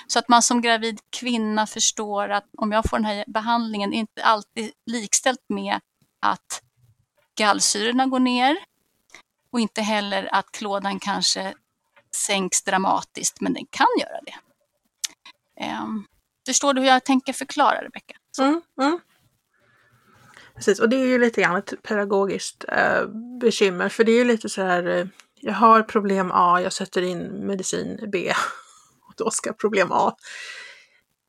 så 0.06 0.18
att 0.18 0.28
man 0.28 0.42
som 0.42 0.62
gravid 0.62 0.98
kvinna 1.16 1.66
förstår 1.66 2.28
att 2.28 2.44
om 2.58 2.72
jag 2.72 2.90
får 2.90 2.96
den 2.96 3.04
här 3.04 3.24
behandlingen 3.26 3.92
är 3.92 3.98
inte 3.98 4.24
alltid 4.24 4.70
likställt 4.86 5.44
med 5.48 5.80
att 6.20 6.62
gallsyrorna 7.40 8.06
går 8.06 8.20
ner 8.20 8.56
och 9.52 9.60
inte 9.60 9.82
heller 9.82 10.28
att 10.34 10.52
klådan 10.52 11.00
kanske 11.00 11.54
sänks 12.16 12.62
dramatiskt, 12.62 13.40
men 13.40 13.52
den 13.52 13.66
kan 13.70 13.86
göra 14.00 14.20
det. 14.26 14.34
Um, 15.82 16.06
förstår 16.46 16.74
du 16.74 16.80
hur 16.80 16.88
jag 16.88 17.04
tänker 17.04 17.32
förklara, 17.32 17.84
Rebecka? 17.84 18.16
Mm, 18.38 18.62
mm. 18.80 19.00
Precis, 20.54 20.80
och 20.80 20.88
det 20.88 20.96
är 20.96 21.06
ju 21.06 21.18
lite 21.18 21.40
grann 21.40 21.56
ett 21.56 21.82
pedagogiskt 21.82 22.64
eh, 22.68 23.06
bekymmer, 23.40 23.88
för 23.88 24.04
det 24.04 24.12
är 24.12 24.18
ju 24.18 24.24
lite 24.24 24.48
så 24.48 24.62
här, 24.62 24.86
eh, 24.86 25.06
jag 25.34 25.54
har 25.54 25.82
problem 25.82 26.30
A, 26.34 26.60
jag 26.62 26.72
sätter 26.72 27.02
in 27.02 27.46
medicin 27.46 28.08
B 28.12 28.32
och 29.08 29.14
då 29.16 29.30
ska 29.30 29.52
problem 29.52 29.92
A 29.92 30.16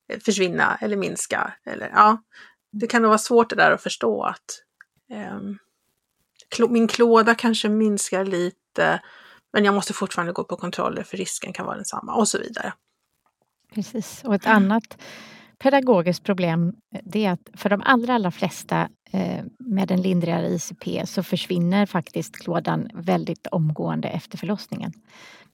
eh, 0.09 0.19
försvinna 0.19 0.77
eller 0.81 0.97
minska. 0.97 1.53
Eller, 1.65 1.89
ja, 1.89 2.23
det 2.71 2.87
kan 2.87 3.01
nog 3.01 3.09
vara 3.09 3.17
svårt 3.17 3.49
det 3.49 3.55
där 3.55 3.71
att 3.71 3.83
förstå 3.83 4.23
att 4.23 4.63
um, 5.33 5.57
min 6.69 6.87
klåda 6.87 7.35
kanske 7.35 7.69
minskar 7.69 8.25
lite, 8.25 9.01
men 9.53 9.65
jag 9.65 9.73
måste 9.73 9.93
fortfarande 9.93 10.33
gå 10.33 10.43
på 10.43 10.55
kontroller 10.55 11.03
för 11.03 11.17
risken 11.17 11.53
kan 11.53 11.65
vara 11.65 11.75
densamma 11.75 12.15
och 12.15 12.27
så 12.27 12.37
vidare. 12.37 12.73
Precis, 13.73 14.21
och 14.23 14.35
ett 14.35 14.47
annat 14.47 14.97
pedagogiskt 15.59 16.23
problem 16.23 16.73
det 17.03 17.25
är 17.25 17.31
att 17.31 17.49
för 17.53 17.69
de 17.69 17.81
allra, 17.85 18.13
allra 18.13 18.31
flesta 18.31 18.89
eh, 19.11 19.43
med 19.59 19.91
en 19.91 20.01
lindrigare 20.01 20.47
ICP 20.47 21.07
så 21.07 21.23
försvinner 21.23 21.85
faktiskt 21.85 22.43
klådan 22.43 22.89
väldigt 22.93 23.47
omgående 23.47 24.07
efter 24.07 24.37
förlossningen. 24.37 24.93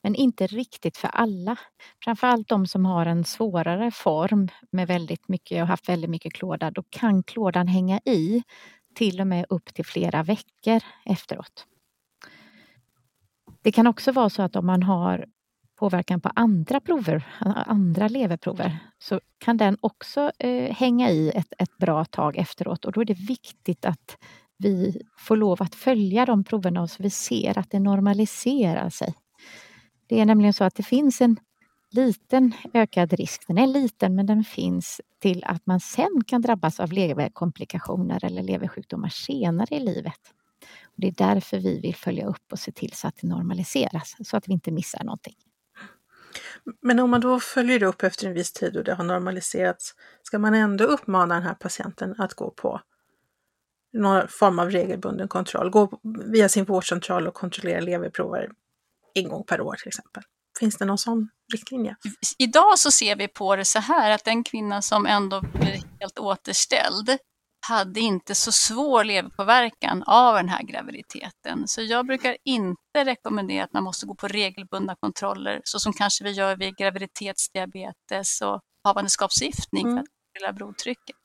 Men 0.03 0.15
inte 0.15 0.47
riktigt 0.47 0.97
för 0.97 1.07
alla. 1.07 1.55
Framförallt 2.03 2.47
de 2.47 2.67
som 2.67 2.85
har 2.85 3.05
en 3.05 3.23
svårare 3.23 3.91
form 3.91 4.47
med 4.71 4.87
väldigt 4.87 5.27
mycket 5.27 5.61
och 5.61 5.67
haft 5.67 5.89
väldigt 5.89 6.09
mycket 6.09 6.33
klåda, 6.33 6.71
då 6.71 6.83
kan 6.89 7.23
klådan 7.23 7.67
hänga 7.67 7.99
i 8.05 8.43
till 8.97 9.21
och 9.21 9.27
med 9.27 9.45
upp 9.49 9.73
till 9.73 9.85
flera 9.85 10.23
veckor 10.23 10.81
efteråt. 11.05 11.65
Det 13.61 13.71
kan 13.71 13.87
också 13.87 14.11
vara 14.11 14.29
så 14.29 14.41
att 14.41 14.55
om 14.55 14.65
man 14.65 14.83
har 14.83 15.25
påverkan 15.75 16.21
på 16.21 16.31
andra 16.35 16.79
prover, 16.79 17.23
andra 17.65 18.07
leverprover, 18.07 18.77
så 18.99 19.21
kan 19.37 19.57
den 19.57 19.77
också 19.81 20.31
eh, 20.39 20.75
hänga 20.75 21.09
i 21.09 21.29
ett, 21.29 21.53
ett 21.57 21.77
bra 21.77 22.05
tag 22.05 22.37
efteråt 22.37 22.85
och 22.85 22.91
då 22.91 23.01
är 23.01 23.05
det 23.05 23.13
viktigt 23.13 23.85
att 23.85 24.17
vi 24.57 25.01
får 25.17 25.37
lov 25.37 25.63
att 25.63 25.75
följa 25.75 26.25
de 26.25 26.43
proverna 26.43 26.87
så 26.87 27.03
vi 27.03 27.09
ser 27.09 27.57
att 27.57 27.71
det 27.71 27.79
normaliserar 27.79 28.89
sig. 28.89 29.13
Det 30.07 30.19
är 30.19 30.25
nämligen 30.25 30.53
så 30.53 30.63
att 30.63 30.75
det 30.75 30.83
finns 30.83 31.21
en 31.21 31.37
liten 31.91 32.53
ökad 32.73 33.13
risk, 33.13 33.47
den 33.47 33.57
är 33.57 33.67
liten 33.67 34.15
men 34.15 34.25
den 34.25 34.43
finns 34.43 35.01
till 35.19 35.43
att 35.43 35.65
man 35.65 35.79
sen 35.79 36.23
kan 36.27 36.41
drabbas 36.41 36.79
av 36.79 36.91
leverkomplikationer 36.91 38.25
eller 38.25 38.43
leversjukdomar 38.43 39.09
senare 39.09 39.75
i 39.75 39.79
livet. 39.79 40.19
Och 40.83 40.93
det 40.95 41.07
är 41.07 41.11
därför 41.11 41.59
vi 41.59 41.79
vill 41.79 41.95
följa 41.95 42.27
upp 42.27 42.51
och 42.51 42.59
se 42.59 42.71
till 42.71 42.93
så 42.93 43.07
att 43.07 43.17
det 43.21 43.27
normaliseras 43.27 44.15
så 44.23 44.37
att 44.37 44.47
vi 44.47 44.53
inte 44.53 44.71
missar 44.71 45.03
någonting. 45.03 45.35
Men 46.81 46.99
om 46.99 47.09
man 47.09 47.21
då 47.21 47.39
följer 47.39 47.83
upp 47.83 48.03
efter 48.03 48.27
en 48.27 48.33
viss 48.33 48.53
tid 48.53 48.77
och 48.77 48.83
det 48.83 48.93
har 48.93 49.03
normaliserats, 49.03 49.95
ska 50.23 50.39
man 50.39 50.53
ändå 50.53 50.83
uppmana 50.83 51.33
den 51.33 51.43
här 51.43 51.53
patienten 51.53 52.15
att 52.17 52.33
gå 52.33 52.51
på 52.51 52.81
någon 53.93 54.27
form 54.27 54.59
av 54.59 54.71
regelbunden 54.71 55.27
kontroll, 55.27 55.69
gå 55.69 55.99
via 56.25 56.49
sin 56.49 56.65
vårdcentral 56.65 57.27
och 57.27 57.33
kontrollera 57.33 57.79
leverprover 57.79 58.49
en 59.13 59.29
gång 59.29 59.43
per 59.43 59.61
år 59.61 59.75
till 59.75 59.87
exempel? 59.87 60.23
Finns 60.59 60.77
det 60.77 60.85
någon 60.85 60.97
sån 60.97 61.29
riktlinje? 61.53 61.95
Idag 62.37 62.79
så 62.79 62.91
ser 62.91 63.15
vi 63.15 63.27
på 63.27 63.55
det 63.55 63.65
så 63.65 63.79
här 63.79 64.11
att 64.11 64.25
den 64.25 64.43
kvinna 64.43 64.81
som 64.81 65.05
ändå 65.05 65.41
blir 65.41 65.83
helt 65.99 66.19
återställd 66.19 67.17
hade 67.67 67.99
inte 67.99 68.35
så 68.35 68.51
svår 68.51 69.03
leverpåverkan 69.03 70.03
av 70.03 70.35
den 70.35 70.49
här 70.49 70.63
graviditeten. 70.63 71.67
Så 71.67 71.81
jag 71.81 72.05
brukar 72.05 72.37
inte 72.45 73.05
rekommendera 73.05 73.63
att 73.63 73.73
man 73.73 73.83
måste 73.83 74.05
gå 74.05 74.15
på 74.15 74.27
regelbundna 74.27 74.95
kontroller 74.95 75.61
så 75.63 75.79
som 75.79 75.93
kanske 75.93 76.23
vi 76.23 76.31
gör 76.31 76.55
vid 76.55 76.75
graviditetsdiabetes 76.77 78.41
och 78.41 78.61
havandeskapsförgiftning 78.83 79.87
mm. 79.87 79.95
för 79.95 80.01
att 80.01 80.07
kontrollera 80.09 80.53
blodtrycket. 80.53 81.15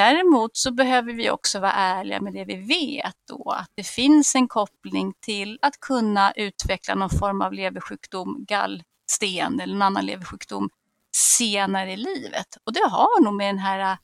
Däremot 0.00 0.56
så 0.56 0.72
behöver 0.72 1.12
vi 1.12 1.30
också 1.30 1.60
vara 1.60 1.72
ärliga 1.72 2.20
med 2.20 2.32
det 2.32 2.44
vi 2.44 2.56
vet 2.56 3.14
då, 3.28 3.50
att 3.50 3.70
det 3.74 3.82
finns 3.82 4.34
en 4.34 4.48
koppling 4.48 5.12
till 5.20 5.58
att 5.62 5.80
kunna 5.80 6.32
utveckla 6.32 6.94
någon 6.94 7.10
form 7.10 7.42
av 7.42 7.52
leversjukdom, 7.52 8.44
gallsten 8.48 9.60
eller 9.60 9.74
en 9.74 9.82
annan 9.82 10.06
leversjukdom 10.06 10.70
senare 11.16 11.92
i 11.92 11.96
livet. 11.96 12.46
Och 12.64 12.72
det 12.72 12.88
har 12.88 13.22
nog 13.22 13.34
med 13.34 13.48
den 13.48 13.58
här 13.58 13.92
äh, 13.92 13.98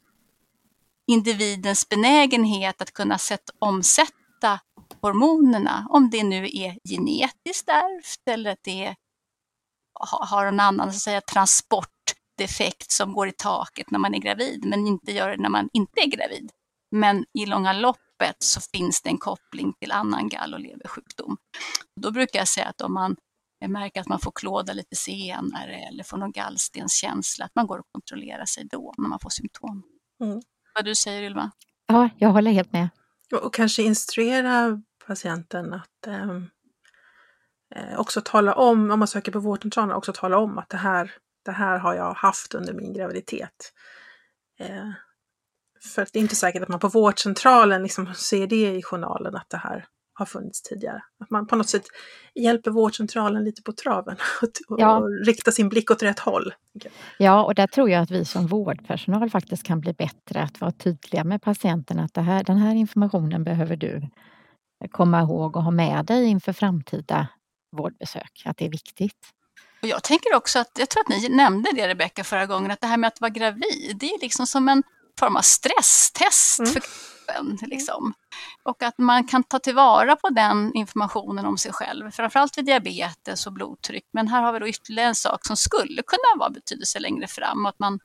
individens 1.06 1.88
benägenhet 1.88 2.82
att 2.82 2.92
kunna 2.92 3.18
sätt, 3.18 3.50
omsätta 3.58 4.60
hormonerna, 5.00 5.86
om 5.90 6.10
det 6.10 6.24
nu 6.24 6.44
är 6.44 6.78
genetiskt 6.88 7.68
ärvt 7.68 8.28
eller 8.30 8.50
att 8.50 8.62
det 8.62 8.84
är, 8.84 8.96
har 10.30 10.46
en 10.46 10.60
annan 10.60 10.92
så 10.92 10.96
att 10.96 11.02
säga, 11.02 11.20
transport 11.20 11.95
transportdefekt 12.36 12.90
som 12.90 13.12
går 13.12 13.28
i 13.28 13.32
taket 13.32 13.90
när 13.90 13.98
man 13.98 14.14
är 14.14 14.18
gravid, 14.18 14.64
men 14.64 14.86
inte 14.86 15.12
gör 15.12 15.30
det 15.30 15.42
när 15.42 15.48
man 15.48 15.68
inte 15.72 16.00
är 16.00 16.06
gravid. 16.06 16.50
Men 16.90 17.24
i 17.34 17.46
långa 17.46 17.72
loppet 17.72 18.36
så 18.38 18.60
finns 18.60 19.02
det 19.02 19.10
en 19.10 19.18
koppling 19.18 19.72
till 19.80 19.92
annan 19.92 20.28
gall 20.28 20.54
och 20.54 20.60
leversjukdom. 20.60 21.36
Då 22.00 22.10
brukar 22.10 22.38
jag 22.38 22.48
säga 22.48 22.66
att 22.66 22.80
om 22.80 22.94
man 22.94 23.16
märker 23.68 24.00
att 24.00 24.08
man 24.08 24.20
får 24.20 24.32
klåda 24.34 24.72
lite 24.72 24.96
senare 24.96 25.76
eller 25.88 26.04
får 26.04 26.16
någon 26.16 26.32
gallstenskänsla, 26.32 27.44
att 27.44 27.54
man 27.54 27.66
går 27.66 27.78
och 27.78 27.86
kontrollerar 27.92 28.44
sig 28.44 28.64
då 28.70 28.94
när 28.98 29.08
man 29.08 29.18
får 29.18 29.30
symptom. 29.30 29.82
Mm 30.22 30.40
vad 30.76 30.84
du 30.84 30.94
säger 30.94 31.22
Ylva. 31.22 31.50
Ja, 31.86 32.08
jag 32.18 32.28
håller 32.28 32.50
helt 32.50 32.72
med. 32.72 32.88
Och 33.42 33.54
kanske 33.54 33.82
instruera 33.82 34.82
patienten 35.06 35.74
att 35.74 36.06
ehm, 36.06 36.46
eh, 37.74 38.00
också 38.00 38.20
tala 38.20 38.54
om, 38.54 38.90
om 38.90 38.98
man 38.98 39.08
söker 39.08 39.32
på 39.32 39.40
vårdcentralen, 39.40 39.96
också 39.96 40.12
tala 40.12 40.38
om 40.38 40.58
att 40.58 40.68
det 40.68 40.76
här, 40.76 41.12
det 41.46 41.52
här 41.52 41.78
har 41.78 41.94
jag 41.94 42.14
haft 42.14 42.54
under 42.54 42.74
min 42.74 42.92
graviditet. 42.92 43.72
Eh, 44.60 44.90
för 45.94 46.06
det 46.12 46.18
är 46.18 46.20
inte 46.20 46.36
säkert 46.36 46.62
att 46.62 46.68
man 46.68 46.80
på 46.80 46.88
vårdcentralen 46.88 47.82
liksom 47.82 48.14
ser 48.14 48.46
det 48.46 48.76
i 48.76 48.82
journalen 48.82 49.36
att 49.36 49.50
det 49.50 49.56
här 49.56 49.86
har 50.18 50.26
funnits 50.26 50.62
tidigare. 50.62 51.02
Att 51.20 51.30
man 51.30 51.46
på 51.46 51.56
något 51.56 51.68
sätt 51.68 51.84
hjälper 52.34 52.70
vårdcentralen 52.70 53.44
lite 53.44 53.62
på 53.62 53.72
traven 53.72 54.16
och, 54.68 54.80
ja. 54.80 54.98
och 54.98 55.26
riktar 55.26 55.52
sin 55.52 55.68
blick 55.68 55.90
åt 55.90 56.02
rätt 56.02 56.18
håll. 56.18 56.54
Ja, 57.18 57.44
och 57.44 57.54
där 57.54 57.66
tror 57.66 57.90
jag 57.90 58.02
att 58.02 58.10
vi 58.10 58.24
som 58.24 58.46
vårdpersonal 58.46 59.30
faktiskt 59.30 59.62
kan 59.62 59.80
bli 59.80 59.92
bättre 59.92 60.42
att 60.42 60.60
vara 60.60 60.72
tydliga 60.72 61.24
med 61.24 61.42
patienten 61.42 61.98
att 61.98 62.14
det 62.14 62.20
här, 62.20 62.44
den 62.44 62.56
här 62.56 62.74
informationen 62.74 63.44
behöver 63.44 63.76
du 63.76 64.08
komma 64.90 65.20
ihåg 65.20 65.56
och 65.56 65.62
ha 65.62 65.70
med 65.70 66.04
dig 66.06 66.26
inför 66.26 66.52
framtida 66.52 67.28
vårdbesök, 67.76 68.42
att 68.44 68.56
det 68.56 68.66
är 68.66 68.70
viktigt. 68.70 69.35
Och 69.86 69.90
jag 69.90 70.02
tänker 70.02 70.34
också 70.34 70.58
att, 70.58 70.70
jag 70.78 70.88
tror 70.88 71.00
att 71.00 71.08
ni 71.08 71.28
nämnde 71.28 71.70
det 71.74 71.88
Rebecka 71.88 72.24
förra 72.24 72.46
gången, 72.46 72.70
att 72.70 72.80
det 72.80 72.86
här 72.86 72.96
med 72.96 73.08
att 73.08 73.20
vara 73.20 73.30
gravid, 73.30 73.96
det 74.00 74.06
är 74.06 74.20
liksom 74.20 74.46
som 74.46 74.68
en 74.68 74.82
form 75.18 75.36
av 75.36 75.40
stresstest 75.40 76.58
mm. 76.58 76.72
för 76.72 76.80
kroppen. 76.80 77.58
Liksom. 77.60 78.14
Och 78.62 78.82
att 78.82 78.98
man 78.98 79.26
kan 79.26 79.44
ta 79.44 79.58
tillvara 79.58 80.16
på 80.16 80.28
den 80.28 80.74
informationen 80.74 81.46
om 81.46 81.58
sig 81.58 81.72
själv, 81.72 82.10
framförallt 82.10 82.58
vid 82.58 82.64
diabetes 82.64 83.46
och 83.46 83.52
blodtryck. 83.52 84.04
Men 84.12 84.28
här 84.28 84.42
har 84.42 84.52
vi 84.52 84.58
då 84.58 84.68
ytterligare 84.68 85.08
en 85.08 85.14
sak 85.14 85.46
som 85.46 85.56
skulle 85.56 86.02
kunna 86.02 86.38
vara 86.38 86.50
betydelse 86.50 86.98
längre 86.98 87.26
fram 87.26 87.64
och 87.64 87.68
att 87.68 87.78
man 87.78 87.98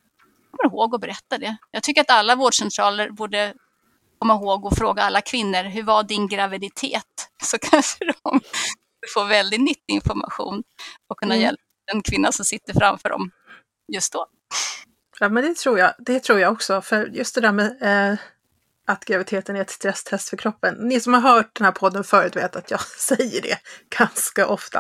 kommer 0.52 0.74
ihåg 0.74 0.96
att 0.96 1.02
berätta 1.02 1.38
det. 1.38 1.58
Jag 1.72 1.84
tycker 1.84 2.02
att 2.02 2.10
alla 2.10 2.36
vårdcentraler 2.36 3.10
borde 3.10 3.54
komma 4.20 4.34
ihåg 4.34 4.66
och 4.66 4.78
fråga 4.78 5.04
alla 5.04 5.22
kvinnor, 5.22 5.64
hur 5.64 5.84
var 5.84 6.04
din 6.04 6.28
graviditet? 6.28 7.28
Så 7.44 7.58
kanske 7.58 8.06
de 8.24 8.40
får 9.14 9.26
väldigt 9.26 9.62
nyttig 9.62 9.94
information 9.94 10.64
och 11.10 11.20
kunna 11.20 11.34
mm. 11.34 11.44
hjälpa 11.44 11.71
den 11.92 12.02
kvinna 12.04 12.32
som 12.32 12.46
sitter 12.46 12.74
framför 12.74 13.10
dem 13.10 13.32
just 13.94 14.14
då. 14.14 14.26
Ja, 15.20 15.30
men 15.30 15.44
det 15.44 15.58
tror 15.58 15.80
jag. 15.80 15.94
Det 16.00 16.20
tror 16.20 16.40
jag 16.40 16.52
också. 16.52 16.82
För 16.82 17.06
just 17.06 17.36
det 17.36 17.42
där 17.42 17.52
med 17.52 17.78
eh, 17.82 18.20
att 18.88 19.06
graviditeten 19.06 19.56
är 19.56 19.62
ett 19.62 19.70
stresstest 19.70 20.30
för 20.30 20.38
kroppen. 20.38 20.76
Ni 20.80 21.00
som 21.00 21.14
har 21.14 21.22
hört 21.22 21.56
den 21.56 21.66
här 21.66 21.72
podden 21.72 22.04
förut 22.04 22.36
vet 22.36 22.56
att 22.56 22.72
jag 22.72 22.82
säger 22.98 23.42
det 23.42 23.58
ganska 23.98 24.48
ofta. 24.48 24.80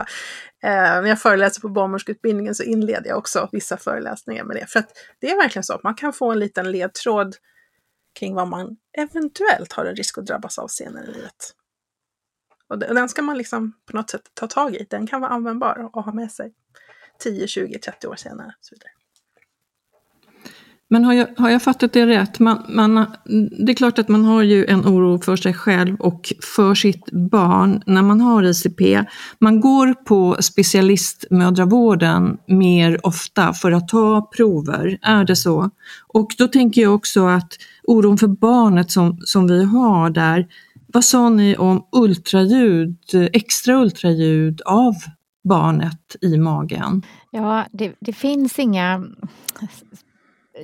Eh, 0.63 0.71
när 0.71 1.07
jag 1.07 1.21
föreläser 1.21 1.61
på 1.61 1.69
barnmorskeutbildningen 1.69 2.55
så 2.55 2.63
inleder 2.63 3.09
jag 3.09 3.17
också 3.17 3.49
vissa 3.51 3.77
föreläsningar 3.77 4.43
med 4.43 4.55
det. 4.55 4.65
För 4.67 4.79
att 4.79 4.89
det 5.19 5.31
är 5.31 5.35
verkligen 5.35 5.63
så 5.63 5.73
att 5.73 5.83
man 5.83 5.95
kan 5.95 6.13
få 6.13 6.31
en 6.31 6.39
liten 6.39 6.71
ledtråd 6.71 7.35
kring 8.19 8.35
vad 8.35 8.47
man 8.47 8.77
eventuellt 8.97 9.73
har 9.73 9.85
en 9.85 9.95
risk 9.95 10.17
att 10.17 10.25
drabbas 10.25 10.59
av 10.59 10.67
senare 10.67 11.03
i 11.03 11.13
livet. 11.13 11.53
Och 12.67 12.79
den 12.79 13.09
ska 13.09 13.21
man 13.21 13.37
liksom 13.37 13.73
på 13.85 13.97
något 13.97 14.09
sätt 14.09 14.21
ta 14.33 14.47
tag 14.47 14.75
i. 14.75 14.87
Den 14.89 15.07
kan 15.07 15.21
vara 15.21 15.31
användbar 15.31 15.89
och 15.93 16.03
ha 16.03 16.13
med 16.13 16.31
sig 16.31 16.53
10, 17.23 17.47
20, 17.47 17.79
30 17.79 18.07
år 18.07 18.15
senare. 18.15 18.47
Och 18.47 18.65
så 18.65 18.75
vidare. 18.75 18.91
Men 20.91 21.03
har 21.03 21.13
jag, 21.13 21.27
har 21.37 21.49
jag 21.49 21.63
fattat 21.63 21.93
det 21.93 22.05
rätt? 22.07 22.39
Man, 22.39 22.65
man, 22.69 23.05
det 23.65 23.71
är 23.71 23.73
klart 23.73 23.99
att 23.99 24.07
man 24.07 24.25
har 24.25 24.43
ju 24.43 24.65
en 24.65 24.85
oro 24.85 25.21
för 25.21 25.35
sig 25.35 25.53
själv 25.53 25.95
och 25.99 26.33
för 26.55 26.75
sitt 26.75 27.11
barn 27.11 27.83
när 27.85 28.01
man 28.01 28.21
har 28.21 28.43
ICP. 28.43 29.03
Man 29.39 29.61
går 29.61 29.93
på 29.93 30.37
specialistmödravården 30.39 32.37
mer 32.47 33.05
ofta 33.05 33.53
för 33.53 33.71
att 33.71 33.87
ta 33.87 34.29
prover, 34.35 34.97
är 35.01 35.23
det 35.23 35.35
så? 35.35 35.69
Och 36.07 36.35
då 36.37 36.47
tänker 36.47 36.81
jag 36.81 36.95
också 36.95 37.25
att 37.27 37.53
oron 37.83 38.17
för 38.17 38.27
barnet 38.27 38.91
som, 38.91 39.17
som 39.25 39.47
vi 39.47 39.63
har 39.63 40.09
där, 40.09 40.47
vad 40.87 41.03
sa 41.03 41.29
ni 41.29 41.55
om 41.57 41.87
ultraljud, 41.91 42.97
extra 43.33 43.81
ultraljud 43.81 44.61
av 44.61 44.93
barnet 45.43 46.15
i 46.21 46.37
magen? 46.37 47.05
Ja, 47.31 47.65
det, 47.71 47.95
det 47.99 48.13
finns 48.13 48.59
inga 48.59 49.05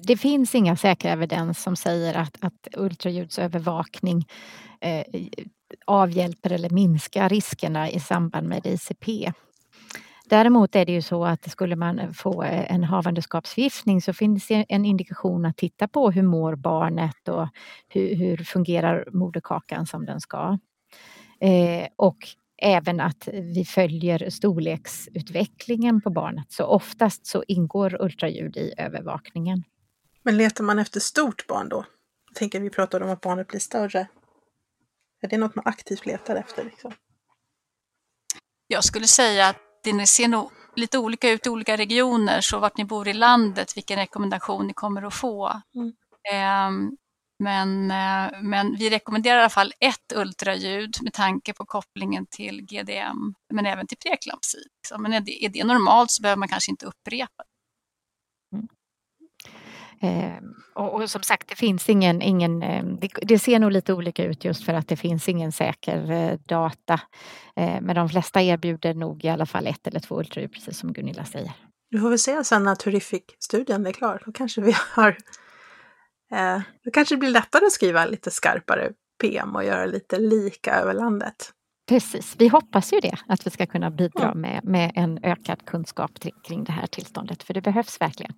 det 0.04 0.18
finns 0.18 0.56
inga 0.56 0.76
säkra 0.76 1.12
evidens 1.12 1.64
som 1.64 1.76
säger 1.76 2.14
att, 2.14 2.38
att 2.42 2.68
ultraljudsövervakning 2.78 4.26
eh, 4.82 5.04
avhjälper 5.86 6.52
eller 6.52 6.70
minskar 6.70 7.30
riskerna 7.30 7.90
i 7.90 8.00
samband 8.00 8.48
med 8.48 8.66
ICP. 8.66 9.32
Däremot 10.30 10.76
är 10.76 10.86
det 10.86 10.92
ju 10.92 11.02
så 11.02 11.26
att 11.26 11.52
skulle 11.52 11.76
man 11.76 12.14
få 12.14 12.44
en 12.44 12.84
havandeskapsförgiftning 12.84 14.02
så 14.02 14.14
finns 14.14 14.48
det 14.48 14.66
en 14.70 14.86
indikation 14.86 15.46
att 15.46 15.58
titta 15.58 15.88
på 15.88 16.12
hur 16.12 16.24
mår 16.24 16.56
barnet 16.56 17.28
och 17.28 17.48
hur, 17.88 18.16
hur 18.16 18.38
fungerar 18.38 19.08
moderkakan 19.14 19.86
som 19.86 20.06
den 20.06 20.22
ska. 20.22 20.58
Eh, 21.40 21.88
och 21.96 22.18
även 22.58 23.00
att 23.00 23.28
vi 23.28 23.66
följer 23.66 24.30
storleksutvecklingen 24.30 26.02
på 26.02 26.10
barnet. 26.10 26.52
Så 26.52 26.66
oftast 26.66 27.26
så 27.26 27.44
ingår 27.48 28.02
ultraljud 28.02 28.58
i 28.58 28.74
övervakningen. 28.78 29.64
Men 30.24 30.38
letar 30.38 30.64
man 30.64 30.80
efter 30.80 31.00
stort 31.00 31.48
barn 31.48 31.70
då? 31.70 31.86
Jag 32.28 32.36
tänker 32.36 32.60
vi 32.60 32.70
pratade 32.70 33.06
om 33.06 33.12
att 33.12 33.22
barnet 33.22 33.48
blir 33.48 33.60
större. 33.60 34.08
Är 35.22 35.28
det 35.28 35.38
något 35.38 35.56
man 35.56 35.68
aktivt 35.68 36.06
letar 36.06 36.36
efter? 36.36 36.64
Liksom? 36.64 36.92
Jag 38.68 38.84
skulle 38.84 39.08
säga 39.08 39.48
att 39.48 39.58
det 39.84 40.08
ser 40.08 40.28
nog 40.28 40.52
lite 40.76 40.98
olika 40.98 41.30
ut 41.30 41.48
i 41.48 41.50
olika 41.50 41.78
regioner, 41.78 42.42
så 42.42 42.60
vart 42.60 42.78
ni 42.78 42.86
bor 42.86 43.08
i 43.08 43.14
landet, 43.14 43.78
vilken 43.78 43.98
rekommendation 43.98 44.68
ni 44.68 44.74
kommer 44.74 45.02
att 45.02 45.14
få. 45.14 45.62
Mm. 45.76 46.98
Men, 47.40 47.92
eh, 47.92 48.42
men 48.42 48.76
vi 48.76 48.90
rekommenderar 48.90 49.38
i 49.38 49.40
alla 49.40 49.50
fall 49.50 49.74
ett 49.80 50.14
ultraljud 50.16 50.98
med 51.02 51.14
tanke 51.14 51.54
på 51.54 51.66
kopplingen 51.66 52.26
till 52.26 52.62
GDM, 52.62 53.34
men 53.54 53.66
även 53.66 53.88
till 53.88 53.98
preeklampsi. 53.98 54.58
Men 54.98 55.14
är 55.14 55.22
det, 55.22 55.46
är 55.46 55.50
det 55.50 55.64
normalt 55.64 56.12
så 56.12 56.22
behöver 56.22 56.40
man 56.40 56.48
kanske 56.48 56.72
inte 56.72 56.86
upprepa 56.86 57.44
det. 57.44 57.58
Eh, 60.02 60.38
och, 60.74 60.94
och, 60.94 61.10
som 61.10 61.22
sagt, 61.22 61.48
det 61.50 61.56
finns 61.56 61.90
ingen, 61.90 62.22
ingen 62.22 62.64
eh, 62.64 62.84
det, 62.86 63.10
det, 63.22 63.40
ser 63.40 63.60
nog 63.60 63.72
lite 63.72 63.94
olika 63.94 64.24
ut 64.24 64.46
just 64.46 64.64
för 64.64 64.74
att 64.74 64.88
det 64.88 64.96
finns 64.96 65.30
ingen 65.30 65.52
säker 65.52 66.12
eh, 66.12 66.40
data. 66.46 67.02
Eh, 67.56 67.82
men 67.82 67.96
de 67.96 68.10
flesta 68.10 68.42
erbjuder 68.42 68.94
nog 68.94 69.26
i 69.26 69.30
alla 69.30 69.46
fall 69.46 69.68
ett 69.68 69.88
eller 69.88 70.00
två 70.00 70.20
ultraljud, 70.20 70.52
precis 70.52 70.78
som 70.78 70.94
Gunilla 70.94 71.26
säger. 71.26 71.52
Du 71.92 72.00
får 72.00 72.10
väl 72.10 72.20
se 72.20 72.44
sen 72.44 72.64
när 72.64 72.76
Terrific-studien 72.76 73.86
är 73.86 73.92
klar. 73.92 74.22
Då 74.26 74.32
kanske 74.32 74.62
vi 74.62 74.72
har... 74.94 75.18
Eh, 76.32 76.62
då 76.84 76.92
kanske 76.92 77.16
det 77.16 77.20
blir 77.20 77.30
lättare 77.30 77.66
att 77.66 77.72
skriva 77.72 78.06
lite 78.06 78.32
skarpare 78.32 78.92
PM 79.22 79.56
och 79.56 79.64
göra 79.64 79.86
lite 79.86 80.20
lika 80.20 80.76
över 80.76 80.94
landet. 80.94 81.54
Precis, 81.90 82.36
vi 82.38 82.48
hoppas 82.48 82.94
ju 82.94 83.00
det, 83.00 83.18
att 83.28 83.48
vi 83.48 83.50
ska 83.50 83.66
kunna 83.66 83.92
bidra 83.92 84.34
med, 84.34 84.64
med 84.64 84.92
en 84.96 85.20
ökad 85.24 85.66
kunskap 85.66 86.12
kring 86.48 86.64
det 86.64 86.72
här 86.72 86.88
tillståndet, 86.88 87.44
för 87.44 87.54
det 87.54 87.62
behövs 87.62 88.02
verkligen. 88.02 88.34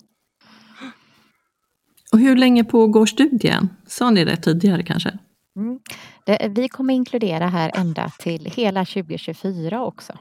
Och 2.12 2.20
hur 2.20 2.36
länge 2.36 2.64
pågår 2.64 3.06
studien? 3.06 3.70
Sa 3.88 4.10
ni 4.10 4.26
det 4.26 4.38
tidigare 4.38 4.84
kanske? 4.84 5.20
Mm. 5.56 5.80
Det, 6.26 6.52
vi 6.56 6.70
kommer 6.70 6.94
inkludera 6.94 7.48
här 7.48 7.72
ända 7.76 8.12
till 8.20 8.46
hela 8.46 8.86
2024 8.86 9.86
också. 9.86 10.18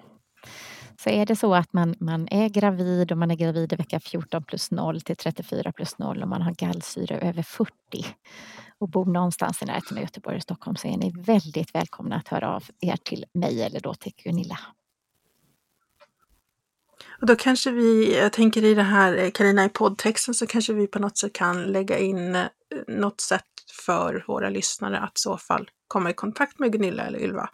Så 1.01 1.11
är 1.11 1.26
det 1.26 1.36
så 1.36 1.55
att 1.55 1.72
man, 1.72 1.94
man 2.01 2.28
är 2.30 2.49
gravid 2.49 3.12
och 3.12 3.18
man 3.18 3.30
är 3.30 3.34
gravid 3.34 3.72
i 3.72 3.76
vecka 3.76 4.01
14 4.01 4.44
plus 4.44 4.70
0 4.70 5.01
till 5.01 5.16
34 5.16 5.72
plus 5.72 5.99
0 5.99 6.22
och 6.22 6.28
man 6.28 6.42
har 6.42 6.53
gallsyra 6.53 7.18
över 7.18 7.42
40 7.42 7.72
och 8.78 8.88
bor 8.88 9.07
någonstans 9.07 9.62
i 9.62 9.64
närheten 9.64 9.96
av 9.96 10.03
Göteborg 10.03 10.36
och 10.36 10.42
Stockholm 10.42 10.76
så 10.76 10.88
är 10.88 10.96
ni 10.96 11.12
väldigt 11.16 11.74
välkomna 11.74 12.16
att 12.16 12.28
höra 12.28 12.55
av 12.55 12.64
er 12.80 12.96
till 12.96 13.24
mig 13.32 13.62
eller 13.62 13.80
då 13.80 13.94
till 13.94 14.12
Gunilla. 14.24 14.59
Och 17.20 17.26
då 17.26 17.36
kanske 17.36 17.70
vi, 17.70 18.18
jag 18.18 18.32
tänker 18.32 18.64
i 18.64 18.74
det 18.74 18.82
här 18.82 19.16
eh, 19.16 19.30
Carina 19.30 19.64
i 19.64 19.68
poddtexten 19.68 20.34
så 20.34 20.46
kanske 20.46 20.72
vi 20.72 20.86
på 20.86 20.99
något 20.99 21.18
sätt 21.18 21.32
kan 21.32 21.62
lägga 21.62 21.99
in 21.99 22.34
eh, 22.34 22.46
något 22.88 23.20
sätt 23.20 23.44
för 23.86 24.24
våra 24.26 24.51
lyssnare 24.51 24.99
att 24.99 25.18
i 25.18 25.20
så 25.20 25.36
fall 25.36 25.70
komma 25.88 26.11
i 26.11 26.14
kontakt 26.14 26.59
med 26.59 26.72
Gunilla 26.72 27.03
eller 27.03 27.18
Ylva. 27.18 27.51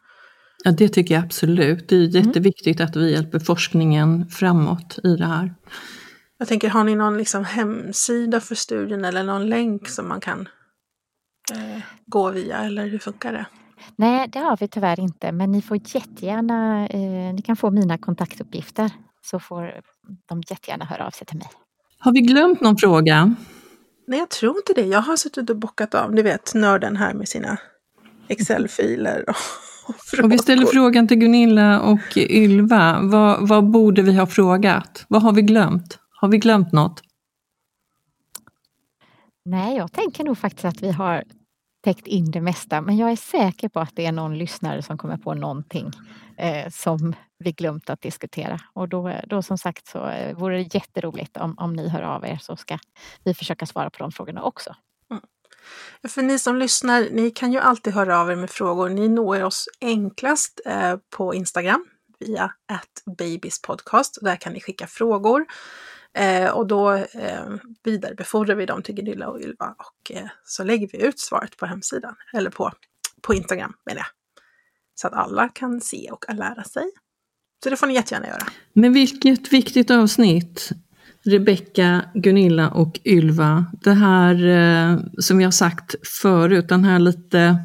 Ja, 0.67 0.71
det 0.71 0.89
tycker 0.89 1.15
jag 1.15 1.25
absolut. 1.25 1.89
Det 1.89 1.97
är 1.97 2.17
mm. 2.17 2.27
jätteviktigt 2.27 2.81
att 2.81 2.97
vi 2.97 3.12
hjälper 3.12 3.39
forskningen 3.39 4.29
framåt 4.29 4.99
i 5.05 5.17
det 5.17 5.27
här. 5.27 5.55
Jag 6.39 6.49
tänker, 6.49 6.69
har 6.69 6.85
ni 6.85 6.95
någon 6.95 7.19
liksom 7.19 7.45
hemsida 7.45 8.41
för 8.41 8.55
studien 8.55 9.05
eller 9.05 9.25
någon 9.25 9.49
länk 9.49 9.89
som 9.89 10.09
man 10.09 10.21
kan 10.21 10.49
eh, 11.53 11.83
gå 12.07 12.31
via 12.31 12.59
eller 12.59 12.87
hur 12.87 12.99
funkar 12.99 13.33
det? 13.33 13.47
Nej, 13.97 14.29
det 14.33 14.39
har 14.39 14.57
vi 14.57 14.69
tyvärr 14.69 15.01
inte, 15.01 15.33
men 15.33 15.53
ni 15.53 15.62
får 15.62 15.77
jättegärna, 15.77 16.89
eh, 16.89 17.35
ni 17.35 17.43
kan 17.45 17.57
få 17.57 17.71
mina 17.71 17.99
kontaktuppgifter 17.99 18.91
så 19.23 19.39
får 19.39 19.81
de 20.29 20.43
jättegärna 20.51 20.85
höra 20.85 21.07
av 21.07 21.11
sig 21.11 21.27
till 21.27 21.39
mig. 21.39 21.49
Har 21.99 22.12
vi 22.12 22.21
glömt 22.21 22.61
någon 22.61 22.77
fråga? 22.77 23.35
Nej, 24.07 24.19
jag 24.19 24.31
tror 24.31 24.57
inte 24.57 24.73
det. 24.73 24.87
Jag 24.87 25.01
har 25.01 25.17
suttit 25.17 25.51
och 25.51 25.57
bockat 25.57 25.95
av, 25.95 26.15
ni 26.15 26.23
vet, 26.23 26.55
nörden 26.55 26.97
här 26.97 27.15
med 27.15 27.29
sina 27.29 27.57
Excel-filer 28.29 29.25
och, 29.29 29.37
och 30.22 30.32
vi 30.32 30.39
ställer 30.39 30.66
frågan 30.66 31.09
till 31.09 31.16
Gunilla 31.16 31.80
och 31.80 32.16
Ylva. 32.16 32.99
Vad, 33.03 33.49
vad 33.49 33.64
borde 33.64 34.03
vi 34.03 34.16
ha 34.16 34.26
frågat? 34.26 35.05
Vad 35.09 35.22
har 35.22 35.32
vi 35.32 35.43
glömt? 35.43 35.99
Har 36.11 36.28
vi 36.28 36.39
glömt 36.39 36.72
något? 36.72 37.03
Nej, 39.45 39.76
jag 39.76 39.93
tänker 39.93 40.24
nog 40.24 40.39
faktiskt 40.39 40.64
att 40.64 40.82
vi 40.82 40.91
har 40.91 41.24
täckt 41.85 42.07
in 42.07 42.30
det 42.30 42.41
mesta. 42.41 42.80
Men 42.80 42.97
jag 42.97 43.12
är 43.12 43.16
säker 43.16 43.68
på 43.68 43.80
att 43.80 43.93
det 43.95 44.07
är 44.07 44.12
någon 44.12 44.39
lyssnare 44.39 44.82
som 44.82 44.99
kommer 44.99 45.16
på 45.16 45.35
någonting 45.35 45.91
eh, 46.37 46.70
som 46.70 47.14
vi 47.39 47.53
glömt 47.53 47.91
att 47.91 48.01
diskutera. 48.01 48.61
Och 48.72 48.89
då, 48.89 49.12
då 49.26 49.43
som 49.43 49.59
sagt 49.59 49.87
så 49.87 50.09
eh, 50.09 50.37
vore 50.37 50.57
det 50.57 50.74
jätteroligt 50.74 51.37
om, 51.37 51.55
om 51.59 51.72
ni 51.72 51.89
hör 51.89 52.03
av 52.03 52.24
er 52.24 52.39
så 52.43 52.57
ska 52.57 52.78
vi 53.24 53.35
försöka 53.35 53.66
svara 53.66 53.91
på 53.91 53.99
de 53.99 54.12
frågorna 54.12 54.43
också. 54.43 54.74
För 56.09 56.23
ni 56.23 56.39
som 56.39 56.57
lyssnar, 56.57 57.09
ni 57.11 57.31
kan 57.31 57.53
ju 57.53 57.59
alltid 57.59 57.93
höra 57.93 58.21
av 58.21 58.31
er 58.31 58.37
med 58.37 58.51
frågor. 58.51 58.89
Ni 58.89 59.09
når 59.09 59.43
oss 59.45 59.69
enklast 59.81 60.61
eh, 60.67 60.97
på 61.11 61.35
Instagram 61.35 61.87
via 62.19 62.53
babyspodcast. 63.19 64.19
Där 64.21 64.37
kan 64.37 64.53
ni 64.53 64.61
skicka 64.61 64.87
frågor. 64.87 65.45
Eh, 66.15 66.51
och 66.51 66.67
då 66.67 66.93
eh, 66.93 67.45
vidarebefordrar 67.85 68.55
vi 68.55 68.67
dem 68.67 68.83
till 68.83 68.95
Gunilla 68.95 69.29
och 69.29 69.41
Ylva 69.41 69.75
och 69.79 70.12
så 70.45 70.65
lägger 70.65 70.89
vi 70.93 71.03
ut 71.03 71.21
svaret 71.21 71.57
på 71.57 71.67
hemsidan, 71.67 72.17
eller 72.33 72.51
på, 72.51 72.73
på 73.23 73.35
Instagram 73.35 73.73
menar 73.87 73.99
jag. 73.99 74.07
Så 74.95 75.07
att 75.07 75.12
alla 75.12 75.49
kan 75.49 75.81
se 75.81 76.11
och 76.12 76.35
lära 76.35 76.65
sig. 76.65 76.91
Så 77.65 77.71
det 77.71 77.77
får 77.77 77.87
ni 77.87 77.95
jättegärna 77.95 78.27
göra. 78.27 78.47
Men 78.73 78.93
vilket 78.93 79.53
viktigt 79.53 79.91
avsnitt! 79.91 80.71
Rebecka, 81.25 82.05
Gunilla 82.14 82.70
och 82.70 83.01
Ylva. 83.05 83.66
Det 83.72 83.93
här 83.93 84.47
eh, 84.47 84.99
som 85.18 85.41
jag 85.41 85.55
sagt 85.55 85.95
förut, 86.22 86.68
den 86.68 86.85
här 86.85 86.99
lite 86.99 87.57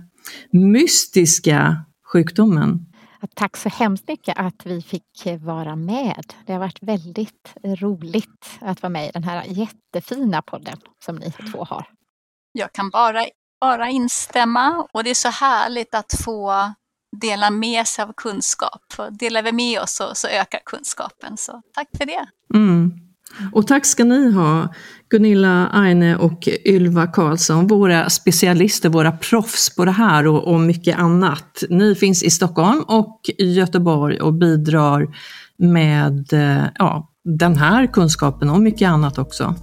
mystiska 0.51 1.85
sjukdomen. 2.13 2.85
Tack 3.35 3.57
så 3.57 3.69
hemskt 3.69 4.07
mycket 4.07 4.37
att 4.37 4.65
vi 4.65 4.81
fick 4.81 5.27
vara 5.39 5.75
med. 5.75 6.33
Det 6.45 6.53
har 6.53 6.59
varit 6.59 6.83
väldigt 6.83 7.55
roligt 7.63 8.59
att 8.61 8.81
vara 8.81 8.89
med 8.89 9.07
i 9.07 9.11
den 9.13 9.23
här 9.23 9.43
jättefina 9.47 10.41
podden 10.41 10.77
som 11.05 11.15
ni 11.15 11.31
två 11.31 11.63
har. 11.63 11.85
Jag 12.51 12.73
kan 12.73 12.89
bara, 12.89 13.25
bara 13.61 13.89
instämma 13.89 14.87
och 14.93 15.03
det 15.03 15.09
är 15.09 15.15
så 15.15 15.29
härligt 15.29 15.95
att 15.95 16.13
få 16.23 16.73
dela 17.21 17.49
med 17.49 17.87
sig 17.87 18.03
av 18.03 18.13
kunskap. 18.17 18.81
Delar 19.11 19.43
vi 19.43 19.51
med 19.51 19.81
oss 19.81 19.91
så, 19.91 20.15
så 20.15 20.27
ökar 20.27 20.61
kunskapen. 20.65 21.37
Så 21.37 21.61
tack 21.73 21.87
för 21.97 22.05
det. 22.05 22.27
Mm. 22.53 23.08
Och 23.53 23.67
tack 23.67 23.85
ska 23.85 24.03
ni 24.03 24.31
ha, 24.31 24.73
Gunilla 25.09 25.69
Aine 25.73 26.15
och 26.15 26.47
Ylva 26.65 27.07
Karlsson, 27.07 27.67
våra 27.67 28.09
specialister, 28.09 28.89
våra 28.89 29.11
proffs 29.11 29.75
på 29.75 29.85
det 29.85 29.91
här 29.91 30.27
och, 30.27 30.53
och 30.53 30.59
mycket 30.59 30.99
annat. 30.99 31.63
Ni 31.69 31.95
finns 31.95 32.23
i 32.23 32.29
Stockholm 32.29 32.81
och 32.87 33.21
Göteborg 33.37 34.21
och 34.21 34.33
bidrar 34.33 35.07
med 35.57 36.33
eh, 36.33 36.63
ja, 36.75 37.09
den 37.23 37.55
här 37.55 37.87
kunskapen 37.87 38.49
och 38.49 38.61
mycket 38.61 38.89
annat 38.89 39.17
också. 39.17 39.55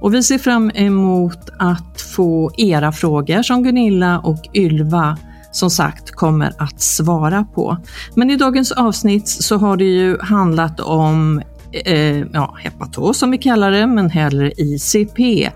Och 0.00 0.14
vi 0.14 0.22
ser 0.22 0.38
fram 0.38 0.70
emot 0.74 1.50
att 1.58 2.00
få 2.00 2.52
era 2.56 2.92
frågor 2.92 3.42
som 3.42 3.62
Gunilla 3.62 4.18
och 4.18 4.42
Ylva 4.54 5.18
som 5.52 5.70
sagt 5.70 6.10
kommer 6.10 6.52
att 6.58 6.80
svara 6.80 7.44
på. 7.44 7.76
Men 8.14 8.30
i 8.30 8.36
dagens 8.36 8.72
avsnitt 8.72 9.28
så 9.28 9.56
har 9.56 9.76
det 9.76 9.84
ju 9.84 10.18
handlat 10.20 10.80
om 10.80 11.42
eh, 11.72 12.26
ja, 12.32 12.56
hepatos 12.58 13.18
som 13.18 13.30
vi 13.30 13.38
kallar 13.38 13.70
det, 13.70 13.86
men 13.86 14.10
hellre 14.10 14.52
ICP. 14.56 15.50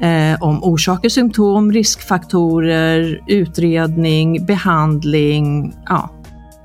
Eh, 0.00 0.42
om 0.42 0.64
orsaker, 0.64 1.08
symptom, 1.08 1.72
riskfaktorer, 1.72 3.20
utredning, 3.28 4.46
behandling. 4.46 5.76
Ja, 5.88 6.10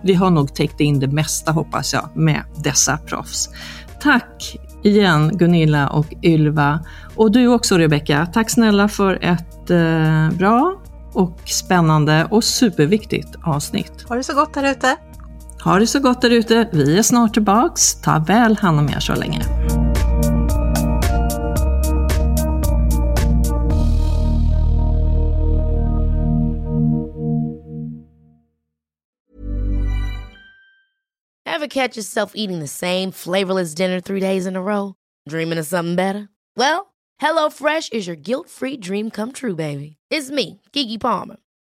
vi 0.02 0.14
har 0.14 0.30
nog 0.30 0.56
täckt 0.56 0.80
in 0.80 1.00
det 1.00 1.08
mesta 1.08 1.52
hoppas 1.52 1.94
jag 1.94 2.10
med 2.14 2.44
dessa 2.64 2.98
proffs. 2.98 3.50
Tack 4.02 4.58
igen 4.84 5.32
Gunilla 5.34 5.90
och 5.90 6.14
Ylva. 6.24 6.80
Och 7.16 7.32
du 7.32 7.48
också 7.48 7.78
Rebecka. 7.78 8.28
Tack 8.34 8.50
snälla 8.50 8.88
för 8.88 9.20
ett 9.22 9.70
eh, 9.70 10.38
bra 10.38 10.82
och 11.14 11.40
spännande 11.46 12.28
och 12.32 12.44
superviktigt 12.44 13.36
avsnitt. 13.44 14.06
Ha 14.08 14.16
det 14.16 14.24
så 14.24 14.34
gott 14.34 14.54
där 14.54 14.72
ute! 14.72 15.09
Ha 15.64 15.80
det 15.80 15.88
så 15.88 16.00
gott 16.00 16.22
där 16.22 16.30
ute. 16.30 16.70
Vi 16.74 16.98
är 16.98 17.04
snart 17.04 17.34
tillbaks. 17.34 18.02
Ta 18.02 18.20
väl 18.28 18.58
hand 18.58 18.80
om 18.80 18.90
er 18.90 19.00
så 19.00 19.16
länge. 19.16 19.42
Ever 31.46 31.68
catch 31.68 31.98
yourself 31.98 32.32
eating 32.36 32.60
the 32.60 32.68
same 32.68 33.12
flavorless 33.12 33.76
dinner 33.76 34.00
three 34.00 34.22
days 34.22 34.46
in 34.46 34.56
a 34.56 34.62
row? 34.62 34.94
Dreaming 35.30 35.60
of 35.60 35.68
something 35.68 35.96
better? 35.96 36.30
Well, 36.56 36.94
HelloFresh 37.22 37.92
is 37.92 38.08
your 38.08 38.16
guilt-free 38.16 38.78
dream 38.78 39.10
come 39.10 39.34
true, 39.34 39.56
baby. 39.56 39.98
It's 40.10 40.32
me, 40.32 40.62
Gigi 40.72 40.98
Palmer. 40.98 41.38